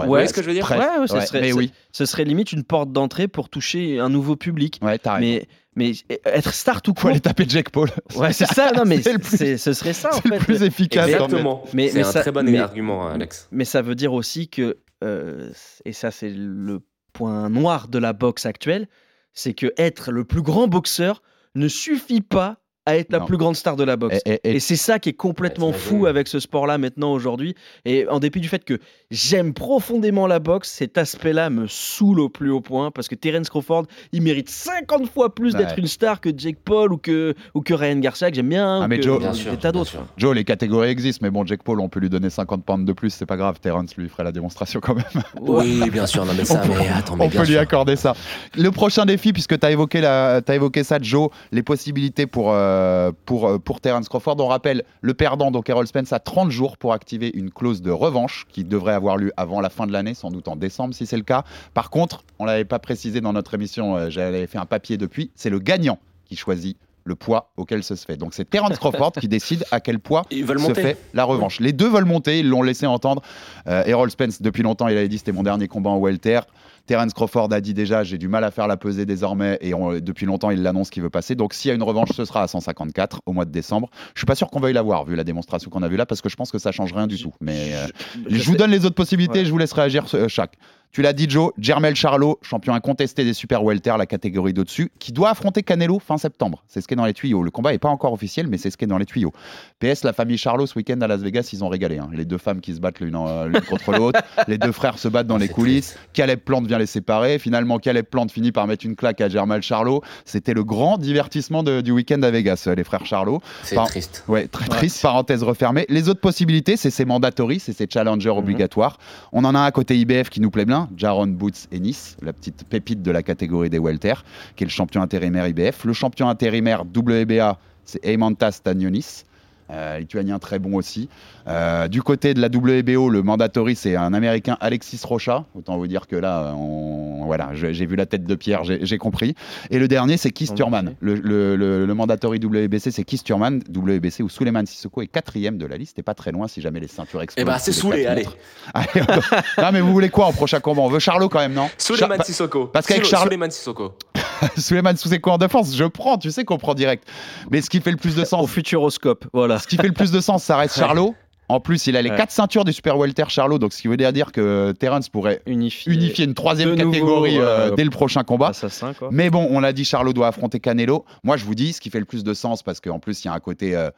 Ouais, 0.00 0.06
Vous 0.06 0.12
voyez 0.12 0.26
ce 0.28 0.32
que 0.32 0.42
je 0.42 0.46
veux 0.48 0.54
dire 0.54 0.64
presque. 0.64 0.80
Ouais, 0.82 0.98
ouais, 0.98 1.06
ce 1.06 1.14
Ouais, 1.14 1.26
serait- 1.26 1.40
mais 1.40 1.52
oui. 1.52 1.72
Ce 1.92 2.04
serait 2.06 2.24
limite 2.24 2.52
une 2.52 2.64
porte 2.64 2.92
d'entrée 2.92 3.28
pour 3.28 3.48
toucher 3.48 3.98
un 3.98 4.08
nouveau 4.08 4.36
public. 4.36 4.78
Ouais, 4.82 4.98
t'as 4.98 5.14
raison. 5.14 5.26
Mais, 5.26 5.48
mais 5.76 5.92
être 6.24 6.52
star 6.52 6.82
tout 6.82 6.92
Faut 6.96 7.02
court. 7.02 7.10
aller 7.10 7.20
taper 7.20 7.44
Jack 7.48 7.70
Paul. 7.70 7.88
Ouais, 8.16 8.32
c'est 8.32 8.46
ça. 8.46 8.72
Non, 8.72 8.82
mais 8.86 9.00
C'est 9.02 9.12
le 9.12 9.18
plus- 9.18 9.36
c'est- 9.36 9.56
ce 9.58 9.72
serait 9.72 9.92
ça 9.92 10.10
en 10.14 10.20
C'est 10.20 10.28
le 10.28 10.38
plus 10.38 10.62
efficace. 10.62 11.08
Exactement. 11.08 11.62
Mais- 11.74 11.88
c'est 11.88 11.98
mais 12.00 12.04
un 12.06 12.10
ça- 12.12 12.20
très 12.20 12.32
bon 12.32 12.44
mais- 12.44 12.58
argument, 12.58 13.06
hein, 13.08 13.14
Alex. 13.14 13.48
Mais 13.52 13.64
ça 13.64 13.82
veut 13.82 13.94
dire 13.94 14.12
aussi 14.12 14.48
que, 14.48 14.78
euh, 15.04 15.50
et 15.84 15.92
ça 15.92 16.10
c'est 16.10 16.30
le 16.30 16.80
point 17.12 17.48
noir 17.50 17.88
de 17.88 17.98
la 17.98 18.12
boxe 18.12 18.46
actuelle, 18.46 18.88
c'est 19.32 19.54
que 19.54 19.72
être 19.78 20.10
le 20.12 20.24
plus 20.24 20.42
grand 20.42 20.66
boxeur 20.68 21.22
ne 21.54 21.68
suffit 21.68 22.20
pas 22.20 22.58
à 22.86 22.96
être 22.96 23.12
la 23.12 23.18
Non. 23.20 23.26
plus 23.26 23.36
grande 23.36 23.56
star 23.56 23.76
de 23.76 23.84
la 23.84 23.96
boxe. 23.96 24.18
Et- 24.24 24.32
et- 24.32 24.40
et- 24.44 24.54
Et 24.56 24.60
c'est 24.60 24.76
ça 24.76 24.98
qui 24.98 25.10
est 25.10 25.14
complètement 25.14 25.66
t'imagines. 25.72 25.98
fou 25.98 26.06
avec 26.06 26.28
ce 26.28 26.40
sport-là 26.40 26.78
maintenant 26.78 27.12
aujourd'hui. 27.12 27.54
Et 27.84 28.06
en 28.08 28.18
dépit 28.20 28.40
du 28.40 28.48
fait 28.48 28.64
que 28.64 28.78
j'aime 29.10 29.52
profondément 29.52 30.26
la 30.26 30.38
boxe, 30.38 30.70
cet 30.70 30.96
aspect-là 30.98 31.50
me 31.50 31.66
saoule 31.68 32.20
au 32.20 32.28
plus 32.28 32.50
haut 32.50 32.60
point 32.62 32.90
parce 32.90 33.06
que 33.08 33.14
Terence 33.14 33.50
Crawford, 33.50 33.84
il 34.12 34.22
mérite 34.22 34.48
50 34.48 35.08
fois 35.10 35.34
plus 35.34 35.54
d'être 35.54 35.78
une 35.78 35.86
star 35.86 36.20
que 36.20 36.30
Jake 36.36 36.58
Paul 36.64 36.92
ou 36.92 36.96
que, 36.96 37.34
ou 37.54 37.60
que 37.60 37.74
Ryan 37.74 37.96
Garcia, 37.98 38.30
que 38.30 38.36
j'aime 38.36 38.48
bien, 38.48 38.80
Ah, 38.82 38.88
mais 38.88 38.96
que 38.98 39.02
Joe- 39.04 39.18
Bien 39.20 39.32
des 39.32 39.36
sûr, 39.38 39.50
tas 39.58 39.70
bien 39.72 39.80
d'autres. 39.80 39.90
sûr. 39.90 40.06
Joe, 40.16 40.34
les 40.34 40.44
catégories 40.44 40.88
existent, 40.90 41.20
mais 41.22 41.30
bon, 41.30 41.44
Jack 41.44 41.62
Paul, 41.62 41.80
on 41.80 41.88
peut 41.88 42.00
lui 42.00 42.08
donner 42.10 42.30
50 42.30 42.64
pounds 42.64 42.84
de 42.86 42.92
plus, 42.92 43.10
c'est 43.10 43.26
pas 43.26 43.36
grave. 43.36 43.60
Terence 43.60 43.94
lui 43.96 44.08
ferait 44.08 44.24
la 44.24 44.32
démonstration 44.32 44.80
quand 44.80 44.94
même. 44.94 45.04
Oui, 45.40 45.88
bien 45.90 46.06
sûr. 46.06 46.24
Non 46.24 46.32
mais 46.36 46.44
ça, 46.44 46.62
mais 46.66 46.88
attends, 46.88 47.16
mais 47.16 47.24
on 47.26 47.28
bien 47.28 47.42
peut 47.42 47.46
lui 47.46 47.56
accorder 47.58 47.96
ça. 47.96 48.14
Le 48.56 48.70
prochain 48.70 49.04
défi, 49.04 49.32
puisque 49.32 49.58
tu 49.58 49.66
as 49.66 49.70
évoqué, 49.70 50.00
la, 50.00 50.40
as 50.46 50.54
évoqué 50.54 50.82
ça, 50.84 50.98
Joe, 51.00 51.28
les 51.52 51.62
possibilités 51.62 52.26
pour, 52.26 52.52
euh, 52.52 52.68
pour, 52.69 52.69
euh, 52.70 53.58
pour 53.58 53.80
Terence 53.80 54.08
Crawford. 54.08 54.36
On 54.38 54.46
rappelle, 54.46 54.84
le 55.00 55.14
perdant, 55.14 55.50
donc 55.50 55.68
Errol 55.68 55.86
Spence, 55.86 56.12
a 56.12 56.18
30 56.18 56.50
jours 56.50 56.76
pour 56.76 56.92
activer 56.92 57.30
une 57.34 57.50
clause 57.50 57.82
de 57.82 57.90
revanche 57.90 58.46
qui 58.48 58.64
devrait 58.64 58.94
avoir 58.94 59.16
lieu 59.16 59.32
avant 59.36 59.60
la 59.60 59.70
fin 59.70 59.86
de 59.86 59.92
l'année, 59.92 60.14
sans 60.14 60.30
doute 60.30 60.48
en 60.48 60.56
décembre 60.56 60.94
si 60.94 61.06
c'est 61.06 61.16
le 61.16 61.22
cas. 61.22 61.44
Par 61.74 61.90
contre, 61.90 62.24
on 62.38 62.44
l'avait 62.44 62.64
pas 62.64 62.78
précisé 62.78 63.20
dans 63.20 63.32
notre 63.32 63.54
émission, 63.54 63.96
euh, 63.96 64.10
j'avais 64.10 64.46
fait 64.46 64.58
un 64.58 64.66
papier 64.66 64.96
depuis, 64.96 65.30
c'est 65.34 65.50
le 65.50 65.58
gagnant 65.58 65.98
qui 66.24 66.36
choisit 66.36 66.76
le 67.04 67.14
poids 67.14 67.50
auquel 67.56 67.82
ça 67.82 67.96
se 67.96 68.04
fait. 68.04 68.16
Donc 68.16 68.34
c'est 68.34 68.48
Terence 68.48 68.78
Crawford 68.78 69.12
qui 69.12 69.28
décide 69.28 69.64
à 69.70 69.80
quel 69.80 69.98
poids 69.98 70.24
se 70.30 70.52
monter. 70.54 70.82
fait 70.82 70.98
la 71.14 71.24
revanche. 71.24 71.60
Les 71.60 71.72
deux 71.72 71.88
veulent 71.88 72.04
monter, 72.04 72.40
ils 72.40 72.48
l'ont 72.48 72.62
laissé 72.62 72.86
entendre. 72.86 73.22
Euh, 73.66 73.82
Errol 73.86 74.10
Spence, 74.10 74.42
depuis 74.42 74.62
longtemps, 74.62 74.88
il 74.88 74.96
avait 74.96 75.08
dit 75.08 75.18
c'était 75.18 75.32
mon 75.32 75.42
dernier 75.42 75.68
combat 75.68 75.90
en 75.90 75.98
welter. 75.98 76.40
Terence 76.86 77.12
Crawford 77.14 77.52
a 77.52 77.60
dit 77.60 77.74
déjà 77.74 78.02
j'ai 78.04 78.18
du 78.18 78.28
mal 78.28 78.44
à 78.44 78.50
faire 78.50 78.66
la 78.66 78.76
pesée 78.76 79.06
désormais 79.06 79.58
et 79.60 79.74
on- 79.74 79.98
depuis 80.00 80.26
longtemps 80.26 80.50
il 80.50 80.62
l'annonce 80.62 80.90
qu'il 80.90 81.02
veut 81.02 81.10
passer. 81.10 81.34
Donc 81.34 81.54
s'il 81.54 81.68
y 81.68 81.72
a 81.72 81.74
une 81.74 81.82
revanche, 81.82 82.10
ce 82.14 82.24
sera 82.24 82.42
à 82.42 82.48
154 82.48 83.20
au 83.26 83.32
mois 83.32 83.44
de 83.44 83.50
décembre. 83.52 83.88
Je 84.14 84.20
suis 84.20 84.26
pas 84.26 84.34
sûr 84.34 84.48
qu'on 84.50 84.60
veuille 84.60 84.72
l'avoir 84.74 85.04
vu 85.04 85.16
la 85.16 85.24
démonstration 85.24 85.70
qu'on 85.70 85.82
a 85.82 85.88
vue 85.88 85.96
là 85.96 86.06
parce 86.06 86.20
que 86.20 86.28
je 86.28 86.36
pense 86.36 86.50
que 86.50 86.58
ça 86.58 86.72
change 86.72 86.92
rien 86.92 87.06
du 87.06 87.18
tout. 87.20 87.32
Mais 87.40 87.70
euh, 87.74 87.86
je, 88.28 88.44
vous 88.44 88.56
donne 88.56 88.70
les 88.70 88.84
autres 88.84 88.94
possibilités, 88.94 89.40
Ouais. 89.40 89.44
je 89.44 89.50
vous 89.50 89.58
laisse 89.58 89.72
réagir 89.72 90.04
euh, 90.14 90.28
chaque. 90.28 90.54
Tu 90.92 91.02
l'as 91.02 91.12
dit 91.12 91.30
Joe, 91.30 91.52
Jermel 91.56 91.94
Charlot, 91.94 92.40
champion 92.42 92.74
incontesté 92.74 93.24
des 93.24 93.32
super 93.32 93.62
welter, 93.62 93.94
la 93.96 94.06
catégorie 94.06 94.52
d'au-dessus, 94.52 94.90
qui 94.98 95.12
doit 95.12 95.30
affronter 95.30 95.62
Canelo 95.62 96.00
fin 96.00 96.18
septembre. 96.18 96.64
C'est 96.66 96.80
ce 96.80 96.88
qui 96.88 96.94
est 96.94 96.96
dans 96.96 97.04
les 97.04 97.14
tuyaux. 97.14 97.44
Le 97.44 97.52
combat 97.52 97.70
n'est 97.70 97.78
pas 97.78 97.90
encore 97.90 98.12
officiel, 98.12 98.48
mais 98.48 98.58
c'est 98.58 98.70
ce 98.72 98.76
qui 98.76 98.86
est 98.86 98.88
dans 98.88 98.98
les 98.98 99.06
tuyaux. 99.06 99.30
PS, 99.78 100.02
la 100.02 100.12
famille 100.12 100.36
Charlot 100.36 100.66
ce 100.66 100.76
week-end 100.76 101.00
à 101.00 101.06
Las 101.06 101.20
Vegas, 101.20 101.48
ils 101.52 101.62
ont 101.62 101.68
régalé. 101.68 101.98
hein. 101.98 102.10
Les 102.12 102.24
deux 102.24 102.38
femmes 102.38 102.60
qui 102.60 102.74
se 102.74 102.80
battent 102.80 102.98
l'une 102.98 103.16
l'une 103.46 103.60
contre 103.60 103.92
l'autre, 103.92 104.20
les 104.48 104.58
deux 104.58 104.72
frères 104.72 104.98
se 104.98 105.06
battent 105.06 105.28
dans 105.28 105.36
les 105.36 105.46
C'est 105.46 105.52
coulisses. 105.52 105.96
Caleb 106.12 106.40
Plante 106.40 106.66
vient 106.66 106.78
les 106.80 106.86
séparer. 106.86 107.38
Finalement, 107.38 107.78
Caleb 107.78 108.06
Plant 108.06 108.26
finit 108.28 108.50
par 108.50 108.66
mettre 108.66 108.84
une 108.84 108.96
claque 108.96 109.20
à 109.20 109.28
Germal 109.28 109.62
Charlot. 109.62 110.02
C'était 110.24 110.54
le 110.54 110.64
grand 110.64 110.98
divertissement 110.98 111.62
de- 111.62 111.80
du 111.80 111.92
week-end 111.92 112.20
à 112.22 112.30
Vegas, 112.30 112.64
euh, 112.66 112.74
les 112.74 112.82
frères 112.84 113.06
Charlot. 113.06 113.40
C'est 113.62 113.76
Par- 113.76 113.86
triste. 113.88 114.24
Ouais, 114.26 114.48
très 114.48 114.66
triste, 114.66 115.00
parenthèse 115.02 115.42
refermée. 115.44 115.86
Les 115.88 116.08
autres 116.08 116.20
possibilités, 116.20 116.76
c'est 116.76 116.90
ces 116.90 117.04
mandatories, 117.04 117.60
c'est 117.60 117.72
ces 117.72 117.86
challengers 117.88 118.30
obligatoires. 118.30 118.98
On 119.32 119.44
en 119.44 119.54
a 119.54 119.58
un 119.60 119.64
à 119.64 119.70
côté 119.70 119.96
IBF 119.96 120.30
qui 120.30 120.40
nous 120.40 120.50
plaît 120.50 120.64
bien, 120.64 120.88
Jaron 120.96 121.26
Boots 121.28 121.68
et 121.70 121.78
Nice, 121.78 122.16
la 122.22 122.32
petite 122.32 122.64
pépite 122.64 123.02
de 123.02 123.10
la 123.10 123.22
catégorie 123.22 123.70
des 123.70 123.78
welter, 123.78 124.14
qui 124.56 124.64
est 124.64 124.66
le 124.66 124.70
champion 124.72 125.02
intérimaire 125.02 125.46
IBF. 125.46 125.84
Le 125.84 125.92
champion 125.92 126.28
intérimaire 126.28 126.84
WBA, 126.84 127.58
c'est 127.84 128.04
Eimantas 128.04 128.52
Stanionis. 128.52 129.24
Euh, 129.72 129.98
lituanien 129.98 130.38
très 130.38 130.58
bon 130.58 130.74
aussi. 130.76 131.08
Euh, 131.48 131.88
du 131.88 132.02
côté 132.02 132.34
de 132.34 132.40
la 132.40 132.48
WBO, 132.48 133.08
le 133.08 133.22
mandatory, 133.22 133.74
c'est 133.76 133.96
un 133.96 134.12
américain 134.12 134.56
Alexis 134.60 135.00
Rocha. 135.04 135.44
Autant 135.54 135.76
vous 135.78 135.86
dire 135.86 136.06
que 136.06 136.16
là, 136.16 136.52
on- 136.56 137.24
voilà, 137.24 137.50
j'ai 137.54 137.86
vu 137.86 137.96
la 137.96 138.06
tête 138.06 138.24
de 138.24 138.34
Pierre, 138.34 138.62
j'ai 138.64 138.98
compris. 138.98 139.34
Et 139.70 139.78
le 139.78 139.86
dernier, 139.88 140.16
c'est 140.16 140.30
Keith 140.30 140.54
Thurman. 140.54 140.94
Le, 141.00 141.14
le, 141.14 141.56
le- 141.56 141.86
le 141.86 141.94
mandatory 141.94 142.38
WBC, 142.38 142.90
c'est 142.90 143.04
Keith 143.04 143.22
Thurman, 143.24 143.60
WBC, 143.72 144.22
où 144.22 144.28
Suleiman 144.28 144.66
Sissoko 144.66 145.02
est 145.02 145.06
quatrième 145.06 145.56
de 145.58 145.66
la 145.66 145.76
liste 145.76 145.98
et 145.98 146.02
pas 146.02 146.14
très 146.14 146.32
loin 146.32 146.48
si 146.48 146.60
jamais 146.60 146.80
les 146.80 146.88
ceintures 146.88 147.22
explosent. 147.22 147.42
Eh 147.42 147.46
ben, 147.46 147.58
c'est 147.58 147.72
quatre 147.72 148.06
allez. 148.08 148.26
non, 149.58 149.70
mais 149.72 149.80
vous 149.80 149.92
voulez 149.92 150.10
quoi 150.10 150.26
en 150.26 150.32
prochain 150.32 150.60
combat? 150.60 150.82
On 150.82 150.88
veut 150.88 150.98
Charlot 150.98 151.28
quand 151.28 151.38
même, 151.38 151.54
non? 151.54 151.68
Suleiman 151.78 152.16
Char- 152.16 152.26
Sissoko. 152.26 152.66
parce 152.66 152.86
qu'avec 152.86 153.04
Charles- 153.04 153.24
Suleiman 153.28 153.50
Sissoko. 153.50 153.94
Suleiman 154.56 154.96
Sissoko 154.96 155.30
en 155.30 155.38
défense, 155.38 155.74
je 155.76 155.84
prends, 155.84 156.18
tu 156.18 156.30
sais 156.30 156.44
qu'on 156.44 156.58
prend 156.58 156.74
direct. 156.74 157.06
Mais 157.50 157.60
ce 157.60 157.70
qui 157.70 157.80
fait 157.80 157.90
le 157.90 157.96
plus 157.96 158.16
de 158.16 158.22
Au 158.22 158.24
sens, 158.24 158.50
futuroscope, 158.50 159.26
voilà. 159.32 159.58
Ce 159.60 159.66
qui 159.68 159.76
fait 159.76 159.86
le 159.88 159.92
plus 159.92 160.10
de 160.12 160.20
sens, 160.20 160.42
ça 160.44 160.56
reste 160.56 160.76
Charlot. 160.76 161.14
En 161.48 161.58
plus, 161.58 161.88
il 161.88 161.96
a 161.96 162.02
les 162.02 162.10
Ouais. 162.10 162.16
quatre 162.16 162.30
ceintures 162.30 162.64
du 162.64 162.72
Super 162.72 162.96
Welter 162.96 163.24
Charlot, 163.28 163.58
donc 163.58 163.72
ce 163.72 163.82
qui 163.82 163.88
veut 163.88 163.96
dire 163.96 164.30
que 164.30 164.70
Terence 164.78 165.08
pourrait 165.08 165.42
unifier 165.46 166.24
une 166.24 166.34
troisième 166.34 166.74
nouveau, 166.76 166.90
catégorie 166.92 167.38
euh, 167.38 167.42
euh, 167.42 167.70
dès 167.74 167.82
le 167.82 167.90
prochain 167.90 168.22
combat. 168.22 168.48
Assassin, 168.50 168.94
quoi. 168.94 169.08
Mais 169.10 169.30
bon, 169.30 169.48
on 169.50 169.58
l'a 169.58 169.72
dit, 169.72 169.84
Charlot 169.84 170.12
doit 170.12 170.28
affronter 170.28 170.60
Canelo. 170.60 171.04
Moi, 171.24 171.36
je 171.36 171.44
vous 171.44 171.56
dis, 171.56 171.72
ce 171.72 171.80
qui 171.80 171.90
fait 171.90 171.98
le 171.98 172.04
plus 172.04 172.22
de 172.22 172.34
sens, 172.34 172.62
parce 172.62 172.80
qu'en 172.80 173.00
plus, 173.00 173.24
il 173.24 173.26
y 173.26 173.30
a 173.30 173.32
un 173.34 173.40
côté 173.40 173.74
euh, 173.74 173.90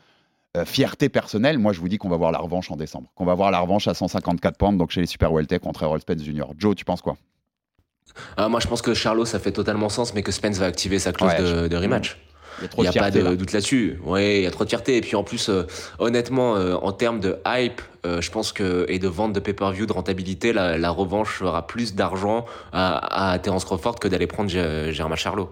euh, 0.56 0.64
fierté 0.64 1.10
personnelle. 1.10 1.58
Moi, 1.58 1.74
je 1.74 1.80
vous 1.80 1.90
dis 1.90 1.98
qu'on 1.98 2.08
va 2.08 2.16
voir 2.16 2.32
la 2.32 2.38
revanche 2.38 2.70
en 2.70 2.76
décembre. 2.76 3.10
Qu'on 3.16 3.26
va 3.26 3.34
voir 3.34 3.50
la 3.50 3.60
revanche 3.60 3.86
à 3.86 3.92
154 3.92 4.56
pounds, 4.56 4.78
donc 4.78 4.90
chez 4.90 5.02
les 5.02 5.06
Super 5.06 5.30
Welter 5.30 5.58
contre 5.58 5.82
Errol 5.82 6.00
Spence 6.00 6.24
Jr. 6.24 6.44
Joe, 6.56 6.74
tu 6.74 6.86
penses 6.86 7.02
quoi? 7.02 7.18
Ah, 8.38 8.48
moi, 8.48 8.60
je 8.60 8.66
pense 8.66 8.80
que 8.80 8.94
Charlot, 8.94 9.26
ça 9.26 9.38
fait 9.38 9.52
totalement 9.52 9.90
sens, 9.90 10.14
mais 10.14 10.22
que 10.22 10.32
Spence 10.32 10.56
va 10.56 10.66
activer 10.66 10.98
sa 10.98 11.12
clause 11.12 11.30
Ouais, 11.32 11.42
de, 11.42 11.68
de 11.68 11.76
rematch. 11.76 12.16
Il 12.78 12.86
a 12.86 12.90
n'y 12.90 12.98
a 12.98 13.02
pas 13.02 13.10
de 13.10 13.20
là. 13.20 13.34
doute 13.34 13.52
là-dessus. 13.52 13.98
Oui, 14.04 14.38
il 14.38 14.42
y 14.42 14.46
a 14.46 14.50
trop 14.50 14.64
de 14.64 14.68
fierté. 14.68 14.96
Et 14.96 15.00
puis 15.00 15.16
en 15.16 15.24
plus, 15.24 15.48
euh, 15.48 15.64
honnêtement, 15.98 16.56
euh, 16.56 16.74
en 16.74 16.92
termes 16.92 17.20
de 17.20 17.38
hype, 17.46 17.80
euh, 18.06 18.20
je 18.20 18.30
pense 18.30 18.52
que 18.52 18.84
et 18.88 18.98
de 18.98 19.08
vente 19.08 19.32
de 19.32 19.40
pay-per-view, 19.40 19.86
de 19.86 19.92
rentabilité, 19.92 20.52
la, 20.52 20.78
la 20.78 20.90
revanche 20.90 21.30
fera 21.38 21.66
plus 21.66 21.94
d'argent 21.94 22.44
à, 22.72 23.32
à 23.32 23.38
Terence 23.38 23.64
Crawford 23.64 23.96
que 23.98 24.08
d'aller 24.08 24.26
prendre 24.26 24.50
Germain 24.50 25.16
Charlot. 25.16 25.50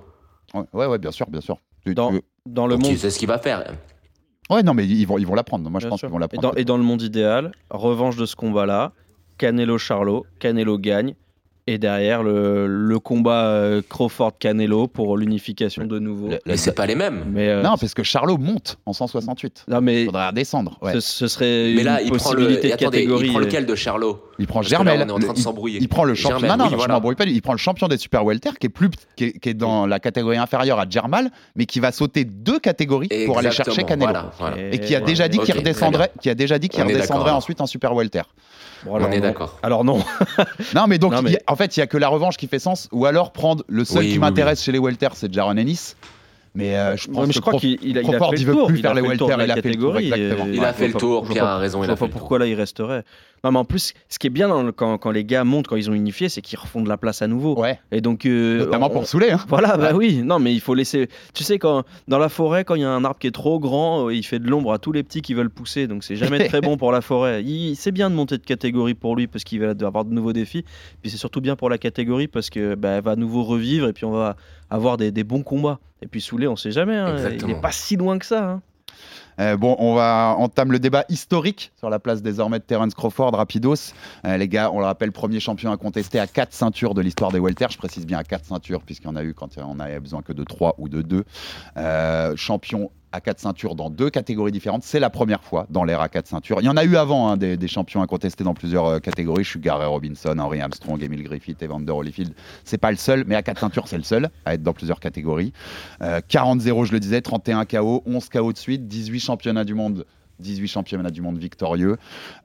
Ouais, 0.72 0.86
ouais, 0.86 0.98
bien 0.98 1.10
sûr, 1.12 1.26
bien 1.30 1.40
sûr. 1.40 1.58
Tu- 1.86 1.94
Dans, 1.94 2.10
tu- 2.12 2.20
dans 2.46 2.66
le 2.66 2.74
Donc, 2.74 2.82
monde. 2.84 2.92
il 2.92 2.98
sait 2.98 3.10
ce 3.10 3.18
qu'il 3.18 3.28
va 3.28 3.38
faire. 3.38 3.64
Ouais, 4.50 4.62
non, 4.64 4.74
mais 4.74 4.84
ils 4.86 5.04
vont, 5.06 5.16
ils 5.16 5.26
vont 5.26 5.34
la 5.36 5.44
prendre. 5.44 5.68
Moi, 5.70 5.78
je 5.80 5.84
Bien 5.86 5.90
pense 5.90 6.00
qu'ils 6.00 6.08
vont 6.08 6.18
la 6.18 6.26
et, 6.26 6.28
prendre. 6.28 6.50
dans, 6.52 6.54
et 6.60 6.64
dans 6.64 6.76
le 6.76 6.82
monde 6.82 7.02
idéal, 7.02 7.52
revanche 7.70 8.16
de 8.16 8.26
ce 8.26 8.34
combat-là, 8.34 8.92
Canelo 9.38 9.78
Charlot, 9.78 10.26
Canelo 10.40 10.76
gagne. 10.76 11.14
Et 11.72 11.78
derrière, 11.78 12.24
le, 12.24 12.66
le 12.66 12.98
combat 12.98 13.44
euh, 13.44 13.80
Crawford-Canelo 13.88 14.88
pour 14.88 15.16
l'unification 15.16 15.84
de 15.86 16.00
nouveau. 16.00 16.28
Le- 16.30 16.40
Mais 16.44 16.56
c'est 16.56 16.72
pas 16.74 16.84
les 16.86 16.96
mêmes. 16.96 17.26
Mais, 17.32 17.48
euh, 17.48 17.62
Non, 17.62 17.76
parce 17.78 17.94
que 17.94 18.02
Charlot 18.02 18.38
monte 18.38 18.78
en 18.86 18.92
168. 18.92 19.66
non, 19.68 19.80
mais 19.80 20.02
Il 20.02 20.06
faudra 20.06 20.30
redescendre. 20.30 20.78
Ouais. 20.82 20.94
ce, 20.94 21.00
ce 21.00 21.28
serait 21.28 21.44
Mais 21.74 21.82
une 21.82 21.84
là, 21.84 22.02
il 22.02 22.10
prend 22.10 22.32
le. 22.32 22.36
possibilité 22.38 22.68
de 22.68 22.72
Attendez, 22.74 22.96
catégorie. 22.98 23.26
il 23.26 23.30
prend 23.30 23.38
euh, 23.40 23.44
lequel 23.44 23.66
de 23.66 23.74
Charlot? 23.76 24.20
Il 24.40 24.46
prend 24.48 24.60
Parce 24.60 24.68
que 24.68 24.72
là, 24.72 24.78
Germel. 24.84 25.02
on 25.02 25.08
est 25.08 25.12
en 25.12 25.18
train 25.20 25.32
de 25.32 25.38
il- 25.38 25.42
s'embrouiller. 25.42 25.78
Il 25.80 25.88
prend 25.88 26.02
le 26.02 26.14
champion. 26.14 26.38
Germel, 26.40 26.50
non, 26.50 26.56
non, 26.56 26.64
oui, 26.64 26.70
je 26.72 26.76
voilà. 26.76 26.94
m'embrouille 26.94 27.14
pas. 27.14 27.24
Il 27.24 27.40
prend 27.42 27.52
le 27.52 27.58
champion 27.58 27.86
des 27.86 27.98
Super 27.98 28.24
Welter 28.24 28.50
qui 28.58 28.66
est 28.66 28.70
plus, 28.70 28.90
qui 29.14 29.24
est, 29.26 29.38
qui 29.38 29.48
est 29.50 29.54
dans 29.54 29.86
la 29.86 30.00
catégorie 30.00 30.38
inférieure 30.38 30.80
à 30.80 30.86
Germal, 30.90 31.30
mais 31.54 31.66
qui 31.66 31.78
va 31.78 31.92
sauter 31.92 32.24
deux 32.24 32.58
catégories 32.58 33.08
pour 33.26 33.38
aller 33.38 33.46
Exactement, 33.48 33.74
chercher 33.76 33.86
Canelo. 33.86 34.10
voilà, 34.10 34.32
voilà. 34.40 34.56
Et 34.72 34.80
qui 34.80 34.96
a 34.96 35.00
déjà 35.00 35.28
dit 35.28 35.38
Ok, 35.38 35.44
qu'il 35.44 35.56
redescendrait, 35.56 36.10
qui 36.20 36.30
a 36.30 36.34
déjà 36.34 36.58
dit 36.58 36.68
qu'il 36.68 36.82
redescendrait 36.82 37.30
ensuite 37.30 37.60
en 37.60 37.66
Super 37.66 37.94
Welter. 37.94 38.22
Bon, 38.84 38.94
alors 38.96 39.08
On 39.08 39.12
est 39.12 39.16
non. 39.16 39.22
d'accord. 39.22 39.58
Alors 39.62 39.84
non. 39.84 40.02
Non, 40.74 40.86
mais 40.88 40.98
donc, 40.98 41.12
Non, 41.12 41.18
il 41.20 41.24
mais- 41.24 41.30
y 41.32 41.36
a- 41.36 41.40
en 41.48 41.56
fait, 41.56 41.76
il 41.76 41.80
y 41.80 41.82
a 41.82 41.86
que 41.86 41.96
la 41.98 42.08
revanche 42.08 42.36
qui 42.36 42.46
fait 42.46 42.58
sens, 42.58 42.88
ou 42.92 43.06
alors 43.06 43.32
prendre 43.32 43.64
le 43.68 43.84
seul 43.84 43.98
Oui, 44.00 44.06
qui 44.08 44.12
oui, 44.14 44.18
m'intéresse 44.18 44.62
chez 44.62 44.72
les 44.72 44.78
Welter, 44.78 45.08
c'est 45.14 45.32
Jaron 45.32 45.56
Ennis. 45.56 45.94
Mais 46.54 46.76
euh, 46.76 46.96
je 46.96 47.06
pense 47.06 47.16
Ouais, 47.16 47.26
mais 47.26 47.32
je 47.32 47.38
que 47.38 47.42
crois 47.42 47.60
qu'il 47.60 47.78
il 47.82 47.96
a, 47.96 48.02
il 48.02 48.12
a 48.14 48.18
fait 48.18 48.36
il 48.36 48.40
le 48.40 48.46
veut 48.46 48.52
tour. 48.58 48.66
plus 48.66 48.76
il 48.78 48.82
faire 48.82 48.90
a 48.90 48.94
les 48.94 49.02
fait 49.02 49.08
le 49.08 49.16
tour 49.18 49.28
welter, 49.28 49.44
il 49.44 49.50
a 49.50 49.62
fait 49.62 49.68
le 49.70 49.76
tour, 49.76 50.00
Il 50.00 50.64
a 50.64 50.72
fait 50.72 50.88
le 50.88 51.32
Pierre 51.32 51.44
a 51.44 51.58
raison, 51.58 51.82
il 51.82 51.86
Je 51.86 51.92
a 51.92 51.94
vois 51.94 52.08
fait 52.08 52.12
pourquoi 52.12 52.38
là 52.40 52.46
il 52.46 52.54
resterait. 52.54 53.04
Non, 53.42 53.52
mais 53.52 53.58
en 53.58 53.64
plus, 53.64 53.94
ce 54.10 54.18
qui 54.18 54.26
est 54.26 54.30
bien 54.30 54.48
dans 54.48 54.62
le- 54.64 54.72
quand, 54.72 54.98
quand 54.98 55.12
les 55.12 55.24
gars 55.24 55.44
montent, 55.44 55.66
quand 55.66 55.76
ils 55.76 55.88
ont 55.88 55.94
unifié, 55.94 56.28
c'est 56.28 56.42
qu'ils 56.42 56.58
refont 56.58 56.82
de 56.82 56.88
la 56.90 56.98
place 56.98 57.22
à 57.22 57.26
nouveau. 57.26 57.58
Ouais, 57.58 57.78
Et 57.90 58.02
donc, 58.02 58.26
euh, 58.26 58.58
notamment 58.66 58.88
on- 58.88 58.90
pour 58.90 59.06
saouler. 59.06 59.30
Hein. 59.30 59.40
Voilà, 59.48 59.78
bah 59.78 59.92
oui, 59.94 60.20
non, 60.22 60.38
mais 60.40 60.52
il 60.52 60.60
faut 60.60 60.74
laisser. 60.74 61.08
Tu 61.32 61.42
sais, 61.42 61.58
quand 61.58 61.84
dans 62.06 62.18
la 62.18 62.28
forêt, 62.28 62.64
quand 62.64 62.74
il 62.74 62.82
y 62.82 62.84
a 62.84 62.90
un 62.90 63.02
arbre 63.04 63.18
qui 63.18 63.28
est 63.28 63.30
trop 63.30 63.58
grand, 63.58 64.08
euh, 64.08 64.14
il 64.14 64.22
fait 64.24 64.40
de 64.40 64.46
l'ombre 64.50 64.72
à 64.74 64.78
tous 64.78 64.92
les 64.92 65.02
petits 65.02 65.22
qui 65.22 65.32
veulent 65.32 65.48
pousser, 65.48 65.86
donc 65.86 66.04
c'est 66.04 66.16
jamais 66.16 66.48
très 66.48 66.60
bon 66.60 66.76
pour 66.76 66.92
la 66.92 67.00
forêt. 67.00 67.42
Il, 67.42 67.76
c'est 67.76 67.92
bien 67.92 68.10
de 68.10 68.14
monter 68.14 68.36
de 68.36 68.44
catégorie 68.44 68.92
pour 68.94 69.16
lui 69.16 69.26
parce 69.26 69.44
qu'il 69.44 69.60
va 69.60 69.70
avoir 69.70 70.04
de 70.04 70.12
nouveaux 70.12 70.34
défis. 70.34 70.64
Puis 71.00 71.10
c'est 71.10 71.16
surtout 71.16 71.40
bien 71.40 71.56
pour 71.56 71.70
la 71.70 71.78
catégorie 71.78 72.28
parce 72.28 72.50
que 72.50 72.74
bah, 72.74 72.90
elle 72.90 73.04
va 73.04 73.12
à 73.12 73.16
nouveau 73.16 73.42
revivre 73.44 73.88
et 73.88 73.92
puis 73.94 74.04
on 74.04 74.10
va 74.10 74.36
avoir 74.70 74.96
des, 74.96 75.10
des 75.10 75.24
bons 75.24 75.42
combats. 75.42 75.78
Et 76.02 76.06
puis 76.06 76.20
Soulé, 76.20 76.46
on 76.48 76.56
sait 76.56 76.70
jamais, 76.72 76.96
hein, 76.96 77.08
il 77.10 77.14
Exactement. 77.26 77.58
est 77.58 77.60
pas 77.60 77.72
si 77.72 77.96
loin 77.96 78.18
que 78.18 78.26
ça. 78.26 78.44
hein. 78.44 78.62
Euh, 79.38 79.56
bon, 79.56 79.74
on 79.78 79.94
va 79.94 80.34
entame 80.36 80.70
le 80.70 80.78
débat 80.78 81.04
historique 81.08 81.72
sur 81.78 81.88
la 81.88 81.98
place 81.98 82.20
désormais 82.20 82.58
de 82.58 82.64
Terence 82.64 82.92
Crawford, 82.92 83.32
rapidos. 83.34 83.92
Euh, 84.26 84.36
les 84.36 84.48
gars, 84.48 84.70
on 84.70 84.80
le 84.80 84.84
rappelle, 84.84 85.12
premier 85.12 85.40
champion 85.40 85.72
à 85.72 85.78
contester 85.78 86.18
à 86.18 86.26
quatre 86.26 86.52
ceintures 86.52 86.92
de 86.92 87.00
l'histoire 87.00 87.32
des 87.32 87.38
welter. 87.38 87.66
Je 87.70 87.78
précise 87.78 88.04
bien 88.04 88.18
à 88.18 88.24
quatre 88.24 88.44
ceintures, 88.44 88.82
puisqu'il 88.82 89.06
y 89.06 89.10
en 89.10 89.16
a 89.16 89.22
eu 89.22 89.32
quand 89.32 89.56
on 89.58 89.80
avait 89.80 90.00
besoin 90.00 90.20
que 90.20 90.34
de 90.34 90.44
trois 90.44 90.74
ou 90.76 90.90
de 90.90 91.00
deux. 91.00 91.24
Euh, 91.78 92.34
champion 92.36 92.90
à 93.12 93.20
quatre 93.20 93.40
ceintures 93.40 93.74
dans 93.74 93.90
deux 93.90 94.10
catégories 94.10 94.52
différentes. 94.52 94.82
C'est 94.82 95.00
la 95.00 95.10
première 95.10 95.42
fois 95.42 95.66
dans 95.70 95.84
l'ère 95.84 96.00
à 96.00 96.08
quatre 96.08 96.26
ceintures. 96.26 96.58
Il 96.60 96.66
y 96.66 96.68
en 96.68 96.76
a 96.76 96.84
eu 96.84 96.96
avant 96.96 97.28
hein, 97.28 97.36
des, 97.36 97.68
champions 97.68 98.02
à 98.02 98.06
contester 98.06 98.44
dans 98.44 98.54
plusieurs 98.54 98.86
euh, 98.86 98.98
catégories. 98.98 99.44
Sugar 99.44 99.78
Ray 99.78 99.88
Robinson, 99.88 100.36
Henry 100.38 100.60
Armstrong, 100.60 101.02
Emile 101.02 101.22
Griffith, 101.24 101.62
Evander 101.62 101.92
Holyfield. 101.92 102.34
C'est 102.64 102.78
pas 102.78 102.90
le 102.90 102.96
seul, 102.96 103.24
mais 103.26 103.34
à 103.34 103.42
quatre 103.42 103.60
ceintures, 103.60 103.88
c'est 103.88 103.96
le 103.96 104.02
seul 104.02 104.30
à 104.44 104.54
être 104.54 104.62
dans 104.62 104.72
plusieurs 104.72 105.00
catégories. 105.00 105.52
Euh, 106.02 106.20
40-0, 106.28 106.86
je 106.86 106.92
le 106.92 107.00
disais, 107.00 107.20
31 107.20 107.64
KO, 107.64 108.02
11 108.06 108.28
KO 108.28 108.52
de 108.52 108.58
suite, 108.58 108.88
18 108.88 109.20
championnats 109.20 109.64
du 109.64 109.74
monde, 109.74 110.04
18 110.40 110.68
championnats 110.68 111.10
du 111.10 111.22
monde 111.22 111.38
victorieux. 111.38 111.96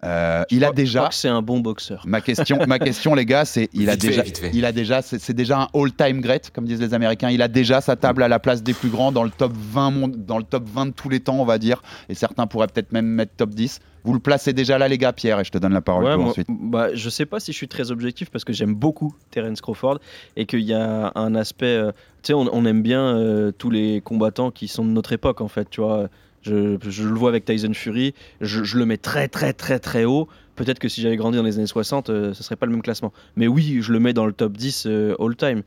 Euh, 0.04 0.44
il 0.52 0.64
a 0.64 0.72
déjà. 0.72 1.10
c'est 1.12 1.28
un 1.30 1.42
bon 1.42 1.60
boxeur. 1.60 2.04
Ma 2.06 2.22
question, 2.22 2.60
ma 2.68 2.80
question, 2.80 3.16
les 3.16 3.26
gars, 3.26 3.46
c'est 3.46 3.70
il 3.74 3.90
a 3.90 3.96
déjà, 3.96 4.24
fait. 4.24 4.52
il 4.54 4.66
a 4.66 4.72
déjà, 4.72 5.02
c'est 5.02 5.34
déjà 5.34 5.62
un 5.62 5.68
all-time 5.74 6.22
great, 6.22 6.52
comme 6.54 6.66
disent 6.66 6.82
les 6.82 6.94
Américains. 6.94 7.30
Il 7.30 7.42
a 7.42 7.48
déjà 7.48 7.82
sa 7.82 7.96
table 7.96 8.24
à 8.24 8.28
la 8.28 8.40
place 8.40 8.62
des 8.64 8.74
plus 8.74 8.90
grands 8.90 9.12
dans 9.12 9.24
le 9.24 9.30
top 9.32 9.54
20 9.56 9.92
monde, 9.92 10.26
dans 10.26 10.38
le 10.38 10.44
top 10.44 10.68
20 10.68 10.88
de 10.88 10.92
tous 10.92 11.10
les 11.10 11.20
temps, 11.20 11.40
on 11.40 11.46
va 11.46 11.58
dire. 11.58 11.82
Et 12.10 12.14
certains 12.16 12.48
pourraient 12.48 12.68
peut-être 12.68 12.92
même 12.92 13.06
mettre 13.08 13.34
top 13.36 13.52
10. 13.52 13.80
Vous 14.04 14.14
le 14.14 14.20
placez 14.20 14.54
déjà 14.54 14.78
là, 14.78 14.88
les 14.88 15.00
gars, 15.00 15.14
Pierre, 15.14 15.40
et 15.40 15.44
je 15.44 15.50
te 15.52 15.58
donne 15.58 15.74
la 15.74 15.82
parole 15.82 16.04
Ouais, 16.06 16.16
moi, 16.16 16.30
ensuite. 16.30 16.48
bah, 16.50 16.94
je 16.94 17.10
sais 17.10 17.26
pas 17.26 17.40
si 17.40 17.52
je 17.52 17.58
suis 17.58 17.68
très 17.68 17.90
objectif 17.90 18.30
parce 18.30 18.44
que 18.44 18.54
j'aime 18.54 18.76
beaucoup 18.76 19.16
Terence 19.32 19.62
Crawford 19.62 19.98
et 20.36 20.46
qu'il 20.46 20.60
y 20.62 20.74
a 20.74 21.12
un 21.16 21.34
aspect. 21.34 21.66
euh, 21.66 21.92
tu 22.22 22.28
sais, 22.28 22.34
on, 22.34 22.48
on 22.54 22.66
aime 22.66 22.84
bien 22.84 23.02
euh, 23.02 23.52
tous 23.52 23.72
les 23.72 24.02
combattants 24.02 24.52
qui 24.52 24.68
sont 24.68 24.86
de 24.86 24.92
notre 24.92 25.12
époque 25.14 25.42
en 25.42 25.48
fait, 25.48 25.68
tu 25.72 25.82
vois. 25.82 26.08
Je, 26.46 26.78
je 26.90 27.04
le 27.08 27.16
vois 27.16 27.30
avec 27.30 27.44
Tyson 27.46 27.74
Fury, 27.74 28.14
je, 28.42 28.64
je 28.64 28.78
le 28.78 28.86
mets 28.86 28.98
très 28.98 29.28
très 29.28 29.52
très 29.54 29.80
très 29.80 30.06
haut. 30.06 30.28
Peut-être 30.56 30.80
que 30.80 30.88
si 30.88 31.02
j'avais 31.02 31.16
grandi 31.18 31.38
dans 31.38 31.44
les 31.44 31.58
années 31.58 31.68
60, 31.68 32.10
euh, 32.10 32.34
ce 32.34 32.44
serait 32.44 32.56
pas 32.56 32.66
le 32.66 32.72
même 32.72 32.82
classement. 32.82 33.12
Mais 33.36 33.48
oui, 33.48 33.80
je 33.82 33.92
le 33.92 34.00
mets 34.00 34.14
dans 34.14 34.26
le 34.26 34.32
top 34.34 34.54
10 34.56 34.86
euh, 34.86 35.16
all-time. 35.20 35.64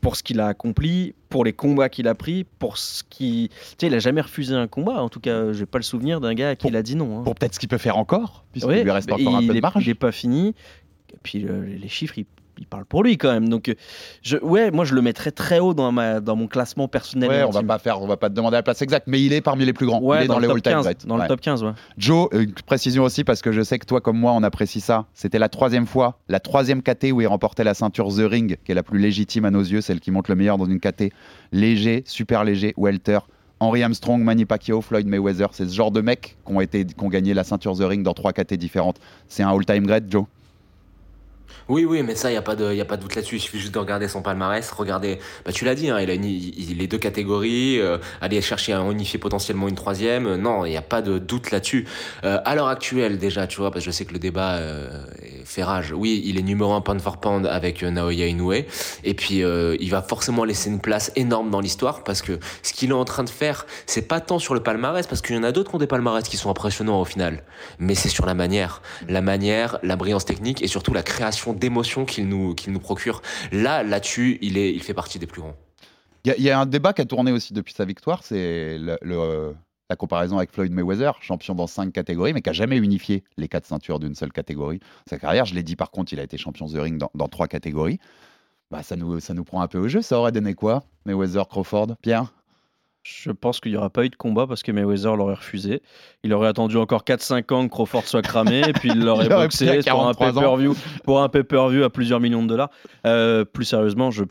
Pour 0.00 0.14
ce 0.14 0.22
qu'il 0.22 0.38
a 0.38 0.46
accompli, 0.46 1.14
pour 1.28 1.44
les 1.44 1.52
combats 1.52 1.88
qu'il 1.88 2.06
a 2.06 2.14
pris, 2.14 2.44
pour 2.60 2.78
ce 2.78 3.02
qui. 3.08 3.48
Tu 3.50 3.56
sais, 3.80 3.86
il 3.88 3.94
a 3.94 3.98
jamais 3.98 4.20
refusé 4.20 4.54
un 4.54 4.68
combat. 4.68 5.02
En 5.02 5.08
tout 5.08 5.18
cas, 5.18 5.52
j'ai 5.52 5.66
pas 5.66 5.78
le 5.78 5.82
souvenir 5.84 6.20
d'un 6.20 6.34
gars 6.34 6.50
à 6.50 6.54
qui 6.56 6.62
Pour- 6.62 6.70
il 6.70 6.76
a 6.76 6.82
dit 6.82 6.94
non. 6.94 7.18
hein. 7.18 7.22
Pour 7.24 7.34
peut-être 7.34 7.54
ce 7.54 7.58
qu'il 7.58 7.68
peut 7.68 7.78
faire 7.78 7.96
encore, 7.96 8.44
puisqu'il 8.52 8.68
Ouais, 8.70 8.84
lui 8.84 8.90
reste 8.92 9.10
encore 9.10 9.36
un 9.36 9.44
peu 9.46 9.54
de 9.54 9.60
marge. 9.60 9.84
Il 9.84 9.88
n'est 9.88 9.94
pas 9.94 10.12
fini. 10.12 10.54
Et 11.12 11.16
puis 11.22 11.40
le- 11.40 11.64
les 11.64 11.88
chiffres, 11.88 12.16
ils, 12.18 12.26
ils 12.58 12.66
parlent 12.66 12.84
pour 12.84 13.02
lui 13.02 13.16
quand 13.16 13.32
même. 13.32 13.48
Donc, 13.48 13.68
euh, 13.68 13.74
je, 14.22 14.36
ouais, 14.38 14.70
moi 14.70 14.84
je 14.84 14.94
le 14.94 15.02
mettrais 15.02 15.30
très 15.30 15.58
haut 15.58 15.74
dans, 15.74 15.92
ma, 15.92 16.20
dans 16.20 16.36
mon 16.36 16.46
classement 16.46 16.88
personnel. 16.88 17.30
Ouais, 17.30 17.44
on 17.44 17.50
va 17.50 17.62
pas 17.62 17.78
faire, 17.78 18.00
on 18.02 18.06
va 18.06 18.16
pas 18.16 18.28
te 18.28 18.34
demander 18.34 18.56
la 18.56 18.62
place 18.62 18.82
exacte, 18.82 19.06
mais 19.06 19.22
il 19.22 19.32
est 19.32 19.40
parmi 19.40 19.64
les 19.64 19.72
plus 19.72 19.86
grands. 19.86 20.00
Ouais, 20.00 20.22
il 20.22 20.24
est 20.24 20.28
dans, 20.28 20.38
le 20.38 20.46
les 20.46 20.52
all-time 20.52 20.72
15, 20.74 20.84
great. 20.84 21.06
Dans 21.06 21.16
le 21.16 21.26
top 21.26 21.40
15, 21.40 21.64
ouais. 21.64 21.72
Joe, 21.96 22.28
une 22.32 22.52
précision 22.52 23.04
aussi 23.04 23.24
parce 23.24 23.42
que 23.42 23.52
je 23.52 23.62
sais 23.62 23.78
que 23.78 23.86
toi 23.86 24.00
comme 24.00 24.18
moi 24.18 24.32
on 24.32 24.42
apprécie 24.42 24.80
ça. 24.80 25.06
C'était 25.14 25.38
la 25.38 25.48
troisième 25.48 25.86
fois, 25.86 26.18
la 26.28 26.40
troisième 26.40 26.82
KT 26.82 27.12
où 27.12 27.20
il 27.20 27.26
remportait 27.26 27.64
la 27.64 27.74
ceinture 27.74 28.08
The 28.08 28.28
Ring, 28.28 28.58
qui 28.64 28.72
est 28.72 28.74
la 28.74 28.82
plus 28.82 28.98
légitime 28.98 29.44
à 29.44 29.50
nos 29.50 29.62
yeux, 29.62 29.80
celle 29.80 30.00
qui 30.00 30.10
monte 30.10 30.28
le 30.28 30.34
meilleur 30.34 30.58
dans 30.58 30.66
une 30.66 30.80
KT 30.80 31.12
léger, 31.52 32.02
super 32.06 32.44
léger, 32.44 32.74
welter. 32.76 33.18
Henry 33.60 33.82
Armstrong, 33.82 34.22
Manny 34.22 34.44
Pacquiao, 34.44 34.80
Floyd 34.80 35.08
Mayweather, 35.08 35.48
c'est 35.50 35.66
ce 35.66 35.74
genre 35.74 35.90
de 35.90 36.00
mecs 36.00 36.36
qui 36.46 36.52
ont, 36.52 36.60
été, 36.60 36.84
qui 36.84 37.04
ont 37.04 37.08
gagné 37.08 37.34
la 37.34 37.42
ceinture 37.42 37.76
The 37.76 37.82
Ring 37.82 38.04
dans 38.04 38.14
trois 38.14 38.32
KT 38.32 38.54
différentes. 38.54 39.00
C'est 39.26 39.42
un 39.42 39.50
all-time 39.50 39.84
great, 39.84 40.04
Joe 40.08 40.26
Oui, 41.68 41.84
oui, 41.84 42.02
mais 42.02 42.14
ça, 42.14 42.30
il 42.30 42.32
n'y 42.32 42.38
a, 42.38 42.42
pas 42.42 42.56
de- 42.56 42.72
y 42.74 42.80
a 42.80 42.84
pas 42.84 42.96
de 42.96 43.02
doute 43.02 43.14
là-dessus. 43.14 43.36
Il 43.36 43.40
suffit 43.40 43.58
juste 43.58 43.74
de 43.74 43.78
regarder 43.78 44.08
son 44.08 44.22
palmarès. 44.22 44.70
Regardez, 44.70 45.18
bah, 45.44 45.52
tu 45.52 45.64
l'as 45.64 45.74
dit, 45.74 45.90
hein, 45.90 45.98
il 46.00 46.08
a 46.10 46.14
une- 46.14 46.24
il- 46.24 46.76
les 46.78 46.86
deux 46.86 46.98
catégories. 46.98 47.78
euh, 47.80 47.98
aller 48.20 48.40
chercher 48.40 48.72
à 48.72 48.80
unifier 48.80 49.18
potentiellement 49.18 49.68
une 49.68 49.74
troisième. 49.74 50.26
euh, 50.26 50.36
non, 50.36 50.64
il 50.64 50.70
n'y 50.70 50.76
a 50.76 50.82
pas 50.82 51.02
de 51.02 51.18
doute 51.18 51.50
là-dessus. 51.50 51.86
Euh, 52.24 52.38
à 52.44 52.54
l'heure 52.54 52.68
actuelle, 52.68 53.18
déjà, 53.18 53.46
tu 53.46 53.58
vois, 53.58 53.70
parce 53.70 53.84
que 53.84 53.90
je 53.90 53.96
sais 53.96 54.04
que 54.04 54.12
le 54.12 54.18
débat 54.18 54.54
euh, 54.56 55.04
fait 55.44 55.62
rage. 55.62 55.92
Oui, 55.96 56.22
il 56.24 56.38
est 56.38 56.42
numéro 56.42 56.72
un 56.72 56.80
pound 56.80 57.00
for 57.00 57.18
pound 57.18 57.46
avec 57.46 57.82
euh, 57.82 57.90
Naoya 57.90 58.26
Inoue. 58.26 58.52
Et 59.04 59.14
puis, 59.14 59.42
il 59.80 59.90
va 59.90 60.02
forcément 60.02 60.44
laisser 60.44 60.70
une 60.70 60.80
place 60.80 61.12
énorme 61.16 61.50
dans 61.50 61.60
l'histoire 61.60 62.02
parce 62.04 62.22
que 62.22 62.38
ce 62.62 62.72
qu'il 62.72 62.90
est 62.90 62.94
en 62.94 63.04
train 63.04 63.24
de 63.24 63.30
faire, 63.30 63.66
c'est 63.86 64.08
pas 64.08 64.20
tant 64.20 64.38
sur 64.38 64.54
le 64.54 64.60
palmarès, 64.60 65.06
parce 65.06 65.20
qu'il 65.22 65.36
y 65.36 65.38
en 65.38 65.42
a 65.44 65.52
d'autres 65.52 65.70
qui 65.70 65.76
ont 65.76 65.78
des 65.78 65.86
palmarès 65.86 66.26
qui 66.26 66.36
sont 66.36 66.50
impressionnants 66.50 67.00
au 67.00 67.04
final. 67.04 67.42
Mais 67.78 67.94
c'est 67.94 68.08
sur 68.08 68.26
la 68.26 68.34
manière. 68.34 68.80
La 69.08 69.20
manière, 69.22 69.78
la 69.82 69.96
brillance 69.96 70.24
technique 70.24 70.62
et 70.62 70.66
surtout 70.66 70.92
la 70.94 71.02
création 71.02 71.37
d'émotions 71.54 72.04
qu'il 72.04 72.28
nous, 72.28 72.54
nous 72.66 72.80
procure. 72.80 73.22
Là, 73.52 73.82
là-dessus, 73.82 74.38
il, 74.42 74.56
il 74.56 74.82
fait 74.82 74.94
partie 74.94 75.18
des 75.18 75.26
plus 75.26 75.40
grands. 75.40 75.56
Il 76.24 76.42
y, 76.42 76.50
a- 76.50 76.60
un 76.60 76.66
débat 76.66 76.92
qui 76.92 77.00
a 77.00 77.04
tourné 77.04 77.32
aussi 77.32 77.54
depuis 77.54 77.72
sa 77.72 77.84
victoire, 77.84 78.22
c'est 78.22 78.78
la 78.78 79.96
comparaison 79.96 80.36
avec 80.36 80.52
Floyd 80.52 80.72
Mayweather, 80.72 81.12
champion 81.22 81.54
dans 81.54 81.66
cinq 81.66 81.92
catégories, 81.92 82.34
mais 82.34 82.42
qui 82.42 82.50
a 82.50 82.52
jamais 82.52 82.76
unifié 82.76 83.24
les 83.38 83.48
quatre 83.48 83.64
ceintures 83.64 83.98
d'une 83.98 84.14
seule 84.14 84.32
catégorie. 84.32 84.80
Sa 85.08 85.18
carrière, 85.18 85.46
je 85.46 85.54
l'ai 85.54 85.62
dit 85.62 85.76
par 85.76 85.90
contre, 85.90 86.12
il 86.12 86.20
a 86.20 86.22
été 86.22 86.36
champion 86.36 86.66
The 86.66 86.74
Ring 86.74 86.98
dans, 86.98 87.10
dans 87.14 87.28
trois 87.28 87.48
catégories. 87.48 87.98
Bah, 88.70 88.82
ça, 88.82 88.96
nous, 88.96 89.20
ça 89.20 89.32
nous 89.32 89.44
prend 89.44 89.62
un 89.62 89.68
peu 89.68 89.78
au 89.78 89.88
jeu. 89.88 90.02
Ça 90.02 90.18
aurait 90.18 90.32
donné 90.32 90.52
quoi? 90.52 90.84
Mayweather, 91.06 91.48
Crawford, 91.48 91.96
Pierre? 92.02 92.34
Je 93.10 93.30
pense 93.30 93.60
qu'il 93.60 93.72
n'y 93.72 93.78
aura 93.78 93.88
pas 93.90 94.04
eu 94.04 94.10
de 94.10 94.16
combat 94.16 94.46
parce 94.46 94.62
que 94.62 94.70
Mayweather 94.70 95.16
l'aurait 95.16 95.34
refusé. 95.34 95.80
Il 96.24 96.32
aurait 96.34 96.48
attendu 96.48 96.76
encore 96.76 97.04
4-5 97.04 97.52
ans 97.54 97.66
que 97.66 97.72
Crawford 97.72 98.04
soit 98.06 98.22
cramé 98.22 98.60
et 98.68 98.72
puis 98.72 98.90
il 98.94 99.00
l'aurait 99.04 99.28
boxé 99.28 99.66
pour 99.88 100.06
un 100.06 100.12
43 100.12 100.28
ans. 100.28 100.32
pay-per-view 100.34 100.74
pour 101.04 101.22
un 101.22 101.28
pay-per-view 101.28 101.84
à 101.84 101.90
plusieurs 101.90 102.20
millions 102.20 102.42
de 102.42 102.48
dollars. 102.48 102.70
Euh, 103.06 103.44
plus 103.44 103.64
sérieusement, 103.64 104.10
je 104.10 104.24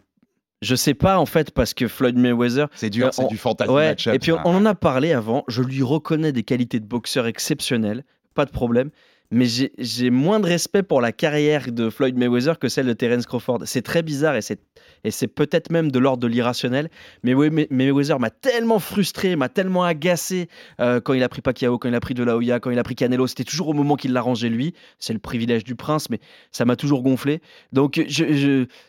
je 0.63 0.75
sais 0.75 0.95
pas 0.95 1.19
en 1.19 1.25
fait 1.27 1.51
parce 1.51 1.73
que 1.75 1.87
Floyd 1.87 2.17
Mayweather 2.17 2.67
C'est 2.73 2.89
dur, 2.89 3.07
Euh, 3.07 3.09
c'est 3.13 3.23
on- 3.23 3.27
du 3.27 3.37
fantasy 3.37 3.69
Ouais, 3.71 3.89
match-up, 3.89 4.15
et 4.15 4.19
puis 4.19 4.31
ça. 4.31 4.41
on 4.45 4.55
en 4.55 4.65
a 4.65 4.73
parlé 4.75 5.11
avant. 5.13 5.43
Je 5.47 5.61
lui 5.61 5.83
reconnais 5.83 6.31
des 6.31 6.43
qualités 6.43 6.79
de 6.79 6.85
boxeur 6.85 7.27
exceptionnelles, 7.27 8.03
pas 8.33 8.45
de 8.45 8.51
problème. 8.51 8.89
Mais 9.29 9.45
j'ai 9.77 10.09
moins 10.09 10.39
de 10.39 10.47
respect 10.47 10.83
pour 10.83 11.01
la 11.01 11.11
carrière 11.11 11.71
de 11.71 11.89
Floyd 11.89 12.15
Mayweather 12.15 12.59
que 12.59 12.69
celle 12.69 12.85
de 12.85 12.93
Terence 12.93 13.25
Crawford. 13.25 13.59
C'est 13.65 13.81
très 13.81 14.01
bizarre 14.01 14.35
et 14.35 15.11
c'est 15.11 15.27
peut-être 15.27 15.69
même 15.69 15.91
de 15.91 15.99
l'ordre 15.99 16.19
de 16.23 16.27
l'irrationnel. 16.27 16.89
Mais 17.23 17.33
Mayweather 17.69 18.19
m'a 18.19 18.29
tellement 18.29 18.79
frustré, 18.79 19.35
m'a 19.35 19.49
tellement 19.49 19.83
agacé 19.83 20.47
euh, 20.79 21.01
quand 21.01 21.13
il 21.13 21.23
a 21.23 21.29
pris 21.29 21.41
Pacquiao, 21.41 21.77
quand 21.77 21.89
il 21.89 21.95
a 21.95 21.99
pris 21.99 22.13
De 22.13 22.23
La 22.23 22.37
Hoya, 22.37 22.61
quand 22.61 22.71
il 22.71 22.79
a 22.79 22.83
pris 22.83 22.95
Canelo. 22.95 23.27
C'était 23.27 23.43
toujours 23.43 23.67
au 23.67 23.73
moment 23.73 23.97
qu'il 23.97 24.13
l'arrangeait 24.13 24.49
lui. 24.49 24.73
C'est 24.97 25.13
le 25.13 25.19
privilège 25.19 25.65
du 25.65 25.75
prince, 25.75 26.09
mais 26.09 26.19
ça 26.51 26.63
m'a 26.63 26.77
toujours 26.77 27.03
gonflé. 27.03 27.41
Donc 27.73 28.01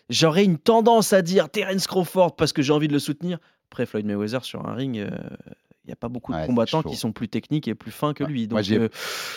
j'aurais 0.08 0.44
une 0.44 0.58
tendance 0.58 1.12
à 1.12 1.22
dire 1.22 1.50
Terence 1.50 1.88
Crawford 1.88 2.36
parce 2.36 2.52
que 2.52 2.62
j'ai 2.62 2.72
envie 2.72 2.88
de 2.88 2.92
le 2.92 3.00
soutenir. 3.00 3.38
Après, 3.70 3.86
Floyd 3.86 4.06
Mayweather 4.06 4.44
sur 4.44 4.66
un 4.66 4.74
ring, 4.74 4.98
euh, 4.98 5.10
n'y 5.88 5.92
a 5.94 5.96
pas 5.96 6.08
beaucoup 6.08 6.32
Ouais, 6.32 6.42
de 6.42 6.46
combattants 6.46 6.82
qui 6.82 6.96
sont 6.96 7.12
plus 7.12 7.28
techniques 7.28 7.66
et 7.68 7.74
plus 7.74 7.90
fins 7.90 8.12
que 8.14 8.24
lui. 8.24 8.46
Moi, 8.50 8.60
Donc, 8.62 8.70
ai- 8.70 8.78
euh, 8.78 8.88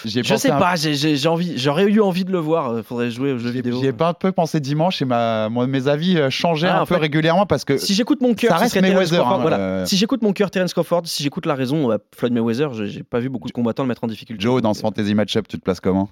je 0.05 0.35
sais 0.35 0.51
un- 0.51 0.59
pas, 0.59 0.75
j'ai- 0.75 1.27
envie, 1.27 1.57
j'aurais 1.57 1.85
eu 1.85 2.01
envie 2.01 2.25
de 2.25 2.31
le 2.31 2.37
voir. 2.39 2.77
Il 2.77 2.83
faudrait 2.83 3.09
jouer 3.09 3.31
aux 3.33 3.37
jeux 3.37 3.49
vidéo. 3.51 3.79
J'y 3.79 3.87
ai 3.87 3.93
pas 3.93 4.09
un 4.09 4.13
peu 4.13 4.31
pensé 4.31 4.59
dimanche 4.59 5.01
et 5.01 5.05
ma, 5.05 5.49
moi, 5.49 5.65
mes 5.67 5.87
avis 5.87 6.17
euh, 6.17 6.29
changeaient 6.29 6.67
Ah, 6.67 6.81
un 6.81 6.85
peu 6.85 6.95
fait, 6.95 7.01
régulièrement 7.01 7.45
parce 7.45 7.63
que 7.65 7.77
Si 7.77 7.93
j'écoute 7.93 8.21
mon 8.21 8.33
cœur, 8.33 8.51
ça 8.51 8.57
reste 8.57 8.75
Mayweather, 8.79 9.19
Crawford, 9.19 9.33
hein, 9.37 9.41
voilà. 9.41 9.57
euh. 9.59 9.85
Si 9.85 9.97
j'écoute 9.97 10.21
mon 10.21 10.33
cœur, 10.33 10.51
Terence 10.51 10.73
Crawford. 10.73 11.03
Si 11.05 11.23
j'écoute 11.23 11.45
la 11.45 11.55
raison, 11.55 11.87
bah, 11.87 11.99
Floyd 12.15 12.33
Mayweather, 12.33 12.73
je- 12.73 12.85
j'ai 12.85 13.03
pas 13.03 13.19
vu 13.19 13.29
beaucoup 13.29 13.47
de 13.47 13.53
combattants 13.53 13.83
le 13.83 13.89
mettre 13.89 14.03
en 14.03 14.07
difficulté. 14.07 14.41
Joe, 14.41 14.61
dans 14.61 14.73
ce 14.73 14.79
euh, 14.79 14.81
fantasy 14.81 15.15
match-up, 15.15 15.47
tu 15.47 15.57
te 15.57 15.63
places 15.63 15.79
comment? 15.79 16.09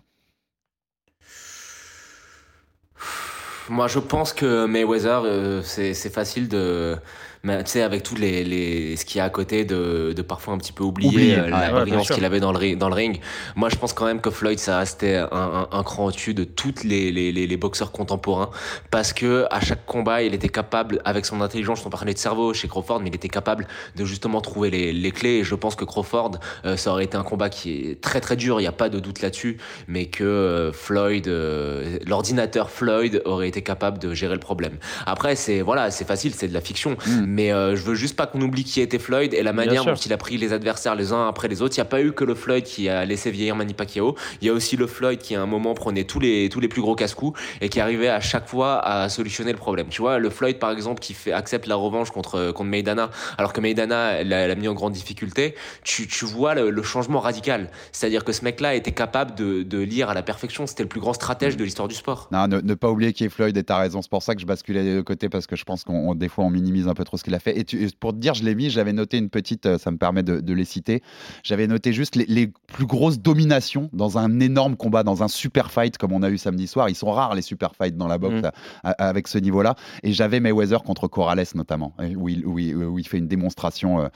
Moi, 3.69 3.87
je 3.87 3.99
pense 3.99 4.33
que 4.33 4.65
Mayweather, 4.65 5.21
euh, 5.25 5.61
c'est 5.63 5.93
c'est 5.93 6.09
facile 6.09 6.47
de. 6.47 6.97
Mais 7.43 7.63
tu 7.63 7.71
sais, 7.71 7.81
avec 7.81 8.03
tous 8.03 8.15
les, 8.15 8.43
les, 8.43 8.95
ce 8.97 9.05
qu'il 9.05 9.17
y 9.17 9.21
a 9.21 9.23
à 9.23 9.29
côté, 9.29 9.63
de, 9.63 10.13
de 10.15 10.21
parfois 10.21 10.53
un 10.53 10.57
petit 10.57 10.73
peu 10.73 10.83
oublier, 10.83 11.09
Oublier, 11.09 11.39
euh, 11.39 11.49
la 11.49 11.73
ouais, 11.73 11.81
brillance 11.81 12.09
qu'il 12.09 12.25
avait 12.25 12.41
dans 12.41 12.51
le, 12.51 12.75
dans 12.75 12.89
le 12.89 12.95
ring. 12.95 13.21
Moi, 13.55 13.69
je 13.69 13.77
pense 13.77 13.93
quand 13.93 14.05
même 14.05 14.19
que 14.19 14.29
Floyd, 14.29 14.59
ça 14.59 14.79
restait 14.79 15.15
un, 15.15 15.29
un, 15.31 15.67
un 15.71 15.83
cran 15.83 16.05
au-dessus 16.07 16.33
de 16.33 16.43
tous 16.43 16.83
les, 16.83 17.11
les, 17.11 17.31
les, 17.31 17.47
les 17.47 17.57
boxeurs 17.57 17.93
contemporains. 17.93 18.49
Parce 18.91 19.13
que 19.13 19.45
à 19.51 19.61
chaque 19.61 19.85
combat, 19.85 20.21
il 20.21 20.33
était 20.33 20.49
capable, 20.49 21.01
avec 21.05 21.25
son 21.25 21.39
intelligence, 21.41 21.85
on 21.85 21.89
parlait 21.89 22.13
de 22.13 22.19
cerveau 22.19 22.53
chez 22.53 22.67
Crawford, 22.67 22.99
mais 22.99 23.09
il 23.09 23.15
était 23.15 23.29
capable 23.29 23.67
de 23.95 24.03
justement 24.03 24.41
trouver 24.41 24.69
les, 24.69 24.91
les 24.91 25.11
clés. 25.11 25.37
Et 25.37 25.43
je 25.45 25.55
pense 25.55 25.75
que 25.75 25.85
Crawford, 25.85 26.31
euh, 26.65 26.75
ça 26.75 26.91
aurait 26.91 27.05
été 27.05 27.15
un 27.15 27.23
combat 27.23 27.49
qui 27.49 27.91
est 27.91 28.01
très 28.01 28.19
très 28.19 28.35
dur, 28.35 28.59
il 28.59 28.63
n'y 28.63 28.67
a 28.67 28.73
pas 28.73 28.89
de 28.89 28.99
doute 28.99 29.21
là-dessus. 29.21 29.57
Mais 29.87 30.07
que 30.07 30.25
euh, 30.25 30.73
Floyd, 30.73 31.27
euh, 31.29 31.99
l'ordinateur 32.05 32.69
Floyd 32.69 33.21
aurait 33.23 33.47
été 33.47 33.61
capable 33.61 33.97
de 33.97 34.13
gérer 34.13 34.33
le 34.33 34.39
problème. 34.41 34.77
Après, 35.05 35.37
c'est 35.37 35.61
voilà, 35.61 35.89
c'est 35.89 36.05
facile, 36.05 36.33
c'est 36.35 36.49
de 36.49 36.53
la 36.53 36.61
fiction. 36.61 36.97
Mm. 37.07 37.28
Mais 37.31 37.51
euh, 37.53 37.75
je 37.75 37.83
veux 37.83 37.93
juste 37.95 38.15
pas 38.15 38.25
qu'on 38.25 38.41
oublie 38.41 38.63
qui 38.63 38.81
était 38.81 38.97
Floyd 38.97 39.33
et 39.35 39.43
la 39.43 39.53
manière 39.53 39.83
dont 39.85 39.95
il 39.95 40.11
a 40.13 40.17
pris 40.17 40.37
les 40.37 40.51
adversaires 40.51 40.95
les 40.95 41.13
uns 41.13 41.27
après 41.27 41.47
les 41.47 41.61
autres. 41.61 41.75
Il 41.77 41.79
n'y 41.79 41.83
a 41.83 41.85
pas 41.85 42.01
eu 42.01 42.11
que 42.11 42.23
le 42.23 42.33
Floyd 42.33 42.63
qui 42.63 42.89
a 42.89 43.05
laissé 43.05 43.29
vieillir 43.29 43.55
Manny 43.55 43.73
Pacquiao. 43.75 44.15
Il 44.41 44.47
y 44.47 44.49
a 44.49 44.53
aussi 44.53 44.77
le 44.77 44.87
Floyd 44.87 45.19
qui 45.19 45.35
à 45.35 45.41
un 45.41 45.45
moment 45.45 45.73
prenait 45.75 46.05
tous 46.05 46.19
les 46.19 46.49
tous 46.49 46.59
les 46.59 46.67
plus 46.67 46.81
gros 46.81 46.95
casse-coups 46.95 47.39
et 47.61 47.69
qui 47.69 47.79
arrivait 47.79 48.09
à 48.09 48.19
chaque 48.19 48.47
fois 48.47 48.79
à 48.79 49.09
solutionner 49.09 49.51
le 49.51 49.57
problème. 49.57 49.87
Tu 49.89 50.01
vois, 50.01 50.17
le 50.17 50.29
Floyd 50.29 50.57
par 50.57 50.71
exemple 50.71 50.99
qui 51.01 51.13
fait 51.13 51.31
accepte 51.31 51.67
la 51.67 51.75
revanche 51.75 52.09
contre 52.11 52.51
contre 52.51 52.69
Maidana 52.69 53.11
alors 53.37 53.53
que 53.53 53.61
Maidana 53.61 54.23
l'a 54.23 54.55
mis 54.55 54.67
en 54.67 54.73
grande 54.73 54.93
difficulté. 54.93 55.53
Tu, 55.83 56.07
tu 56.07 56.25
vois 56.25 56.55
le, 56.55 56.69
le 56.71 56.83
changement 56.83 57.19
radical. 57.19 57.69
C'est-à-dire 57.91 58.23
que 58.23 58.31
ce 58.31 58.43
mec-là 58.43 58.73
était 58.75 58.91
capable 58.91 59.35
de, 59.35 59.63
de 59.63 59.77
lire 59.79 60.09
à 60.09 60.13
la 60.13 60.23
perfection. 60.23 60.65
C'était 60.67 60.83
le 60.83 60.89
plus 60.89 60.99
grand 60.99 61.13
stratège 61.13 61.57
de 61.57 61.63
l'histoire 61.63 61.87
du 61.87 61.95
sport. 61.95 62.27
Non, 62.31 62.47
ne, 62.47 62.59
ne 62.59 62.73
pas 62.73 62.89
oublier 62.89 63.13
qui 63.13 63.25
est 63.25 63.29
Floyd, 63.29 63.55
et 63.55 63.63
t'as 63.63 63.77
raison. 63.77 64.01
C'est 64.01 64.09
pour 64.09 64.23
ça 64.23 64.33
que 64.35 64.41
je 64.41 64.45
basculais 64.45 64.83
des 64.83 64.93
deux 64.95 65.03
côtés, 65.03 65.29
parce 65.29 65.45
que 65.47 65.55
je 65.55 65.63
pense 65.63 65.83
qu'on 65.83 66.09
on- 66.09 66.15
des 66.15 66.29
fois 66.29 66.43
on 66.45 66.49
minimise 66.49 66.87
un 66.87 66.93
peu 66.93 67.03
trop 67.03 67.17
ce 67.19 67.23
qu'il 67.23 67.35
a 67.35 67.39
fait. 67.39 67.57
Et, 67.59 67.63
tu- 67.63 67.83
et 67.83 67.87
pour 67.99 68.13
te 68.13 68.17
dire, 68.17 68.33
je 68.33 68.43
l'ai 68.43 68.55
mis, 68.55 68.69
j'avais 68.71 68.93
noté 68.93 69.17
une 69.19 69.29
petite, 69.29 69.65
euh, 69.67 69.77
ça 69.77 69.91
me 69.91 69.97
permet 69.97 70.23
de, 70.23 70.39
de 70.39 70.53
les 70.53 70.65
citer. 70.65 71.03
J'avais 71.43 71.67
noté 71.67 71.93
juste 71.93 72.15
les, 72.15 72.25
les 72.27 72.51
plus 72.67 72.85
grosses 72.87 73.19
dominations 73.19 73.89
dans 73.93 74.17
un 74.17 74.39
énorme 74.39 74.75
combat, 74.75 75.03
dans 75.03 75.21
un 75.23 75.27
super 75.27 75.71
fight 75.71 75.97
comme 75.97 76.11
on 76.13 76.23
a 76.23 76.29
eu 76.29 76.37
samedi 76.37 76.65
soir. 76.67 76.89
Ils 76.89 76.95
sont 76.95 77.11
rares 77.11 77.35
les 77.35 77.41
super 77.43 77.75
fights 77.75 77.95
dans 77.97 78.07
la 78.07 78.17
boxe 78.17 78.41
Mm. 78.41 78.45
à- 78.45 78.89
à- 78.89 79.07
avec 79.09 79.27
ce 79.27 79.37
niveau-là. 79.37 79.75
Et 80.03 80.11
j'avais 80.13 80.39
Mayweather 80.39 80.81
contre 80.83 81.07
Corrales 81.07 81.45
notamment, 81.55 81.93
et 82.01 82.15
où 82.15 82.29
il, 82.29 82.45
où 82.45 82.57
il- 82.59 82.75
où 82.75 82.97
il 82.99 83.07
fait 83.07 83.17
une 83.17 83.27
démonstration 83.27 84.01
euh, 84.01 84.07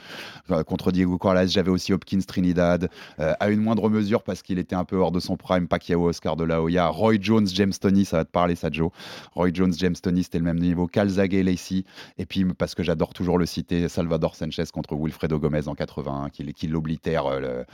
euh, 0.52 0.64
contre 0.64 0.92
Diego 0.92 1.18
Corrales. 1.18 1.50
J'avais 1.50 1.72
aussi 1.72 1.94
Hopkins 1.94 2.20
Trinidad, 2.26 2.90
euh, 3.20 3.34
à 3.40 3.50
une 3.50 3.60
moindre 3.62 3.90
mesure 3.90 4.24
parce 4.24 4.42
qu'il 4.42 4.60
était 4.60 4.76
un 4.76 4.86
peu 4.86 4.98
hors 4.98 5.12
de 5.12 5.20
son 5.20 5.36
prime. 5.38 5.68
Pacquiao, 5.68 6.08
Oscar 6.10 6.36
de 6.36 6.44
la 6.44 6.62
Hoya, 6.62 6.88
Roy 6.88 7.16
Jones, 7.20 7.48
James 7.54 7.74
Tony, 7.80 8.06
ça 8.06 8.18
va 8.18 8.26
te 8.26 8.32
parler 8.32 8.56
ça, 8.56 8.70
Joe. 8.72 8.90
Roy 9.34 9.50
Jones, 9.54 9.74
James 9.78 9.96
Tony, 10.02 10.24
c'était 10.24 10.38
le 10.40 10.44
même 10.46 10.60
niveau. 10.60 10.88
Calzaghe, 10.88 11.34
Lacey. 11.44 11.84
Et 12.18 12.26
puis, 12.26 12.46
parce 12.46 12.76
que 12.76 12.84
j'adore 12.94 13.12
toujours 13.14 13.40
le 13.40 13.48
citer, 13.48 13.90
Salvador 13.90 14.36
Sanchez 14.36 14.66
contre 14.72 14.94
Wilfredo 14.96 15.40
Gomez 15.40 15.68
en 15.68 15.74
81, 15.74 16.30
qui, 16.30 16.46
qui 16.54 16.68
l'oblitère, 16.68 17.26
le, 17.40 17.66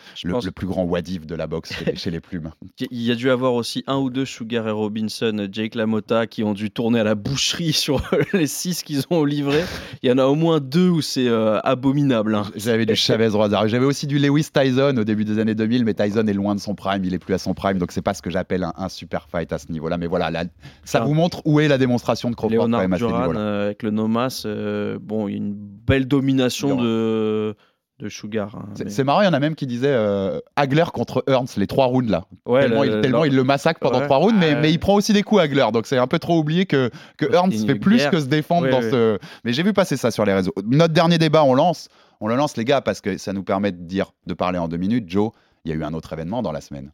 plus 0.51 0.65
grand 0.65 0.83
wadif 0.85 1.25
de 1.27 1.35
la 1.35 1.45
boxe 1.45 1.73
chez, 1.73 1.95
chez 1.97 2.09
les 2.09 2.21
plumes. 2.21 2.51
qu'il 2.77 2.87
y 2.91 3.11
a 3.11 3.15
dû 3.15 3.29
avoir 3.29 3.53
aussi 3.53 3.83
un 3.87 3.97
ou 3.97 4.09
deux 4.09 4.23
Sugar 4.23 4.65
et 4.67 4.71
Robinson, 4.71 5.47
Jake 5.51 5.75
LaMotta, 5.75 6.25
qui 6.27 6.43
ont 6.43 6.53
dû 6.53 6.71
tourner 6.71 7.01
à 7.01 7.03
la 7.03 7.15
boucherie 7.15 7.73
sur 7.85 8.01
les 8.31 8.47
six 8.47 8.81
qu'ils 8.83 9.03
ont 9.09 9.25
livrés. 9.25 9.65
Il 10.03 10.09
y 10.09 10.11
en 10.13 10.17
a 10.17 10.25
au 10.25 10.35
moins 10.35 10.59
deux 10.61 10.87
où 10.89 11.01
c'est 11.01 11.27
euh, 11.27 11.59
abominable. 11.63 12.35
hein. 12.35 12.43
J'avais 12.55 12.85
du 12.85 12.95
Chavez 12.95 13.27
Rosario. 13.27 13.67
J'avais 13.67 13.85
aussi 13.85 14.07
du 14.07 14.19
Lewis 14.19 14.47
Tyson 14.53 14.95
au 14.97 15.03
début 15.03 15.25
des 15.25 15.39
années 15.39 15.55
2000, 15.55 15.83
mais 15.83 15.93
Tyson 15.93 16.25
est 16.27 16.33
loin 16.33 16.55
de 16.55 16.59
son 16.61 16.75
prime. 16.75 17.03
Il 17.03 17.13
est 17.13 17.19
plus 17.19 17.33
à 17.33 17.37
son 17.37 17.53
prime, 17.53 17.77
donc 17.77 17.91
c'est 17.91 18.01
pas 18.01 18.13
ce 18.13 18.21
que 18.21 18.29
j'appelle 18.29 18.63
un, 18.63 18.73
un 18.77 18.87
super 18.89 19.27
fight 19.29 19.51
à 19.51 19.57
ce 19.57 19.69
niveau-là. 19.71 19.97
Mais 19.97 20.07
voilà, 20.07 20.31
là, 20.31 20.45
ça 20.85 20.99
Ah. 21.01 21.05
vous 21.05 21.13
montre 21.13 21.41
où 21.45 21.59
est 21.59 21.67
la 21.67 21.77
démonstration 21.77 22.29
de 22.29 22.35
Crawford 22.35 22.57
quand 22.57 22.63
Léonard 22.65 22.81
même 22.81 22.93
à 22.93 22.97
ce 22.97 23.03
Duran 23.03 23.19
niveau-là. 23.21 23.39
euh, 23.39 23.65
avec 23.65 23.83
le 23.83 23.91
Nomas, 23.91 24.43
euh, 24.45 24.97
bon, 25.09 25.27
il 25.27 25.31
y 25.31 25.33
a 25.35 25.37
une 25.37 25.53
belle 25.55 26.07
domination 26.07 26.75
de, 26.81 27.55
de 27.99 28.07
Sugar. 28.09 28.55
hein, 28.55 28.69
C'est 28.75 28.97
mais- 28.97 29.03
marrant, 29.03 29.21
il 29.21 29.25
y 29.25 29.27
en 29.27 29.33
a 29.33 29.39
même 29.39 29.55
qui 29.55 29.67
disaient 29.67 29.87
euh, 29.91 30.39
Hagler 30.55 30.85
contre 30.93 31.23
Ernst, 31.27 31.57
les 31.57 31.67
trois 31.67 31.87
rounds 31.87 32.09
là. 32.09 32.25
Ouais, 32.45 32.61
tellement, 32.61 32.83
le- 32.83 32.97
il, 32.97 33.01
tellement 33.01 33.21
le- 33.23 33.27
il 33.29 33.35
le 33.35 33.43
massacre 33.43 33.79
pendant 33.81 33.99
Ouais. 33.99 34.05
trois 34.05 34.17
rounds, 34.17 34.37
mais, 34.39 34.53
Ouais. 34.53 34.61
mais 34.61 34.71
il 34.71 34.79
prend 34.79 34.93
aussi 34.95 35.11
des 35.11 35.23
coups 35.23 35.41
Hagler. 35.41 35.65
Donc 35.73 35.85
c'est 35.87 35.97
un 35.97 36.07
peu 36.07 36.19
trop 36.19 36.37
oublié 36.39 36.65
que, 36.65 36.89
que 37.17 37.25
Ernst 37.33 37.65
fait 37.67 37.75
plus 37.75 37.97
guerre. 37.97 38.11
que 38.11 38.19
se 38.19 38.27
défendre 38.27 38.65
Ouais, 38.67 38.71
dans 38.71 38.81
ce. 38.81 39.17
Mais 39.43 39.51
j'ai 39.51 39.63
vu 39.63 39.73
passer 39.73 39.97
ça 39.97 40.11
sur 40.11 40.23
les 40.25 40.33
réseaux. 40.33 40.53
Notre 40.65 40.93
dernier 40.93 41.17
débat, 41.17 41.43
on 41.43 41.53
lance. 41.55 41.89
On 42.21 42.27
le 42.27 42.35
lance, 42.35 42.55
les 42.57 42.65
gars, 42.65 42.81
parce 42.81 43.01
que 43.01 43.17
ça 43.17 43.33
nous 43.33 43.43
permet 43.43 43.71
de 43.71 43.81
dire, 43.83 44.11
de 44.27 44.33
parler 44.33 44.59
en 44.59 44.67
deux 44.67 44.77
minutes. 44.77 45.09
Joe, 45.09 45.31
il 45.65 45.71
y 45.71 45.73
a 45.73 45.77
eu 45.77 45.83
un 45.83 45.93
autre 45.93 46.13
événement 46.13 46.41
dans 46.41 46.51
la 46.51 46.61
semaine. 46.61 46.91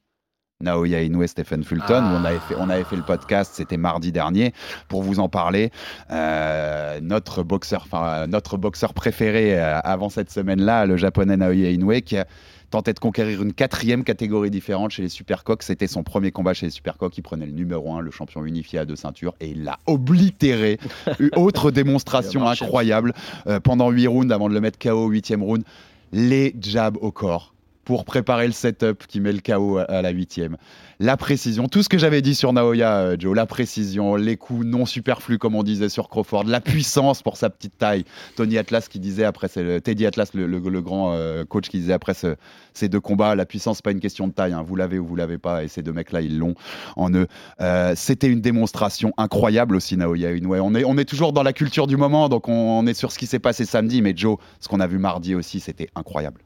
Naoya 0.61 1.01
Inoue, 1.01 1.27
Stephen 1.27 1.65
Fulton, 1.65 2.01
où 2.01 2.15
on 2.15 2.23
avait, 2.23 2.39
fait, 2.39 2.55
on 2.57 2.69
avait 2.69 2.85
fait 2.85 2.95
le 2.95 3.03
podcast, 3.03 3.51
c'était 3.55 3.75
mardi 3.75 4.13
dernier, 4.13 4.53
pour 4.87 5.03
vous 5.03 5.19
en 5.19 5.27
parler. 5.27 5.69
Euh, 6.11 7.01
notre, 7.01 7.43
boxeur, 7.43 7.87
notre 8.29 8.55
boxeur 8.55 8.93
préféré 8.93 9.59
euh, 9.59 9.81
avant 9.83 10.07
cette 10.07 10.31
semaine-là, 10.31 10.85
le 10.85 10.95
japonais 10.95 11.35
Naoya 11.35 11.71
Inoue, 11.71 11.99
qui 12.05 12.17
a 12.17 12.25
tenté 12.69 12.93
de 12.93 12.99
conquérir 12.99 13.41
une 13.41 13.51
quatrième 13.51 14.05
catégorie 14.05 14.49
différente 14.49 14.91
chez 14.91 15.01
les 15.01 15.09
Supercoques. 15.09 15.61
C'était 15.61 15.87
son 15.87 16.03
premier 16.03 16.31
combat 16.31 16.53
chez 16.53 16.67
les 16.67 16.71
Supercoques. 16.71 17.17
Il 17.17 17.21
prenait 17.21 17.45
le 17.45 17.51
numéro 17.51 17.93
1, 17.93 17.99
le 17.99 18.11
champion 18.11 18.45
unifié 18.45 18.79
à 18.79 18.85
deux 18.85 18.95
ceintures, 18.95 19.35
et 19.41 19.49
il 19.49 19.65
l'a 19.65 19.79
oblitéré. 19.87 20.79
Autre 21.35 21.69
démonstration 21.69 22.47
incroyable. 22.47 23.13
Euh, 23.47 23.59
pendant 23.59 23.89
8 23.89 24.07
rounds, 24.07 24.33
avant 24.33 24.47
de 24.47 24.53
le 24.53 24.61
mettre 24.61 24.79
KO 24.79 25.05
au 25.05 25.09
8 25.09 25.35
round, 25.37 25.65
les 26.13 26.55
jabs 26.61 26.97
au 27.01 27.11
corps 27.11 27.54
pour 27.85 28.03
préparer 28.03 28.47
le 28.47 28.51
setup 28.53 29.05
qui 29.07 29.19
met 29.19 29.31
le 29.31 29.39
KO 29.39 29.77
à, 29.77 30.01
la 30.01 30.09
huitième. 30.09 30.57
La 30.99 31.17
précision, 31.17 31.67
tout 31.67 31.83
ce 31.83 31.89
que 31.89 31.97
j'avais 31.97 32.21
dit 32.21 32.35
sur 32.35 32.51
Naoya, 32.51 32.97
euh, 32.99 33.15
Joe, 33.19 33.35
la 33.35 33.45
précision, 33.45 34.15
les 34.15 34.37
coups 34.37 34.65
non 34.65 34.85
superflus 34.85 35.37
comme 35.37 35.55
on 35.55 35.61
disait 35.63 35.89
sur 35.89 36.09
Crawford, 36.09 36.45
la 36.45 36.61
puissance 36.61 37.21
pour 37.21 37.37
sa 37.37 37.49
petite 37.49 37.77
taille. 37.77 38.05
Tony 38.35 38.57
Atlas 38.57 38.87
qui 38.87 38.99
disait 38.99 39.23
après, 39.23 39.47
Teddy 39.47 40.05
Atlas, 40.05 40.33
le, 40.33 40.59
grand 40.81 41.13
euh, 41.13 41.45
coach 41.45 41.69
qui 41.69 41.79
disait 41.79 41.93
après 41.93 42.13
ce- 42.13 42.35
ces 42.73 42.89
deux 42.89 42.99
combats, 42.99 43.35
la 43.35 43.45
puissance 43.45 43.81
pas 43.81 43.91
une 43.91 43.99
question 43.99 44.27
de 44.27 44.33
taille, 44.33 44.53
hein. 44.53 44.63
vous 44.65 44.75
l'avez 44.75 44.97
ou 44.97 45.05
vous 45.05 45.15
l'avez 45.15 45.37
pas, 45.37 45.63
et 45.63 45.67
ces 45.67 45.83
deux 45.83 45.93
mecs-là 45.93 46.21
ils 46.21 46.39
l'ont 46.39 46.55
en 46.95 47.13
eux. 47.13 47.27
Euh, 47.61 47.93
C'était 47.95 48.27
une 48.27 48.41
démonstration 48.41 49.13
incroyable 49.17 49.75
aussi 49.75 49.95
Naoya 49.95 50.31
Inoue. 50.31 50.55
On 50.55 50.97
est, 50.97 51.05
toujours 51.05 51.33
dans 51.33 51.43
la 51.43 51.53
culture 51.53 51.85
du 51.85 51.97
moment, 51.97 52.29
donc 52.29 52.49
on, 52.49 52.79
on 52.79 52.87
est 52.87 52.95
sur 52.95 53.11
ce 53.11 53.19
qui 53.19 53.27
s'est 53.27 53.39
passé 53.39 53.63
samedi, 53.65 54.01
mais 54.01 54.13
Joe, 54.15 54.37
ce 54.59 54.67
qu'on 54.67 54.79
a 54.79 54.87
vu 54.87 54.97
mardi 54.97 55.35
aussi, 55.35 55.59
c'était 55.59 55.89
incroyable. 55.95 56.41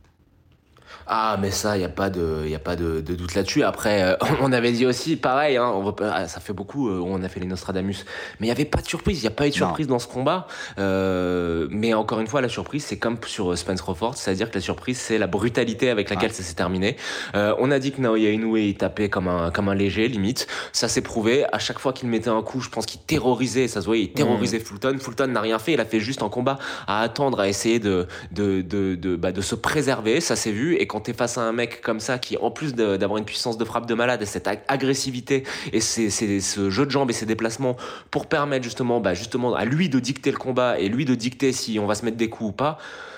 Ah, 1.07 1.37
mais 1.41 1.51
ça, 1.51 1.75
il 1.75 1.79
n'y 1.79 1.85
a 1.85 1.89
pas 1.89 2.09
de, 2.09 2.45
y 2.47 2.53
a 2.55 2.59
pas 2.59 2.75
de, 2.75 3.01
de 3.01 3.15
doute 3.15 3.33
là-dessus. 3.35 3.63
Après, 3.63 4.03
euh, 4.03 4.15
on 4.41 4.51
avait 4.51 4.71
dit 4.71 4.85
aussi, 4.85 5.15
pareil, 5.15 5.57
hein, 5.57 5.71
on 5.73 5.83
va 5.83 5.91
pas- 5.93 6.11
ah, 6.13 6.27
ça 6.27 6.39
fait 6.39 6.53
beaucoup, 6.53 6.89
euh, 6.89 7.01
on 7.03 7.23
a 7.23 7.29
fait 7.29 7.39
les 7.39 7.47
Nostradamus, 7.47 8.05
mais 8.39 8.45
il 8.47 8.49
n'y 8.49 8.51
avait 8.51 8.65
pas 8.65 8.81
de 8.81 8.87
surprise, 8.87 9.17
il 9.19 9.21
n'y 9.21 9.27
a 9.27 9.31
pas 9.31 9.47
eu 9.47 9.49
de 9.49 9.55
Non. 9.55 9.67
surprise 9.67 9.87
dans 9.87 9.99
ce 9.99 10.07
combat. 10.07 10.47
Euh, 10.77 11.67
mais 11.71 11.93
encore 11.93 12.19
une 12.19 12.27
fois, 12.27 12.41
la 12.41 12.49
surprise, 12.49 12.83
c'est 12.85 12.97
comme 12.97 13.17
sur 13.25 13.57
Spence 13.57 13.81
Crawford, 13.81 14.15
c'est-à-dire 14.17 14.49
que 14.49 14.55
la 14.55 14.61
surprise, 14.61 14.97
c'est 14.99 15.17
la 15.17 15.27
brutalité 15.27 15.89
avec 15.89 16.09
laquelle 16.09 16.29
Ouais. 16.29 16.35
ça 16.35 16.43
s'est 16.43 16.53
terminé. 16.55 16.95
On 17.33 17.71
a 17.71 17.79
dit 17.79 17.91
que 17.91 18.01
Naoya 18.01 18.31
Inoue, 18.31 18.57
il 18.57 18.75
tapait 18.75 19.09
comme 19.09 19.27
un, 19.27 19.51
comme 19.51 19.69
un 19.69 19.75
léger, 19.75 20.07
limite. 20.07 20.47
Ça 20.73 20.87
s'est 20.87 21.01
prouvé. 21.01 21.45
À 21.51 21.59
chaque 21.59 21.79
fois 21.79 21.93
qu'il 21.93 22.09
mettait 22.09 22.29
un 22.29 22.41
coup, 22.41 22.61
je 22.61 22.69
pense 22.69 22.85
qu'il 22.85 22.99
terrorisait, 23.01 23.67
ça 23.67 23.81
se 23.81 23.85
voyait, 23.85 24.03
il 24.05 24.11
terrorisait 24.13 24.59
Fulton. 24.59 24.97
Fulton 24.99 25.27
n'a 25.27 25.41
rien 25.41 25.59
fait, 25.59 25.73
il 25.73 25.79
a 25.79 25.85
fait 25.85 25.99
juste 25.99 26.21
en 26.23 26.29
combat 26.29 26.57
à 26.87 27.01
attendre, 27.01 27.39
à 27.39 27.47
essayer 27.47 27.79
de, 27.79 28.07
de, 28.31 28.61
de, 28.61 28.95
de, 28.95 29.15
bah, 29.15 29.31
de 29.31 29.41
se 29.41 29.55
préserver, 29.55 30.21
ça 30.21 30.35
s'est 30.35 30.51
vu. 30.51 30.75
Et 30.79 30.87
quand 30.87 31.01
t'es 31.01 31.13
face 31.13 31.37
à 31.37 31.41
un 31.41 31.51
mec 31.51 31.81
comme 31.81 31.99
ça, 31.99 32.17
qui 32.17 32.37
en 32.37 32.49
plus 32.51 32.73
d'avoir 32.73 33.17
une 33.17 33.25
puissance 33.25 33.57
de 33.57 33.65
frappe 33.65 33.85
de 33.85 33.93
malade 33.93 34.21
et 34.21 34.25
cette 34.25 34.47
ag- 34.47 34.61
agressivité 34.67 35.43
et 35.73 35.81
c'est 35.81 36.09
ce 36.09 36.69
jeu 36.69 36.85
de 36.85 36.91
jambes 36.91 37.09
et 37.09 37.13
ses 37.13 37.25
déplacements 37.25 37.75
pour 38.11 38.27
permettre 38.27 38.63
justement, 38.63 38.99
bah, 38.99 39.13
justement 39.13 39.53
à 39.53 39.65
lui 39.65 39.89
de 39.89 39.99
dicter 39.99 40.31
le 40.31 40.37
combat 40.37 40.79
et 40.79 40.89
lui 40.89 41.05
de 41.05 41.15
dicter 41.15 41.51
si 41.51 41.77
on 41.79 41.85
va 41.85 41.95
se 41.95 42.05
mettre 42.05 42.17
des 42.17 42.29
coups 42.29 42.49
ou 42.49 42.53
pas. 42.53 42.77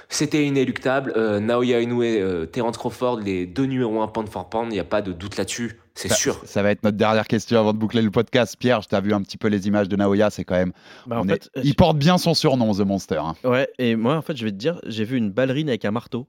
C'était 0.09 0.45
inéluctable. 0.45 1.13
Euh, 1.15 1.39
Naoya 1.39 1.79
Inoue, 1.79 2.03
euh, 2.03 2.45
Terence 2.45 2.77
Crawford, 2.77 3.21
les 3.21 3.45
deux 3.45 3.63
numéros 3.63 4.01
1 4.01 4.07
pound 4.09 4.27
for 4.27 4.49
pound, 4.49 4.67
il 4.69 4.73
n'y 4.73 4.79
a 4.79 4.83
pas 4.83 5.01
de 5.01 5.13
doute 5.13 5.37
là-dessus. 5.37 5.79
C'est 5.95 6.11
sûr. 6.11 6.41
Ça 6.45 6.61
va 6.63 6.71
être 6.71 6.83
notre 6.83 6.97
dernière 6.97 7.27
question 7.27 7.59
avant 7.59 7.71
de 7.73 7.77
boucler 7.77 8.01
le 8.01 8.11
podcast. 8.11 8.55
Pierre, 8.59 8.81
je 8.81 8.87
t'ai 8.89 8.99
vu 9.01 9.13
un 9.13 9.21
petit 9.21 9.37
peu 9.37 9.47
les 9.47 9.67
images 9.67 9.87
de 9.87 9.95
Naoya, 9.95 10.29
c'est 10.29 10.43
quand 10.43 10.55
même. 10.55 10.73
Bah, 11.05 11.19
en 11.19 11.21
on 11.21 11.27
fait, 11.29 11.49
est- 11.55 11.61
Il 11.63 11.75
porte 11.75 11.97
bien 11.97 12.17
son 12.17 12.33
surnom, 12.33 12.73
The 12.73 12.79
Monster. 12.79 13.19
hein. 13.23 13.35
Ouais, 13.45 13.69
et 13.77 13.95
moi, 13.95 14.15
en 14.17 14.21
fait, 14.21 14.35
je 14.35 14.43
vais 14.43 14.51
te 14.51 14.55
dire, 14.57 14.79
j'ai 14.85 15.03
vu 15.05 15.15
une 15.17 15.31
ballerine 15.31 15.69
avec 15.69 15.85
un 15.85 15.91
marteau. 15.91 16.27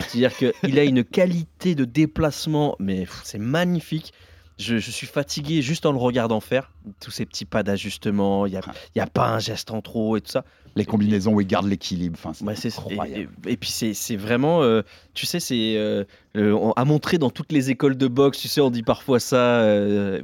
C'est-à-dire 0.00 0.32
qu'il 0.36 0.78
a 0.78 0.84
une 0.84 1.04
qualité 1.04 1.74
de 1.74 1.84
déplacement, 1.84 2.76
mais 2.78 3.06
c'est 3.22 3.38
magnifique. 3.38 4.12
Je, 4.56 4.78
je 4.78 4.90
suis 4.92 5.08
fatigué 5.08 5.62
juste 5.62 5.84
en 5.84 5.90
le 5.90 5.98
regardant 5.98 6.38
faire. 6.38 6.70
Tous 7.00 7.10
ces 7.10 7.26
petits 7.26 7.44
pas 7.44 7.64
d'ajustement, 7.64 8.46
il 8.46 8.50
n'y 8.52 8.56
a, 8.56 8.60
y 8.94 9.00
a 9.00 9.06
pas 9.08 9.26
un 9.26 9.40
geste 9.40 9.72
en 9.72 9.80
trop 9.82 10.16
et 10.16 10.20
tout 10.20 10.30
ça. 10.30 10.44
Les 10.76 10.84
combinaisons 10.84 11.32
où 11.32 11.40
il 11.40 11.46
garde 11.48 11.66
l'équilibre. 11.66 12.16
Enfin, 12.22 12.32
c'est 12.34 12.44
Ouais, 12.44 12.78
incroyable. 12.92 13.30
et, 13.46 13.48
et- 13.48 13.52
et 13.54 13.56
puis 13.56 13.68
c'est 13.70 14.16
vraiment, 14.16 14.62
euh, 14.62 14.82
tu 15.12 15.26
sais, 15.26 15.40
c'est 15.40 15.74
euh, 15.76 16.04
euh, 16.36 16.70
à 16.76 16.84
montrer 16.84 17.18
dans 17.18 17.30
toutes 17.30 17.50
les 17.50 17.70
écoles 17.70 17.96
de 17.96 18.06
boxe. 18.06 18.38
Tu 18.38 18.46
sais, 18.46 18.60
on 18.60 18.70
dit 18.70 18.84
parfois 18.84 19.18
ça, 19.18 19.64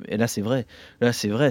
et 0.08 0.16
là 0.16 0.28
c'est 0.28 0.42
vrai. 0.42 0.64
Là 1.00 1.12
c'est 1.12 1.28
vrai. 1.28 1.50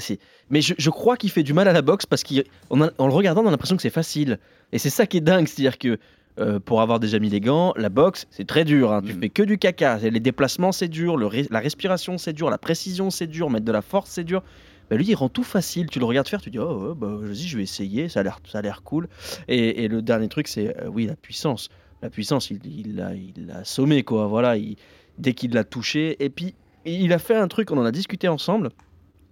Mais 0.49 0.61
je, 0.61 0.73
je 0.77 0.89
crois 0.89 1.17
qu'il 1.17 1.31
fait 1.31 1.43
du 1.43 1.51
mal 1.53 1.67
à 1.67 1.73
la 1.73 1.81
boxe 1.81 2.05
parce 2.05 2.23
qu'en 2.23 2.79
en 2.97 3.07
le 3.07 3.13
regardant, 3.13 3.43
on 3.43 3.47
a 3.47 3.51
l'impression 3.51 3.75
que 3.75 3.81
c'est 3.81 3.89
facile. 3.89 4.39
Et 4.71 4.77
c'est 4.79 4.89
ça 4.89 5.05
qui 5.05 5.17
est 5.17 5.21
dingue, 5.21 5.47
c'est-à-dire 5.47 5.77
que 5.77 5.97
euh, 6.39 6.59
pour 6.59 6.81
avoir 6.81 6.99
déjà 6.99 7.19
mis 7.19 7.29
les 7.29 7.41
gants, 7.41 7.73
la 7.75 7.89
boxe 7.89 8.27
c'est 8.31 8.45
très 8.47 8.65
dur. 8.65 8.93
hein. 8.93 9.01
Tu 9.05 9.13
Mm. 9.13 9.19
fais 9.21 9.29
que 9.29 9.43
du 9.43 9.57
caca. 9.57 9.97
Les 9.97 10.19
déplacements 10.19 10.71
c'est 10.71 10.87
dur, 10.87 11.17
le 11.17 11.25
res- 11.27 11.47
la 11.51 11.59
respiration 11.59 12.17
c'est 12.17 12.33
dur, 12.33 12.49
la 12.49 12.57
précision 12.57 13.09
c'est 13.09 13.27
dur, 13.27 13.49
mettre 13.49 13.65
de 13.65 13.71
la 13.71 13.81
force 13.81 14.09
c'est 14.11 14.23
dur. 14.23 14.43
Bah, 14.89 14.95
lui, 14.97 15.05
il 15.07 15.13
rend 15.13 15.29
tout 15.29 15.43
facile. 15.43 15.85
Tu 15.87 15.99
le 15.99 16.05
regardes 16.05 16.27
faire, 16.27 16.41
tu 16.41 16.49
dis, 16.49 16.57
oh, 16.57 16.89
ouais, 16.89 16.95
bah, 16.95 17.09
vas-y, 17.21 17.43
je 17.47 17.57
vais 17.57 17.61
essayer. 17.63 18.09
Ça 18.09 18.21
a 18.21 18.61
l'air, 18.63 18.81
cool. 18.83 19.07
Et, 19.47 19.83
et 19.83 19.87
le 19.87 20.01
dernier 20.01 20.27
truc, 20.29 20.47
c'est, 20.47 20.75
euh, 20.81 20.87
oui, 20.87 21.05
la 21.05 21.15
puissance. 21.15 21.69
La 22.01 22.09
puissance, 22.09 22.49
il, 22.49 22.59
il 22.65 22.95
l'a, 22.95 23.13
il 23.13 23.51
assommé, 23.51 24.01
quoi. 24.01 24.25
Voilà, 24.25 24.57
il- 24.57 24.77
dès 25.19 25.33
qu'il 25.33 25.53
l'a 25.53 25.63
touché. 25.63 26.15
Et 26.25 26.31
puis, 26.31 26.55
il 26.85 27.13
a 27.13 27.19
fait 27.19 27.35
un 27.35 27.47
truc, 27.47 27.69
on 27.69 27.77
en 27.77 27.85
a 27.85 27.91
discuté 27.91 28.27
ensemble, 28.27 28.69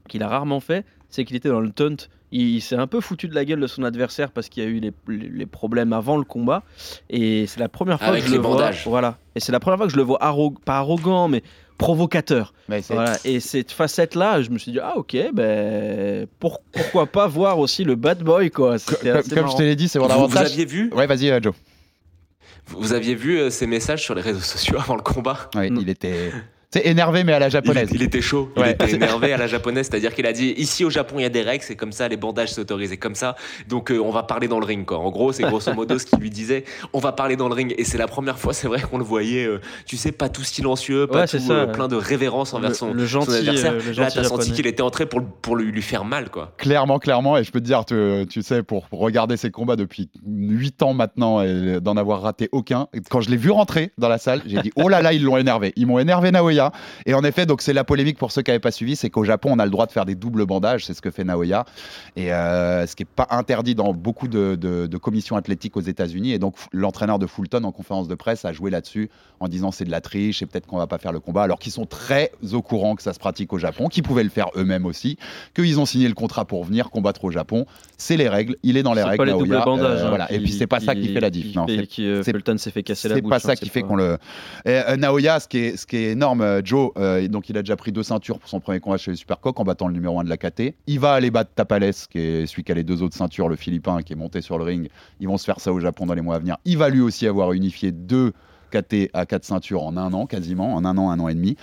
qu'il 0.07 0.21
a 0.21 0.27
rarement 0.27 0.59
fait, 0.59 0.85
c'est 1.09 1.25
qu'il 1.25 1.35
était 1.35 1.49
dans 1.49 1.59
le 1.61 1.71
taunt. 1.71 1.95
Il, 2.31 2.55
il 2.55 2.61
s'est 2.61 2.75
un 2.75 2.87
peu 2.87 2.99
foutu 3.01 3.27
de 3.27 3.35
la 3.35 3.45
gueule 3.45 3.59
de 3.61 3.67
son 3.67 3.83
adversaire 3.83 4.31
parce 4.31 4.49
qu'il 4.49 4.63
y 4.63 4.65
a 4.65 4.69
eu 4.69 4.79
les, 4.79 4.91
les- 5.07 5.29
les 5.29 5.45
problèmes 5.45 5.93
avant 5.93 6.17
le 6.17 6.23
combat. 6.23 6.63
Et 7.09 7.47
c'est 7.47 7.59
la 7.59 7.69
première 7.69 7.99
fois 7.99 8.07
Avec 8.09 8.21
que 8.23 8.27
je 8.27 8.31
les 8.31 8.37
le 8.37 8.43
bandages. 8.43 8.83
vois. 8.83 8.89
Voilà. 8.99 9.17
Et 9.35 9.39
c'est 9.39 9.51
la 9.51 9.59
première 9.59 9.77
fois 9.77 9.87
que 9.87 9.93
je 9.93 9.97
le 9.97 10.03
vois 10.03 10.19
arro- 10.21 10.53
pas 10.65 10.77
arrogant, 10.77 11.27
mais 11.29 11.41
provocateur. 11.77 12.53
Mais 12.69 12.81
Voilà. 12.89 13.17
Et 13.23 13.39
cette 13.39 13.71
facette-là, 13.71 14.41
je 14.41 14.49
me 14.49 14.57
suis 14.57 14.71
dit, 14.71 14.79
ah 14.81 14.97
ok, 14.97 15.15
ben 15.33 16.25
pour- 16.39 16.59
pourquoi 16.71 17.05
pas 17.05 17.27
voir 17.27 17.59
aussi 17.59 17.83
le 17.83 17.95
bad 17.95 18.23
boy, 18.23 18.49
quoi. 18.51 18.77
Comme, 18.79 19.49
je 19.49 19.55
te 19.55 19.61
l'ai 19.61 19.75
dit, 19.75 19.87
c'est 19.87 19.99
mon 19.99 20.07
Vous, 20.07 20.13
vous 20.13 20.23
avantage. 20.25 20.51
aviez 20.51 20.65
vu, 20.65 20.91
Ouais, 20.93 21.05
vas-y, 21.07 21.29
euh, 21.29 21.39
Joe. 21.41 21.53
vous 22.67 22.93
aviez 22.93 23.15
vu 23.15 23.39
euh, 23.39 23.49
ces 23.49 23.67
messages 23.67 24.03
sur 24.03 24.15
les 24.15 24.21
réseaux 24.21 24.39
sociaux 24.41 24.77
avant 24.79 24.95
le 24.95 25.01
combat? 25.03 25.49
Non. 25.55 25.61
il 25.81 25.89
était. 25.89 26.31
C'est 26.73 26.85
énervé, 26.85 27.23
mais 27.23 27.31
à 27.31 27.39
la 27.39 27.47
japonaise. 27.47 27.87
il 27.93 28.03
était 28.03 28.21
chaud, 28.21 28.51
il 28.57 28.61
Ouais. 28.61 28.71
était 28.71 28.91
énervé 28.95 29.31
à 29.31 29.37
la 29.37 29.47
japonaise, 29.47 29.87
c'est-à-dire 29.89 30.13
qu'il 30.13 30.25
a 30.25 30.33
dit 30.33 30.53
ici 30.57 30.83
au 30.83 30.89
Japon 30.89 31.15
il 31.17 31.21
y 31.21 31.25
a 31.25 31.29
des 31.29 31.41
règles, 31.41 31.63
c'est 31.63 31.77
comme 31.77 31.93
ça, 31.93 32.09
les 32.09 32.17
bandages 32.17 32.49
c'est 32.51 32.59
autorisé 32.59 32.97
comme 32.97 33.15
ça, 33.15 33.37
donc 33.69 33.89
euh, 33.89 33.99
on 34.03 34.11
va 34.11 34.23
parler 34.23 34.49
dans 34.49 34.59
le 34.59 34.65
ring 34.65 34.85
quoi. 34.85 34.97
En 34.99 35.09
gros 35.09 35.31
c'est 35.31 35.43
grosso 35.43 35.73
modo 35.73 35.97
ce 35.97 36.05
qu'il 36.05 36.19
lui 36.19 36.29
disait, 36.29 36.65
on 36.91 36.99
va 36.99 37.13
parler 37.13 37.37
dans 37.37 37.47
le 37.47 37.53
ring 37.53 37.73
et 37.77 37.85
c'est 37.85 37.97
la 37.97 38.07
première 38.07 38.37
fois 38.37 38.53
c'est 38.53 38.67
vrai 38.67 38.81
qu'on 38.81 38.97
le 38.97 39.05
voyait, 39.05 39.45
euh, 39.45 39.61
tu 39.85 39.95
sais 39.95 40.11
pas 40.11 40.27
tout 40.27 40.43
silencieux, 40.43 41.07
pas 41.07 41.21
Ouais, 41.21 41.27
tout 41.27 41.39
ça, 41.39 41.53
euh, 41.53 41.65
ouais. 41.67 41.71
plein 41.71 41.87
de 41.87 41.95
révérence 41.95 42.53
envers 42.53 42.71
Le- 42.71 42.75
son, 42.75 42.91
le 42.93 42.99
son 43.07 43.21
gentil, 43.21 43.37
adversaire. 43.37 43.71
euh, 43.71 43.79
le 43.87 43.91
Là 43.93 44.11
t'as 44.11 44.23
senti 44.25 44.51
qu'il 44.51 44.67
était 44.67 44.83
entré 44.83 45.05
pour, 45.05 45.23
pour 45.23 45.55
lui, 45.55 45.71
lui 45.71 45.81
faire 45.81 46.03
mal 46.03 46.29
quoi. 46.29 46.53
Clairement, 46.57 46.99
clairement, 46.99 47.37
et 47.37 47.45
je 47.45 47.51
peux 47.51 47.61
te 47.61 47.65
dire, 47.65 47.85
tu, 47.85 47.95
tu 48.29 48.41
sais, 48.41 48.61
pour 48.61 48.87
regarder 48.91 49.37
ces 49.37 49.51
combats 49.51 49.77
depuis 49.77 50.09
8 50.25 50.83
ans 50.83 50.93
maintenant 50.93 51.41
et 51.41 51.79
d'en 51.79 51.95
avoir 51.95 52.21
raté 52.23 52.49
aucun, 52.51 52.87
quand 53.09 53.21
je 53.21 53.29
l'ai 53.29 53.37
vu 53.37 53.51
rentrer 53.51 53.91
dans 53.97 54.09
la 54.09 54.17
salle, 54.17 54.41
j'ai 54.45 54.61
dit 54.61 54.71
oh 54.75 54.89
là 54.89 55.01
là, 55.01 55.13
ils 55.13 55.23
l'ont 55.23 55.37
énervé. 55.37 55.71
Ils 55.77 55.87
m'ont 55.87 55.99
énervé 55.99 56.29
Naoya. 56.31 56.56
Et 57.05 57.13
en 57.13 57.23
effet, 57.23 57.45
donc 57.45 57.61
c'est 57.61 57.73
la 57.73 57.83
polémique 57.83 58.17
pour 58.17 58.31
ceux 58.31 58.41
qui 58.41 58.51
n'avaient 58.51 58.59
pas 58.59 58.71
suivi, 58.71 58.95
c'est 58.95 59.09
qu'au 59.09 59.23
Japon, 59.23 59.49
on 59.53 59.59
a 59.59 59.65
le 59.65 59.71
droit 59.71 59.85
de 59.85 59.91
faire 59.91 60.05
des 60.05 60.15
doubles 60.15 60.45
bandages, 60.45 60.85
c'est 60.85 60.93
ce 60.93 61.01
que 61.01 61.11
fait 61.11 61.23
Naoya. 61.23 61.65
Et 62.15 62.31
euh, 62.33 62.85
ce 62.87 62.95
qui 62.95 63.03
n'est 63.03 63.09
pas 63.15 63.27
interdit 63.31 63.75
dans 63.75 63.93
beaucoup 63.93 64.27
de, 64.27 64.55
de- 64.55 64.87
de 64.87 64.97
commissions 64.97 65.35
athlétiques 65.35 65.77
aux 65.77 65.81
États-Unis. 65.81 66.31
Et 66.33 66.39
donc 66.39 66.55
l'entraîneur 66.71 67.19
de 67.19 67.27
Fulton 67.27 67.63
en 67.63 67.71
conférence 67.71 68.07
de 68.07 68.15
presse 68.15 68.45
a 68.45 68.53
joué 68.53 68.71
là-dessus 68.71 69.09
en 69.39 69.47
disant 69.47 69.71
c'est 69.71 69.85
de 69.85 69.91
la 69.91 70.01
triche 70.01 70.41
et 70.41 70.45
peut-être 70.45 70.65
qu'on 70.67 70.77
va 70.77 70.87
pas 70.87 70.97
faire 70.97 71.11
le 71.11 71.19
combat, 71.19 71.43
alors 71.43 71.59
qu'ils 71.59 71.71
sont 71.71 71.85
très 71.85 72.31
au 72.53 72.61
courant 72.61 72.95
que 72.95 73.03
ça 73.03 73.13
se 73.13 73.19
pratique 73.19 73.53
au 73.53 73.57
Japon, 73.59 73.87
qu'ils 73.87 74.03
pouvaient 74.03 74.23
le 74.23 74.29
faire 74.29 74.47
eux-mêmes 74.55 74.85
aussi 74.85 75.17
qu'ils 75.55 75.79
ont 75.79 75.85
signé 75.85 76.07
le 76.07 76.13
contrat 76.13 76.45
pour 76.45 76.63
venir 76.63 76.89
combattre 76.89 77.23
au 77.25 77.31
Japon. 77.31 77.65
C'est 77.97 78.17
les 78.17 78.29
règles, 78.29 78.55
il 78.63 78.77
est 78.77 78.83
dans 78.83 78.93
les 78.93 79.03
règles. 79.03 79.17
pas 79.17 79.25
les 79.25 79.31
Naoya, 79.31 79.45
doubles 79.45 79.65
bandages. 79.65 80.01
euh, 80.03 80.17
hein. 80.19 80.27
Et 80.29 80.39
puis 80.39 80.51
c'est 80.51 80.67
pas 80.67 80.79
ça 80.79 80.95
qui 80.95 81.13
fait 81.13 81.19
la 81.19 81.29
diff. 81.29 81.51
qui 81.51 81.57
non, 81.57 81.67
fait- 81.67 81.77
c'est- 81.77 81.87
qui, 81.87 82.05
euh, 82.07 82.23
Fulton 82.23 82.57
s'est 82.57 82.71
fait 82.71 82.83
casser 82.83 83.09
la 83.09 83.15
c'est 83.15 83.21
bouche. 83.21 83.29
pas 83.29 83.35
hein, 83.37 83.39
ça 83.39 83.55
c'est 83.55 83.63
qui 83.63 83.69
fait 83.69 83.81
pas- 83.81 83.87
qu'on 83.87 83.95
le. 83.95 84.17
Et, 84.65 84.69
euh, 84.69 84.95
Naoya, 84.97 85.39
ce 85.39 85.47
qui 85.47 85.57
est, 85.59 85.77
ce 85.77 85.85
qui 85.85 85.97
est 85.97 86.11
énorme, 86.11 86.41
euh, 86.47 86.61
Joe, 86.63 86.91
euh, 86.97 87.27
donc 87.27 87.49
il 87.49 87.57
a 87.57 87.61
déjà 87.61 87.75
pris 87.75 87.91
deux 87.91 88.03
ceintures 88.03 88.39
pour 88.39 88.49
son 88.49 88.59
premier 88.59 88.79
combat 88.79 88.97
chez 88.97 89.11
les 89.11 89.17
Supercoq 89.17 89.59
en 89.59 89.63
battant 89.63 89.87
le 89.87 89.93
numéro 89.93 90.19
1 90.19 90.23
de 90.23 90.29
la 90.29 90.37
KT. 90.37 90.73
Il 90.87 90.99
va 90.99 91.13
aller 91.13 91.29
battre 91.31 91.51
Tapales, 91.55 91.93
qui 92.09 92.19
est 92.19 92.45
celui 92.47 92.63
qui 92.63 92.71
a 92.71 92.75
les 92.75 92.83
deux 92.83 93.01
autres 93.03 93.15
ceintures, 93.15 93.49
le 93.49 93.55
Philippin, 93.55 94.01
qui 94.01 94.13
est 94.13 94.15
monté 94.15 94.41
sur 94.41 94.57
le 94.57 94.63
ring. 94.63 94.89
Ils 95.19 95.27
vont 95.27 95.37
se 95.37 95.45
faire 95.45 95.59
ça 95.59 95.71
au 95.73 95.79
Japon 95.79 96.05
dans 96.05 96.13
les 96.13 96.21
mois 96.21 96.35
à 96.35 96.39
venir. 96.39 96.57
Il 96.65 96.77
va 96.77 96.89
lui 96.89 97.01
aussi 97.01 97.27
avoir 97.27 97.53
unifié 97.53 97.91
deux 97.91 98.33
KT 98.71 99.09
à 99.13 99.25
quatre 99.25 99.45
ceintures 99.45 99.83
en 99.83 99.95
un 99.97 100.11
an, 100.13 100.25
quasiment, 100.25 100.73
en 100.75 100.83
un 100.85 100.97
an, 100.97 101.09
un 101.09 101.19
an 101.19 101.27
et 101.29 101.35
demi. 101.35 101.55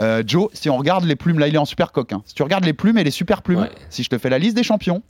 Euh, 0.00 0.22
Joe, 0.26 0.48
si 0.52 0.70
on 0.70 0.76
regarde 0.76 1.04
les 1.04 1.16
plumes, 1.16 1.38
là 1.38 1.48
il 1.48 1.54
est 1.54 1.58
en 1.58 1.64
Supercoq. 1.64 2.12
hein. 2.12 2.22
Si 2.24 2.34
tu 2.34 2.42
regardes 2.42 2.64
les 2.64 2.72
plumes 2.72 2.98
et 2.98 3.04
les 3.04 3.10
super 3.10 3.42
plumes, 3.42 3.60
Ouais. 3.62 3.70
si 3.90 4.02
je 4.04 4.08
te 4.08 4.16
fais 4.18 4.28
la 4.30 4.38
liste 4.38 4.56
des 4.56 4.62
champions, 4.62 5.02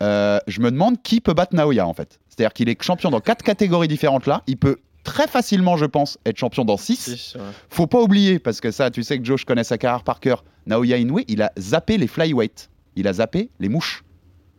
je 0.00 0.60
me 0.60 0.70
demande 0.70 1.02
qui 1.02 1.20
peut 1.20 1.34
battre 1.34 1.54
Naoya 1.54 1.86
en 1.86 1.92
fait. 1.94 2.18
C'est-à-dire 2.28 2.52
qu'il 2.54 2.68
est 2.68 2.82
champion 2.82 3.10
dans 3.10 3.20
quatre 3.20 3.42
catégories 3.42 3.88
différentes 3.88 4.26
là. 4.26 4.42
Il 4.46 4.56
peut 4.56 4.78
très 5.04 5.26
facilement, 5.26 5.76
je 5.76 5.86
pense, 5.86 6.18
être 6.26 6.36
champion 6.38 6.64
dans 6.64 6.76
six. 6.76 7.14
Si, 7.16 7.36
ouais. 7.36 7.42
Faut 7.68 7.86
pas 7.86 8.00
oublier, 8.00 8.38
parce 8.38 8.60
que 8.60 8.70
ça, 8.70 8.90
tu 8.90 9.02
sais 9.02 9.18
que 9.18 9.24
Joe, 9.24 9.40
je 9.40 9.46
connais 9.46 9.64
sa 9.64 9.78
carrière 9.78 10.02
par 10.04 10.20
cœur. 10.20 10.44
Naoya 10.66 10.98
Inoue, 10.98 11.20
il 11.28 11.42
a 11.42 11.52
zappé 11.58 11.96
les 11.98 12.06
flyweight. 12.06 12.70
Il 12.96 13.08
a 13.08 13.14
zappé 13.14 13.50
les 13.60 13.68
mouches. 13.68 14.04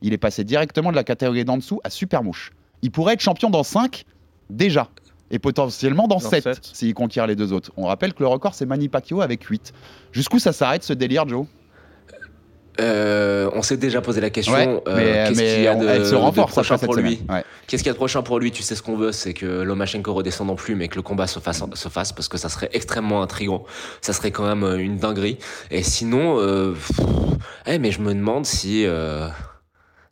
Il 0.02 0.14
est 0.14 0.18
passé 0.18 0.44
directement 0.44 0.90
de 0.92 0.96
la 0.96 1.04
catégorie 1.04 1.46
d'en 1.46 1.58
dessous 1.58 1.80
à 1.84 1.90
super 1.90 2.24
mouche. 2.24 2.52
Il 2.82 2.92
pourrait 2.92 3.14
être 3.14 3.20
champion 3.22 3.50
dans 3.50 3.64
5 3.64 4.04
déjà. 4.50 4.90
Et 5.30 5.40
potentiellement 5.40 6.08
dans 6.08 6.16
Dans 6.18 6.30
7 6.30 6.44
sept. 6.44 6.70
s'il 6.74 6.94
conquiert 6.94 7.26
les 7.28 7.36
deux 7.38 7.54
autres. 7.54 7.72
On 7.78 7.86
rappelle 7.86 8.14
que 8.14 8.22
le 8.22 8.28
record, 8.28 8.54
c'est 8.54 8.66
Manny 8.66 8.90
Pacquiao 8.90 9.22
avec 9.22 9.44
8. 9.44 9.72
Jusqu'où 10.12 10.40
ça 10.40 10.52
s'arrête 10.52 10.84
ce 10.84 10.92
délire, 10.92 11.26
Joe? 11.28 11.46
Euh, 12.82 13.50
on 13.54 13.62
s'est 13.62 13.78
déjà 13.78 14.02
posé 14.02 14.20
la 14.22 14.30
question. 14.30 14.54
Ouais, 14.54 14.82
euh, 14.88 14.96
mais, 14.98 15.30
qu'est-ce 15.30 15.40
qu'il 15.40 15.62
y 15.64 15.68
a 15.68 15.76
de, 15.76 15.88
elle 15.88 16.06
se 16.06 16.12
de 16.12 16.16
renforce 16.16 16.52
prochain 16.52 16.78
pour 16.78 16.96
lui. 16.96 17.22
Ouais. 17.30 17.44
Qu'est-ce 17.68 17.84
qu'il 17.84 17.90
y 17.90 17.92
a 17.92 17.94
de 17.94 17.98
prochain 17.98 18.22
pour 18.24 18.40
lui? 18.40 18.52
Tu 18.52 18.64
sais 18.64 18.76
ce 18.76 18.82
qu'on 18.82 18.98
veut, 18.98 19.12
c'est 19.12 19.34
que 19.34 19.46
Lomachenko 19.46 20.14
redescende 20.14 20.48
non 20.48 20.56
plus, 20.56 20.76
mais 20.76 20.88
que 20.88 20.96
le 20.96 21.02
combat 21.02 21.28
se 21.28 21.40
fasse, 21.40 21.64
se 21.74 21.90
fasse 21.90 22.12
parce 22.12 22.28
que 22.28 22.38
ça 22.38 22.50
serait 22.50 22.70
extrêmement 22.74 23.22
intrigant. 23.22 23.64
Ça 24.02 24.14
serait 24.14 24.32
quand 24.32 24.46
même 24.48 24.64
euh, 24.64 24.78
une 24.78 24.98
dinguerie. 24.98 25.38
Et 25.70 25.84
sinon, 25.84 26.38
euh, 26.40 26.72
pff, 26.74 26.92
eh, 27.68 27.78
mais 27.80 27.92
je 27.92 28.02
me 28.02 28.14
demande 28.14 28.46
si. 28.46 28.86
euh, 28.86 29.28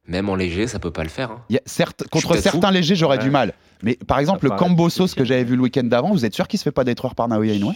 Même 0.07 0.27
en 0.29 0.35
léger, 0.35 0.65
ça 0.67 0.79
peut 0.79 0.91
pas 0.91 1.03
le 1.03 1.09
faire. 1.09 1.31
hein. 1.31 1.41
Il 1.49 1.53
y 1.55 1.57
a- 1.59 1.61
certes, 1.65 2.03
contre 2.09 2.35
certains 2.37 2.67
fou. 2.69 2.73
légers, 2.73 2.95
j'aurais 2.95 3.17
Ouais. 3.17 3.23
du 3.23 3.29
mal. 3.29 3.53
Mais 3.83 3.95
par 4.07 4.19
exemple, 4.19 4.45
le 4.45 4.51
Cambosos 4.55 5.13
que 5.15 5.23
j'avais 5.23 5.43
vu 5.43 5.55
le 5.55 5.61
week-end 5.61 5.83
d'avant, 5.83 6.11
vous 6.11 6.25
êtes 6.25 6.33
sûr 6.35 6.47
qu'il 6.47 6.57
se 6.59 6.63
fait 6.63 6.71
pas 6.71 6.83
détruire 6.83 7.13
par 7.15 7.27
Naoya 7.27 7.53
Inoue 7.53 7.73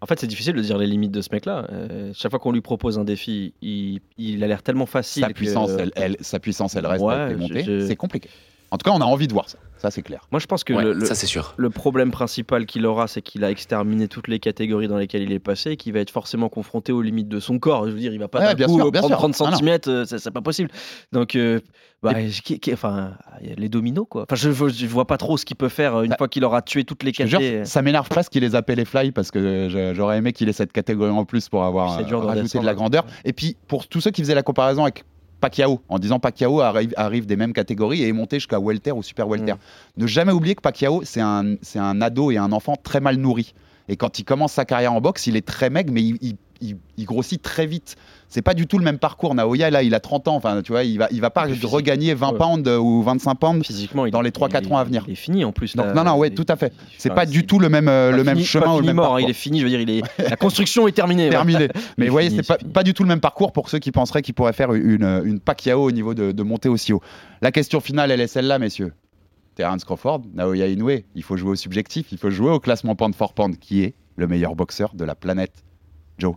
En 0.00 0.06
fait, 0.06 0.20
c'est 0.20 0.26
difficile 0.28 0.54
de 0.54 0.60
dire 0.62 0.78
les 0.78 0.86
limites 0.86 1.10
de 1.10 1.20
ce 1.20 1.28
mec-là. 1.32 1.66
Euh, 1.72 2.12
chaque 2.14 2.30
fois 2.30 2.38
qu'on 2.38 2.52
lui 2.52 2.60
propose 2.60 2.98
un 2.98 3.04
défi, 3.04 3.52
il, 3.62 4.00
il 4.16 4.44
a 4.44 4.46
l'air 4.46 4.62
tellement 4.62 4.86
facile. 4.86 5.24
sa 5.24 5.30
puissance, 5.30 5.72
que- 5.72 5.80
elle, 5.80 5.92
elle- 5.96 6.16
sa 6.20 6.38
puissance, 6.38 6.76
elle 6.76 6.86
reste 6.86 7.02
Ouais, 7.04 7.34
C'est 7.86 7.96
compliqué. 7.96 8.28
En 8.70 8.76
tout 8.76 8.88
cas, 8.90 8.94
on 8.96 9.00
a 9.00 9.04
envie 9.04 9.28
de 9.28 9.32
voir 9.32 9.48
ça. 9.48 9.58
Ça, 9.78 9.90
c'est 9.92 10.02
clair. 10.02 10.26
Moi, 10.32 10.40
je 10.40 10.46
pense 10.46 10.64
que 10.64 10.72
Ouais, 10.72 10.82
le, 10.82 10.92
le- 10.92 11.04
ça 11.06 11.14
c'est 11.14 11.26
sûr. 11.28 11.54
le 11.56 11.70
problème 11.70 12.10
principal 12.10 12.66
qu'il 12.66 12.84
aura, 12.84 13.06
c'est 13.06 13.22
qu'il 13.22 13.44
a 13.44 13.50
exterminé 13.50 14.08
toutes 14.08 14.26
les 14.26 14.40
catégories 14.40 14.88
dans 14.88 14.96
lesquelles 14.98 15.22
il 15.22 15.30
est 15.30 15.38
passé 15.38 15.70
et 15.70 15.76
qu'il 15.76 15.92
va 15.92 16.00
être 16.00 16.10
forcément 16.10 16.48
confronté 16.48 16.90
aux 16.90 17.00
limites 17.00 17.28
de 17.28 17.38
son 17.38 17.60
corps. 17.60 17.86
Je 17.86 17.92
veux 17.92 17.98
dire, 18.00 18.12
il 18.12 18.18
va 18.18 18.26
pas 18.26 18.40
Ouais, 18.40 18.46
d'un 18.46 18.54
bien 18.54 18.66
coup 18.66 18.74
sûr, 18.76 18.86
euh, 18.86 18.90
prendre 18.90 19.06
sûr. 19.06 19.16
30 19.16 19.34
Ah 19.52 19.56
cm, 19.56 20.04
c'est 20.06 20.18
c'est 20.18 20.30
pas 20.32 20.40
possible. 20.40 20.68
Donc, 21.12 21.36
euh, 21.36 21.60
bah, 22.02 22.12
qui- 22.14 22.58
qui- 22.58 22.72
enfin, 22.72 23.12
les 23.40 23.68
dominos, 23.68 24.06
quoi. 24.10 24.22
Enfin, 24.28 24.34
je, 24.34 24.50
je 24.50 24.86
vois 24.86 25.06
pas 25.06 25.16
trop 25.16 25.36
ce 25.36 25.44
qu'il 25.44 25.56
peut 25.56 25.68
faire 25.68 25.94
euh, 25.94 26.02
une 26.02 26.10
Bah, 26.10 26.16
fois 26.18 26.26
qu'il 26.28 26.44
aura 26.44 26.60
tué 26.60 26.82
toutes 26.84 27.04
les 27.04 27.12
catégories. 27.12 27.64
ça 27.64 27.80
m'énerve 27.80 28.08
presque 28.08 28.32
qu'il 28.32 28.42
les 28.42 28.56
appelle 28.56 28.78
les 28.78 28.84
fly 28.84 29.12
parce 29.12 29.30
que 29.30 29.68
je- 29.70 29.94
j'aurais 29.94 30.18
aimé 30.18 30.32
qu'il 30.32 30.48
ait 30.48 30.52
cette 30.52 30.72
catégorie 30.72 31.10
en 31.12 31.24
plus 31.24 31.48
pour 31.48 31.62
avoir 31.64 31.98
C'est 32.00 32.12
euh, 32.12 32.16
rajouté 32.18 32.58
de 32.58 32.64
la 32.66 32.74
grandeur. 32.74 33.06
Et 33.24 33.32
puis, 33.32 33.56
pour 33.68 33.86
tous 33.86 34.00
ceux 34.00 34.10
qui 34.10 34.22
faisaient 34.22 34.34
la 34.34 34.42
comparaison 34.42 34.82
avec 34.82 35.04
Pacquiao, 35.40 35.80
en 35.88 35.98
disant 35.98 36.18
Pacquiao 36.18 36.60
arrive, 36.60 36.92
arrive 36.96 37.26
des 37.26 37.36
mêmes 37.36 37.52
catégories 37.52 38.02
et 38.02 38.08
est 38.08 38.12
monté 38.12 38.36
jusqu'à 38.36 38.58
welter 38.60 38.92
ou 38.92 39.02
super 39.02 39.28
welter. 39.28 39.52
Mm. 39.54 39.58
Ne 40.02 40.06
jamais 40.06 40.32
oublier 40.32 40.54
que 40.54 40.60
Pacquiao, 40.62 41.02
c'est 41.04 41.20
un, 41.20 41.54
un 41.76 42.00
ado 42.00 42.30
et 42.30 42.36
un 42.36 42.52
enfant 42.52 42.74
très 42.76 43.00
mal 43.00 43.16
nourri. 43.16 43.54
Et 43.88 43.96
quand 43.96 44.18
il 44.18 44.24
commence 44.24 44.52
sa 44.52 44.64
carrière 44.64 44.92
en 44.92 45.00
boxe, 45.00 45.26
il 45.26 45.36
est 45.36 45.46
très 45.46 45.70
maigre, 45.70 45.92
mais 45.92 46.02
il, 46.02 46.18
il- 46.20 46.36
il- 46.60 46.76
il 46.96 47.04
grossit 47.04 47.40
très 47.40 47.66
vite. 47.66 47.96
C'est 48.28 48.42
pas 48.42 48.52
du 48.52 48.66
tout 48.66 48.76
le 48.78 48.84
même 48.84 48.98
parcours. 48.98 49.34
Naoya, 49.34 49.70
là, 49.70 49.82
il 49.82 49.94
a 49.94 50.00
30 50.00 50.28
ans. 50.28 50.34
Enfin, 50.36 50.60
tu 50.62 50.72
vois, 50.72 50.84
il 50.84 50.98
va, 50.98 51.08
il 51.10 51.20
va 51.20 51.30
pas 51.30 51.46
regagner 51.64 52.12
20 52.14 52.32
ouais. 52.32 52.38
pounds 52.38 52.68
ou 52.68 53.02
25 53.02 53.34
pounds. 53.36 53.64
Physiquement, 53.66 54.04
il, 54.04 54.10
dans 54.12 54.20
les 54.20 54.30
3-4 54.32 54.64
il- 54.66 54.72
ans 54.72 54.76
à 54.76 54.84
venir. 54.84 55.04
Il 55.06 55.12
est 55.12 55.16
fini 55.16 55.44
en 55.44 55.52
plus. 55.52 55.76
Donc, 55.76 55.86
là. 55.86 55.94
non, 55.94 56.04
non, 56.04 56.16
ouais, 56.18 56.30
tout 56.30 56.44
à 56.48 56.56
fait. 56.56 56.72
C'est 56.98 57.14
pas 57.14 57.24
du 57.26 57.46
tout 57.46 57.58
le 57.58 57.68
même, 57.70 57.88
euh, 57.88 58.10
le 58.12 58.24
même 58.24 58.38
chemin 58.40 58.66
ou 58.74 58.76
le 58.76 58.76
fini 58.78 58.86
même 58.88 58.96
mort, 58.96 59.04
parcours. 59.06 59.20
il 59.20 59.30
est 59.30 59.34
fini, 59.34 59.60
je 59.60 59.64
veux 59.64 59.70
dire, 59.70 59.80
il 59.80 59.88
est... 59.90 60.02
la 60.30 60.36
construction 60.36 60.86
est 60.88 60.92
terminée. 60.92 61.24
ouais. 61.24 61.30
terminé. 61.30 61.68
Mais 61.96 62.06
vous 62.06 62.12
voyez, 62.12 62.28
c'est 62.30 62.46
pas, 62.46 62.58
pas 62.58 62.82
du 62.82 62.92
tout 62.92 63.02
le 63.02 63.08
même 63.08 63.20
parcours 63.20 63.52
pour 63.52 63.70
ceux 63.70 63.78
qui 63.78 63.92
penseraient 63.92 64.20
qu'ils 64.22 64.34
pourraient 64.34 64.52
faire 64.52 64.74
une, 64.74 65.22
une 65.24 65.40
Pacquiao 65.40 65.82
au 65.82 65.90
niveau 65.90 66.12
de, 66.14 66.32
de 66.32 66.42
monter 66.42 66.68
aussi 66.68 66.92
haut. 66.92 67.00
La 67.40 67.50
question 67.50 67.80
finale, 67.80 68.10
elle 68.10 68.20
est 68.20 68.26
celle-là, 68.26 68.58
messieurs. 68.58 68.92
Terence 69.54 69.84
Crawford, 69.84 70.22
Naoya 70.34 70.66
Inoue, 70.68 71.00
il 71.14 71.22
faut 71.22 71.36
jouer 71.36 71.50
au 71.52 71.56
subjectif, 71.56 72.12
il 72.12 72.18
faut 72.18 72.30
jouer 72.30 72.50
au 72.50 72.60
classement 72.60 72.94
pound 72.94 73.14
for 73.14 73.32
pound, 73.32 73.58
qui 73.58 73.82
est 73.82 73.94
le 74.16 74.26
meilleur 74.28 74.54
boxeur 74.54 74.94
de 74.94 75.04
la 75.04 75.14
planète? 75.16 75.64
Joe, 76.18 76.34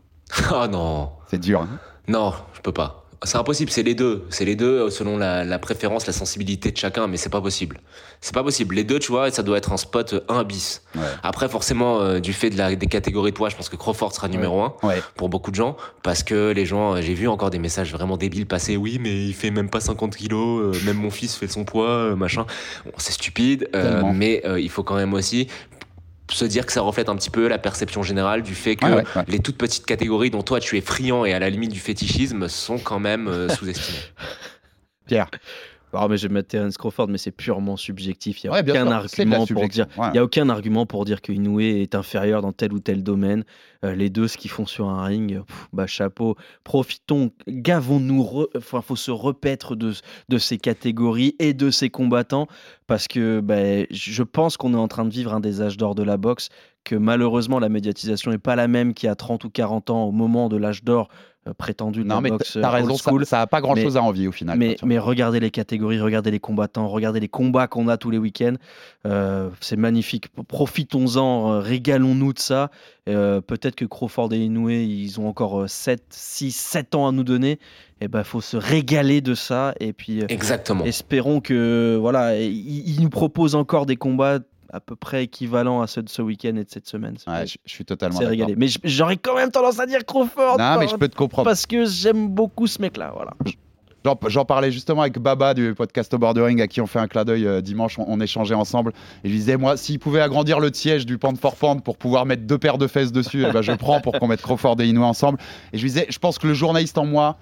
Oh 0.53 0.67
non. 0.71 1.11
c'est 1.29 1.39
dur. 1.39 1.61
hein 1.61 1.79
Non, 2.07 2.33
je 2.53 2.61
peux 2.61 2.71
pas. 2.71 2.97
C'est 3.23 3.37
impossible, 3.37 3.69
c'est 3.69 3.83
les 3.83 3.93
deux. 3.93 4.25
C'est 4.31 4.45
les 4.45 4.55
deux 4.55 4.79
euh, 4.87 4.89
selon 4.89 5.15
la, 5.15 5.43
la 5.43 5.59
préférence, 5.59 6.07
la 6.07 6.13
sensibilité 6.13 6.71
de 6.71 6.77
chacun, 6.77 7.05
mais 7.05 7.17
c'est 7.17 7.29
pas 7.29 7.39
possible. 7.39 7.79
C'est 8.19 8.33
pas 8.33 8.41
possible. 8.43 8.73
Les 8.73 8.83
deux, 8.83 8.97
tu 8.97 9.11
vois, 9.11 9.29
ça 9.29 9.43
doit 9.43 9.59
être 9.59 9.71
un 9.71 9.77
spot 9.77 10.13
euh, 10.13 10.21
1 10.27 10.43
bis. 10.43 10.81
Ouais. 10.95 11.01
Après, 11.21 11.47
forcément, 11.47 12.01
euh, 12.01 12.19
du 12.19 12.33
fait 12.33 12.49
de 12.49 12.57
la, 12.57 12.75
des 12.75 12.87
catégories 12.87 13.29
de 13.29 13.35
poids, 13.37 13.49
je 13.49 13.55
pense 13.55 13.69
que 13.69 13.75
Crawford 13.75 14.11
sera 14.15 14.27
numéro 14.27 14.63
1 14.63 14.73
Ouais. 14.81 15.03
pour 15.17 15.29
beaucoup 15.29 15.51
de 15.51 15.55
gens, 15.55 15.77
parce 16.01 16.23
que 16.23 16.49
les 16.49 16.65
gens, 16.65 16.95
euh, 16.95 17.01
j'ai 17.01 17.13
vu 17.13 17.27
encore 17.27 17.51
des 17.51 17.59
messages 17.59 17.91
vraiment 17.93 18.17
débiles 18.17 18.47
passer, 18.47 18.75
oui, 18.75 18.97
mais 18.99 19.11
il 19.27 19.33
fait 19.35 19.51
même 19.51 19.69
pas 19.69 19.81
50 19.81 20.15
kilos, 20.15 20.75
euh, 20.75 20.85
même 20.87 20.97
mon 20.97 21.11
fils 21.11 21.35
fait 21.35 21.47
son 21.47 21.63
poids, 21.63 21.89
euh, 21.89 22.15
machin. 22.15 22.47
Bon, 22.85 22.91
c'est 22.97 23.11
stupide, 23.13 23.69
euh, 23.75 24.01
mais 24.15 24.41
euh, 24.47 24.59
il 24.59 24.71
faut 24.71 24.81
quand 24.81 24.95
même 24.95 25.13
aussi 25.13 25.47
se 26.33 26.45
dire 26.45 26.65
que 26.65 26.71
ça 26.71 26.81
reflète 26.81 27.09
un 27.09 27.15
petit 27.15 27.29
peu 27.29 27.47
la 27.47 27.57
perception 27.57 28.03
générale 28.03 28.41
du 28.43 28.55
fait 28.55 28.75
que 28.75 28.85
Ouais, 28.85 28.93
ouais, 28.95 29.03
ouais. 29.15 29.23
les 29.27 29.39
toutes 29.39 29.57
petites 29.57 29.85
catégories 29.85 30.29
dont 30.29 30.41
toi 30.43 30.59
tu 30.59 30.77
es 30.77 30.81
friand 30.81 31.25
et 31.25 31.33
à 31.33 31.39
la 31.39 31.49
limite 31.49 31.71
du 31.71 31.79
fétichisme 31.79 32.47
sont 32.47 32.77
quand 32.79 32.99
même 32.99 33.27
euh, 33.27 33.49
sous-estimées. 33.49 33.97
Pierre, 35.07 35.29
Ah, 35.93 36.07
mais 36.09 36.17
je 36.17 36.27
vais 36.27 36.33
mettre 36.33 36.49
Terence 36.49 36.77
Crawford, 36.77 37.07
mais 37.09 37.17
c'est 37.17 37.31
purement 37.31 37.77
subjectif. 37.77 38.43
Il 38.43 38.47
n'y 38.49 38.55
a 38.55 38.61
Ouais, 38.61 38.69
aucun 38.69 38.83
sûr, 38.85 38.91
argument 38.93 39.45
pour 39.45 39.67
dire. 39.67 39.87
Ouais. 39.97 40.07
Il 40.13 40.15
y 40.15 40.19
a 40.19 40.23
aucun 40.23 40.49
argument 40.49 40.85
pour 40.85 41.05
dire 41.05 41.21
que 41.21 41.31
Inoue 41.31 41.59
est 41.61 41.95
inférieur 41.95 42.41
dans 42.41 42.51
tel 42.51 42.73
ou 42.73 42.79
tel 42.79 43.03
domaine. 43.03 43.43
Euh, 43.83 43.95
les 43.95 44.09
deux, 44.09 44.27
ce 44.27 44.37
qu'ils 44.37 44.51
font 44.51 44.65
sur 44.65 44.87
un 44.89 45.03
ring, 45.03 45.43
pff, 45.43 45.67
bah 45.73 45.87
chapeau. 45.87 46.35
Profitons, 46.63 47.31
gavons-nous. 47.47 48.21
re- 48.23 48.47
Enfin, 48.57 48.81
faut 48.81 48.95
se 48.95 49.11
repaître 49.11 49.75
de, 49.75 49.93
de 50.29 50.37
ces 50.37 50.57
catégories 50.57 51.35
et 51.39 51.53
de 51.53 51.69
ces 51.71 51.89
combattants 51.89 52.47
parce 52.87 53.07
que 53.07 53.39
bah, 53.39 53.85
je 53.89 54.23
pense 54.23 54.57
qu'on 54.57 54.73
est 54.73 54.77
en 54.77 54.87
train 54.87 55.05
de 55.05 55.09
vivre 55.13 55.33
un 55.33 55.39
des 55.39 55.61
âges 55.61 55.77
d'or 55.77 55.95
de 55.95 56.03
la 56.03 56.17
boxe. 56.17 56.49
Que 56.83 56.95
malheureusement, 56.95 57.59
la 57.59 57.69
médiatisation 57.69 58.31
n'est 58.31 58.39
pas 58.39 58.55
la 58.55 58.67
même 58.67 58.93
qu'il 58.95 59.05
y 59.07 59.09
a 59.09 59.15
30 59.15 59.43
ou 59.43 59.49
40 59.51 59.91
ans 59.91 60.03
au 60.05 60.11
moment 60.11 60.49
de 60.49 60.57
l'âge 60.57 60.83
d'or 60.83 61.09
euh, 61.47 61.53
prétendu 61.55 62.03
de 62.03 62.07
non, 62.07 62.15
la 62.15 62.21
mais 62.21 62.29
boxe 62.29 62.55
euh, 62.55 62.67
raison, 62.67 62.97
ça, 62.97 63.09
school. 63.09 63.25
ça 63.25 63.41
a 63.41 63.47
pas 63.47 63.61
grand-chose 63.61 63.95
Mais- 63.95 63.99
à 63.99 64.03
envier 64.03 64.27
au 64.27 64.31
final. 64.31 64.57
Mais, 64.59 64.99
regardez 64.99 65.39
les 65.39 65.49
catégories, 65.49 65.99
regardez 65.99 66.29
les 66.29 66.39
combattants, 66.39 66.87
regardez 66.87 67.19
les 67.19 67.29
combats 67.29 67.67
qu'on 67.67 67.87
a 67.87 67.97
tous 67.97 68.11
les 68.11 68.19
week-ends. 68.19 68.53
Euh, 69.07 69.49
c'est 69.59 69.75
magnifique. 69.75 70.27
Profitons-en, 70.47 71.59
régalons-nous 71.59 72.33
de 72.33 72.39
ça. 72.39 72.69
Euh, 73.09 73.41
Peut-être 73.41 73.75
que 73.75 73.85
Crawford 73.85 74.31
et 74.33 74.37
Inoue, 74.39 74.69
ils 74.69 75.19
ont 75.19 75.27
encore 75.27 75.67
7, 75.67 76.03
6, 76.09 76.55
7 76.55 76.95
ans 76.95 77.07
à 77.07 77.11
nous 77.11 77.23
donner. 77.23 77.59
Et 77.99 78.07
ben, 78.07 78.23
faut 78.23 78.41
se 78.41 78.57
régaler 78.57 79.21
de 79.21 79.35
ça. 79.35 79.73
Et 79.79 79.93
puis, 79.93 80.21
euh, 80.21 80.25
Exactement. 80.29 80.85
espérons 80.85 81.39
que 81.41 81.97
voilà, 81.99 82.37
ils 82.39 82.89
ils 82.95 83.01
nous 83.01 83.09
proposent 83.09 83.55
encore 83.55 83.85
des 83.85 83.95
combats 83.95 84.39
à 84.71 84.79
peu 84.79 84.95
près 84.95 85.23
équivalents 85.25 85.81
à 85.81 85.87
ceux 85.87 86.01
de 86.01 86.09
ce 86.09 86.21
week-end 86.21 86.55
et 86.55 86.63
de 86.63 86.69
cette 86.69 86.87
semaine. 86.87 87.15
Ouais, 87.27 87.45
je, 87.45 87.57
je 87.65 87.73
suis 87.73 87.85
totalement 87.85 88.19
régalé. 88.19 88.55
Mais 88.57 88.67
j'aurais 88.83 89.17
quand 89.17 89.35
même 89.35 89.51
tendance 89.51 89.79
à 89.79 89.85
dire 89.85 90.05
Crawford. 90.05 90.57
Non, 90.57 90.77
mais 90.79 90.87
je 90.87 90.95
peux 90.95 91.07
te 91.09 91.15
comprendre. 91.15 91.45
Parce 91.47 91.65
que 91.65 91.85
j'aime 91.85 92.29
beaucoup 92.29 92.67
ce 92.67 92.81
mec-là. 92.81 93.11
Voilà. 93.13 93.31
J'en- 94.27 94.45
parlais 94.45 94.71
justement 94.71 95.01
avec 95.01 95.19
Baba 95.19 95.53
du 95.53 95.75
podcast 95.75 96.11
au 96.15 96.17
Bordering 96.17 96.59
à 96.61 96.67
qui 96.67 96.81
on 96.81 96.87
fait 96.87 96.97
un 96.97 97.07
clin 97.07 97.23
d'œil 97.23 97.45
euh, 97.45 97.61
dimanche, 97.61 97.99
on, 97.99 98.05
on 98.07 98.19
échangeait 98.19 98.55
ensemble. 98.55 98.93
Et 99.23 99.27
je 99.27 99.31
lui 99.33 99.37
disais, 99.37 99.57
moi, 99.57 99.77
s'il 99.77 99.99
pouvait 99.99 100.21
agrandir 100.21 100.59
le 100.59 100.73
siège 100.73 101.05
du 101.05 101.19
Pound 101.19 101.37
for 101.37 101.55
Pound 101.55 101.83
pour 101.83 101.97
pouvoir 101.97 102.25
mettre 102.25 102.43
deux 102.47 102.57
paires 102.57 102.79
de 102.79 102.87
fesses 102.87 103.11
dessus, 103.11 103.45
eh 103.47 103.51
ben, 103.51 103.61
je 103.61 103.73
prends 103.73 104.01
pour 104.01 104.13
qu'on 104.17 104.27
mette 104.27 104.41
Crawford 104.41 104.77
et 104.79 104.87
Inoue 104.87 105.03
ensemble. 105.03 105.37
Et 105.71 105.77
je 105.77 105.83
lui 105.83 105.89
disais, 105.91 106.07
je 106.09 106.17
pense 106.17 106.39
que 106.39 106.47
le 106.47 106.55
journaliste 106.55 106.97
en 106.97 107.05
moi 107.05 107.37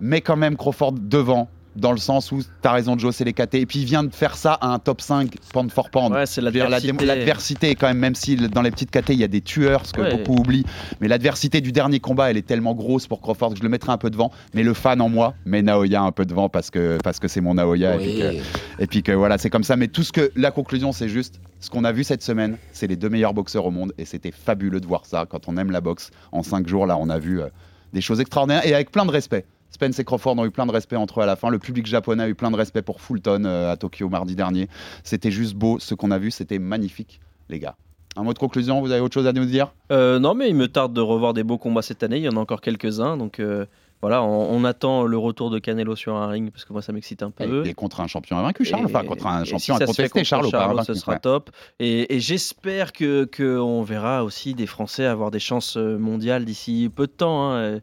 met 0.00 0.20
quand 0.20 0.36
même 0.36 0.56
Crawford 0.56 0.92
devant. 0.92 1.48
Dans 1.74 1.92
le 1.92 1.98
sens 1.98 2.30
où, 2.32 2.42
t'as 2.60 2.72
raison, 2.72 2.98
Joe, 2.98 3.14
c'est 3.14 3.24
les 3.24 3.32
KT. 3.32 3.54
Et 3.54 3.66
puis 3.66 3.78
il 3.80 3.84
vient 3.86 4.04
de 4.04 4.14
faire 4.14 4.36
ça 4.36 4.54
à 4.60 4.68
un 4.68 4.78
top 4.78 5.00
5 5.00 5.34
pound 5.52 5.70
for 5.72 5.88
pound. 5.90 6.12
Ouais, 6.12 6.26
c'est 6.26 6.40
l'adversité. 6.42 6.92
L'adversité 7.06 7.74
quand 7.74 7.86
même, 7.88 7.98
même 7.98 8.14
si 8.14 8.36
dans 8.36 8.60
les 8.62 8.70
petites 8.70 8.90
KT 8.90 9.10
il 9.10 9.18
y 9.20 9.24
a 9.24 9.28
des 9.28 9.40
tueurs, 9.40 9.86
ce 9.86 9.92
que 9.92 10.02
Ouais. 10.02 10.16
beaucoup 10.16 10.40
oublient, 10.40 10.64
mais 11.00 11.08
l'adversité 11.08 11.60
du 11.60 11.72
dernier 11.72 11.98
combat 12.00 12.30
elle 12.30 12.36
est 12.36 12.46
tellement 12.46 12.74
grosse 12.74 13.06
pour 13.06 13.20
Crawford 13.20 13.50
que 13.52 13.58
je 13.58 13.62
le 13.62 13.68
mettrai 13.68 13.90
un 13.92 13.96
peu 13.98 14.10
devant. 14.10 14.30
Mais 14.54 14.62
le 14.62 14.74
fan 14.74 15.00
en 15.00 15.08
moi 15.08 15.34
met 15.46 15.62
Naoya 15.62 16.02
un 16.02 16.12
peu 16.12 16.24
devant 16.26 16.48
parce 16.48 16.70
que 16.70 16.98
parce 17.02 17.18
que 17.18 17.28
c'est 17.28 17.40
mon 17.40 17.54
Naoya 17.54 17.94
et, 17.94 17.98
puis 17.98 18.18
que, 18.18 18.28
Oui. 18.30 18.40
et 18.78 18.86
puis 18.86 19.02
que 19.02 19.12
voilà 19.12 19.38
c'est 19.38 19.48
comme 19.50 19.64
ça. 19.64 19.76
Mais 19.76 19.88
tout 19.88 20.02
ce 20.02 20.12
que 20.12 20.30
la 20.36 20.50
conclusion 20.50 20.92
c'est 20.92 21.08
juste 21.08 21.40
ce 21.60 21.70
qu'on 21.70 21.84
a 21.84 21.92
vu 21.92 22.02
cette 22.04 22.22
semaine, 22.22 22.58
c'est 22.72 22.86
les 22.88 22.96
deux 22.96 23.08
meilleurs 23.08 23.34
boxeurs 23.34 23.64
au 23.64 23.70
monde 23.70 23.92
et 23.96 24.04
c'était 24.04 24.32
fabuleux 24.32 24.80
de 24.80 24.86
voir 24.86 25.06
ça 25.06 25.24
quand 25.28 25.48
on 25.48 25.56
aime 25.56 25.70
la 25.70 25.80
boxe. 25.80 26.10
En 26.32 26.42
cinq 26.42 26.66
jours 26.68 26.86
là 26.86 26.96
on 26.98 27.08
a 27.08 27.18
vu 27.18 27.40
euh, 27.40 27.46
des 27.92 28.00
choses 28.00 28.20
extraordinaires 28.20 28.66
et 28.66 28.74
avec 28.74 28.90
plein 28.90 29.06
de 29.06 29.10
respect. 29.10 29.44
Spence 29.72 29.98
et 29.98 30.04
Crawford 30.04 30.38
ont 30.38 30.44
eu 30.44 30.50
plein 30.50 30.66
de 30.66 30.72
respect 30.72 30.96
entre 30.96 31.20
eux 31.20 31.22
à 31.22 31.26
la 31.26 31.34
fin. 31.36 31.48
Le 31.48 31.58
public 31.58 31.86
japonais 31.86 32.22
a 32.22 32.28
eu 32.28 32.34
plein 32.34 32.50
de 32.50 32.56
respect 32.56 32.82
pour 32.82 33.00
Fulton 33.00 33.44
euh, 33.44 33.72
à 33.72 33.76
Tokyo 33.76 34.08
mardi 34.08 34.36
dernier. 34.36 34.68
C'était 35.02 35.30
juste 35.30 35.54
beau. 35.54 35.78
Ce 35.80 35.94
qu'on 35.94 36.10
a 36.10 36.18
vu, 36.18 36.30
c'était 36.30 36.58
magnifique, 36.58 37.20
les 37.48 37.58
gars. 37.58 37.74
Un 38.14 38.22
mot 38.24 38.34
de 38.34 38.38
conclusion, 38.38 38.80
vous 38.82 38.90
avez 38.92 39.00
autre 39.00 39.14
chose 39.14 39.26
à 39.26 39.32
nous 39.32 39.46
dire? 39.46 39.72
Euh, 39.90 40.18
non, 40.18 40.34
mais 40.34 40.50
il 40.50 40.54
me 40.54 40.68
tarde 40.68 40.92
de 40.92 41.00
revoir 41.00 41.32
des 41.32 41.42
beaux 41.44 41.56
combats 41.56 41.80
cette 41.80 42.02
année. 42.02 42.18
Il 42.18 42.22
y 42.24 42.28
en 42.28 42.36
a 42.36 42.40
encore 42.40 42.60
quelques-uns. 42.60 43.16
Donc 43.16 43.40
euh, 43.40 43.64
voilà, 44.02 44.22
on, 44.22 44.52
on 44.54 44.64
attend 44.64 45.04
le 45.04 45.16
retour 45.16 45.48
de 45.48 45.58
Canelo 45.58 45.96
sur 45.96 46.14
un 46.16 46.26
ring 46.26 46.50
parce 46.50 46.66
que 46.66 46.74
moi, 46.74 46.82
ça 46.82 46.92
m'excite 46.92 47.22
un 47.22 47.30
peu. 47.30 47.66
Et 47.66 47.72
contre 47.72 48.02
un 48.02 48.06
champion 48.08 48.36
invaincu, 48.36 48.66
Charles. 48.66 48.82
Et- 48.82 48.84
Enfin, 48.84 49.04
contre 49.04 49.26
un 49.26 49.44
champion 49.44 49.58
si 49.58 49.72
incontesté, 49.72 50.08
contre 50.10 50.26
Charles. 50.26 50.50
Charles, 50.50 50.76
pas 50.76 50.84
ce 50.84 50.92
sera 50.92 51.12
Ouais. 51.12 51.20
top. 51.20 51.48
Et, 51.80 52.14
et 52.14 52.20
j'espère 52.20 52.92
que 52.92 53.24
qu'on 53.34 53.82
verra 53.82 54.24
aussi 54.24 54.52
des 54.52 54.66
Français 54.66 55.06
avoir 55.06 55.30
des 55.30 55.38
chances 55.40 55.76
mondiales 55.78 56.44
d'ici 56.44 56.90
peu 56.94 57.06
de 57.06 57.12
temps. 57.12 57.52
hein. 57.54 57.78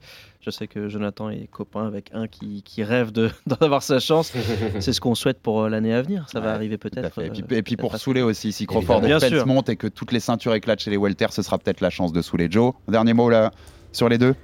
Euh, 0.49 0.51
Je 0.51 0.57
sais 0.57 0.67
que 0.67 0.89
Jonathan 0.89 1.29
est 1.29 1.47
copain 1.47 1.85
avec 1.87 2.09
un 2.13 2.27
qui, 2.27 2.61
qui 2.63 2.83
rêve 2.83 3.11
de- 3.11 3.29
d'en 3.47 3.55
avoir 3.61 3.81
sa 3.83 3.99
chance. 3.99 4.33
C'est 4.79 4.93
ce 4.93 4.99
qu'on 5.01 5.15
souhaite 5.15 5.39
pour 5.39 5.61
euh, 5.63 5.69
l'année 5.69 5.93
à 5.93 6.01
venir. 6.01 6.25
Ça 6.31 6.39
va 6.39 6.53
arriver 6.53 6.77
peut-être. 6.77 7.21
Et 7.21 7.29
puis, 7.29 7.43
euh, 7.51 7.55
et 7.57 7.61
puis 7.63 7.77
pour 7.77 7.95
saouler 7.97 8.21
aussi, 8.21 8.51
si 8.51 8.65
Crawford 8.65 9.05
et 9.05 9.19
sûr. 9.19 9.45
montent 9.47 9.69
et 9.69 9.75
que 9.75 9.87
toutes 9.87 10.11
les 10.11 10.19
ceintures 10.19 10.53
éclatent 10.53 10.79
chez 10.81 10.91
les 10.91 10.97
welters, 10.97 11.31
ce 11.33 11.41
sera 11.41 11.57
peut-être 11.57 11.81
la 11.81 11.89
chance 11.89 12.11
de 12.11 12.21
saouler 12.21 12.47
Joe. 12.49 12.73
Dernier 12.87 13.13
mot 13.13 13.29
là 13.29 13.51
sur 13.91 14.09
les 14.09 14.17
deux? 14.17 14.35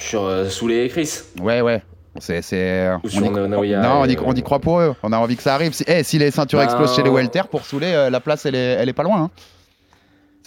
Sur 0.00 0.24
euh, 0.24 0.48
Souley 0.48 0.86
et 0.86 0.88
Chris. 0.88 1.10
Ouais, 1.40 1.60
ouais. 1.60 1.82
C'est, 2.20 2.42
on 3.04 3.62
y- 3.62 3.72
on 4.04 4.06
y, 4.06 4.12
et, 4.12 4.18
on 4.24 4.34
y 4.34 4.38
euh, 4.38 4.42
croit 4.42 4.58
pour 4.58 4.80
eux. 4.80 4.94
On 5.02 5.12
a 5.12 5.18
envie 5.18 5.36
que 5.36 5.42
ça 5.42 5.54
arrive. 5.54 5.72
Si, 5.72 5.84
eh, 5.86 6.02
si 6.02 6.18
les 6.18 6.30
ceintures 6.30 6.58
Ben- 6.58 6.64
explosent 6.64 6.96
chez 6.96 7.02
les 7.02 7.10
welters, 7.10 7.46
pour 7.48 7.64
saouler, 7.64 7.92
euh, 7.92 8.10
la 8.10 8.20
place, 8.20 8.44
elle 8.46 8.54
est, 8.54 8.58
elle 8.80 8.88
est 8.88 8.92
pas 8.94 9.02
loin. 9.04 9.22
hein. 9.24 9.30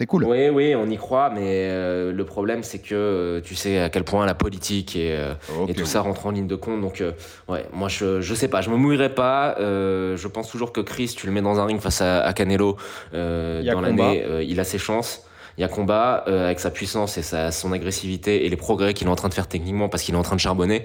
C'est 0.02 0.08
cool. 0.08 0.24
Oui, 0.24 0.49
oui, 0.49 0.74
on 0.74 0.89
y 0.89 0.97
croit, 0.97 1.30
mais 1.30 1.68
euh, 1.70 2.12
le 2.12 2.26
problème, 2.26 2.64
c'est 2.64 2.80
que 2.80 2.95
euh, 2.95 3.39
tu 3.39 3.54
sais 3.54 3.78
à 3.78 3.91
quel 3.91 4.04
point 4.04 4.26
la 4.26 4.34
politique 4.34 4.95
et, 4.95 5.16
euh, 5.16 5.36
et 5.68 5.76
tout 5.76 5.86
ça 5.86 6.02
rentre 6.02 6.26
en 6.26 6.32
ligne 6.32 6.47
de 6.47 6.56
compte. 6.56 6.82
Donc, 6.82 7.04
ouais, 7.47 7.68
moi, 7.72 7.88
je, 7.88 8.20
je 8.20 8.34
sais 8.34 8.47
pas, 8.47 8.62
je 8.62 8.72
me 8.72 8.78
mouillerai 8.78 9.14
pas. 9.14 9.54
Je 9.60 10.28
pense 10.28 10.49
toujours 10.49 10.72
que 10.72 10.82
Chris, 10.82 11.14
tu 11.16 11.28
le 11.28 11.32
mets 11.32 11.43
dans 11.43 11.60
un 11.60 11.66
ring 11.66 11.80
face 11.80 12.02
à, 12.02 12.22
à 12.22 12.34
Canelo 12.34 12.78
dans 13.14 13.80
l'année, 13.80 14.26
il 14.41 14.60
a 14.60 14.64
ses 14.64 14.80
chances. 14.80 15.24
Il 15.60 15.62
y 15.62 15.64
a 15.64 15.68
combat 15.68 16.24
avec 16.26 16.60
sa 16.60 16.72
puissance 16.72 17.20
et 17.20 17.22
sa, 17.22 17.52
son 17.52 17.72
agressivité 17.72 18.47
et 18.47 18.49
les 18.49 18.58
progrès 18.58 18.95
qu'il 18.95 19.06
est 19.06 19.12
en 19.12 19.16
train 19.16 19.30
de 19.30 19.36
faire 19.36 19.47
techniquement 19.47 19.88
parce 19.88 20.02
qu'il 20.02 20.16
est 20.16 20.18
en 20.18 20.24
train 20.24 20.36
de 20.36 20.41
charbonner. 20.41 20.84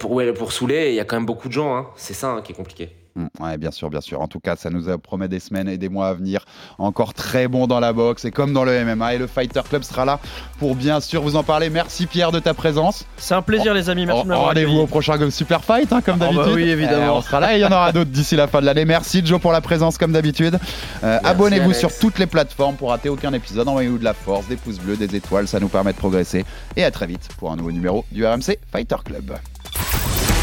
Pour, 0.00 0.10
ouais, 0.10 0.32
pour 0.32 0.50
Soulet, 0.50 0.90
il 0.90 0.96
y 0.96 1.00
a 1.00 1.04
quand 1.04 1.14
même 1.14 1.24
beaucoup 1.24 1.46
de 1.46 1.52
gens. 1.52 1.76
Hein. 1.76 1.86
C'est 1.94 2.14
ça 2.14 2.30
hein, 2.30 2.42
qui 2.42 2.50
est 2.50 2.56
compliqué. 2.56 2.90
Mm, 3.16 3.26
Ouais, 3.40 3.56
bien 3.58 3.70
sûr, 3.70 3.90
bien 3.90 4.00
sûr. 4.00 4.20
En 4.20 4.28
tout 4.28 4.40
cas, 4.40 4.56
ça 4.56 4.70
nous 4.70 4.96
promet 4.98 5.28
des 5.28 5.40
semaines 5.40 5.68
et 5.68 5.76
des 5.78 5.88
mois 5.88 6.08
à 6.08 6.14
venir. 6.14 6.44
Encore 6.78 7.14
très 7.14 7.46
bon 7.48 7.66
dans 7.66 7.80
la 7.80 7.92
boxe 7.92 8.24
et 8.24 8.30
comme 8.30 8.52
dans 8.52 8.64
le 8.64 8.84
MMA. 8.84 9.14
Et 9.14 9.18
le 9.18 9.26
Fighter 9.26 9.60
Club 9.68 9.82
sera 9.82 10.04
là 10.04 10.18
pour 10.58 10.74
bien 10.74 11.00
sûr 11.00 11.22
vous 11.22 11.36
en 11.36 11.42
parler. 11.42 11.70
Merci 11.70 12.06
Pierre 12.06 12.32
de 12.32 12.40
ta 12.40 12.54
présence. 12.54 13.04
C'est 13.16 13.34
un 13.34 13.42
plaisir, 13.42 13.72
les 13.74 13.88
amis. 13.90 14.06
Merci 14.06 14.22
de 14.24 14.28
m'avoir 14.28 14.48
Rendez-vous 14.48 14.78
au 14.80 14.86
prochain 14.86 15.18
Super 15.30 15.62
Fight, 15.64 15.92
hein, 15.92 16.00
comme 16.00 16.16
Oh, 16.16 16.18
bah 16.20 16.26
d'habitude. 16.26 16.54
oui, 16.54 16.68
évidemment. 16.70 17.06
Eh, 17.06 17.18
on 17.18 17.22
sera 17.22 17.40
là 17.40 17.54
et 17.54 17.58
il 17.58 17.62
y 17.62 17.64
en 17.64 17.70
aura 17.72 17.92
d'autres 17.92 18.10
d'ici 18.10 18.36
la 18.36 18.46
fin 18.48 18.60
de 18.60 18.66
l'année. 18.66 18.84
Merci 18.84 19.24
Joe 19.24 19.40
pour 19.40 19.52
la 19.52 19.60
présence, 19.60 19.96
comme 19.98 20.12
d'habitude. 20.12 20.58
Euh, 21.04 21.18
Abonnez-vous 21.22 21.72
sur 21.72 21.96
toutes 21.96 22.18
les 22.18 22.26
plateformes 22.26 22.76
pour 22.76 22.90
rater 22.90 23.08
aucun 23.08 23.32
épisode. 23.32 23.68
Envoyez-nous 23.68 23.98
de 23.98 24.04
la 24.04 24.14
force, 24.14 24.46
des 24.48 24.56
pouces 24.56 24.78
bleus, 24.78 24.96
des 24.96 25.14
étoiles. 25.14 25.46
Ça 25.48 25.60
nous 25.60 25.68
permet 25.68 25.92
de 25.92 25.98
progresser. 25.98 26.44
Et 26.76 26.84
à 26.84 26.90
très 26.90 27.06
vite 27.06 27.28
pour 27.38 27.52
un 27.52 27.56
nouveau 27.56 27.72
numéro 27.72 28.04
du 28.12 28.26
RMC 28.26 28.58
Fighter 28.72 28.96
Club. 29.04 29.32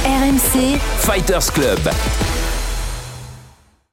RMC, 0.06 0.78
Fighters 1.00 1.52
Club. 1.54 1.80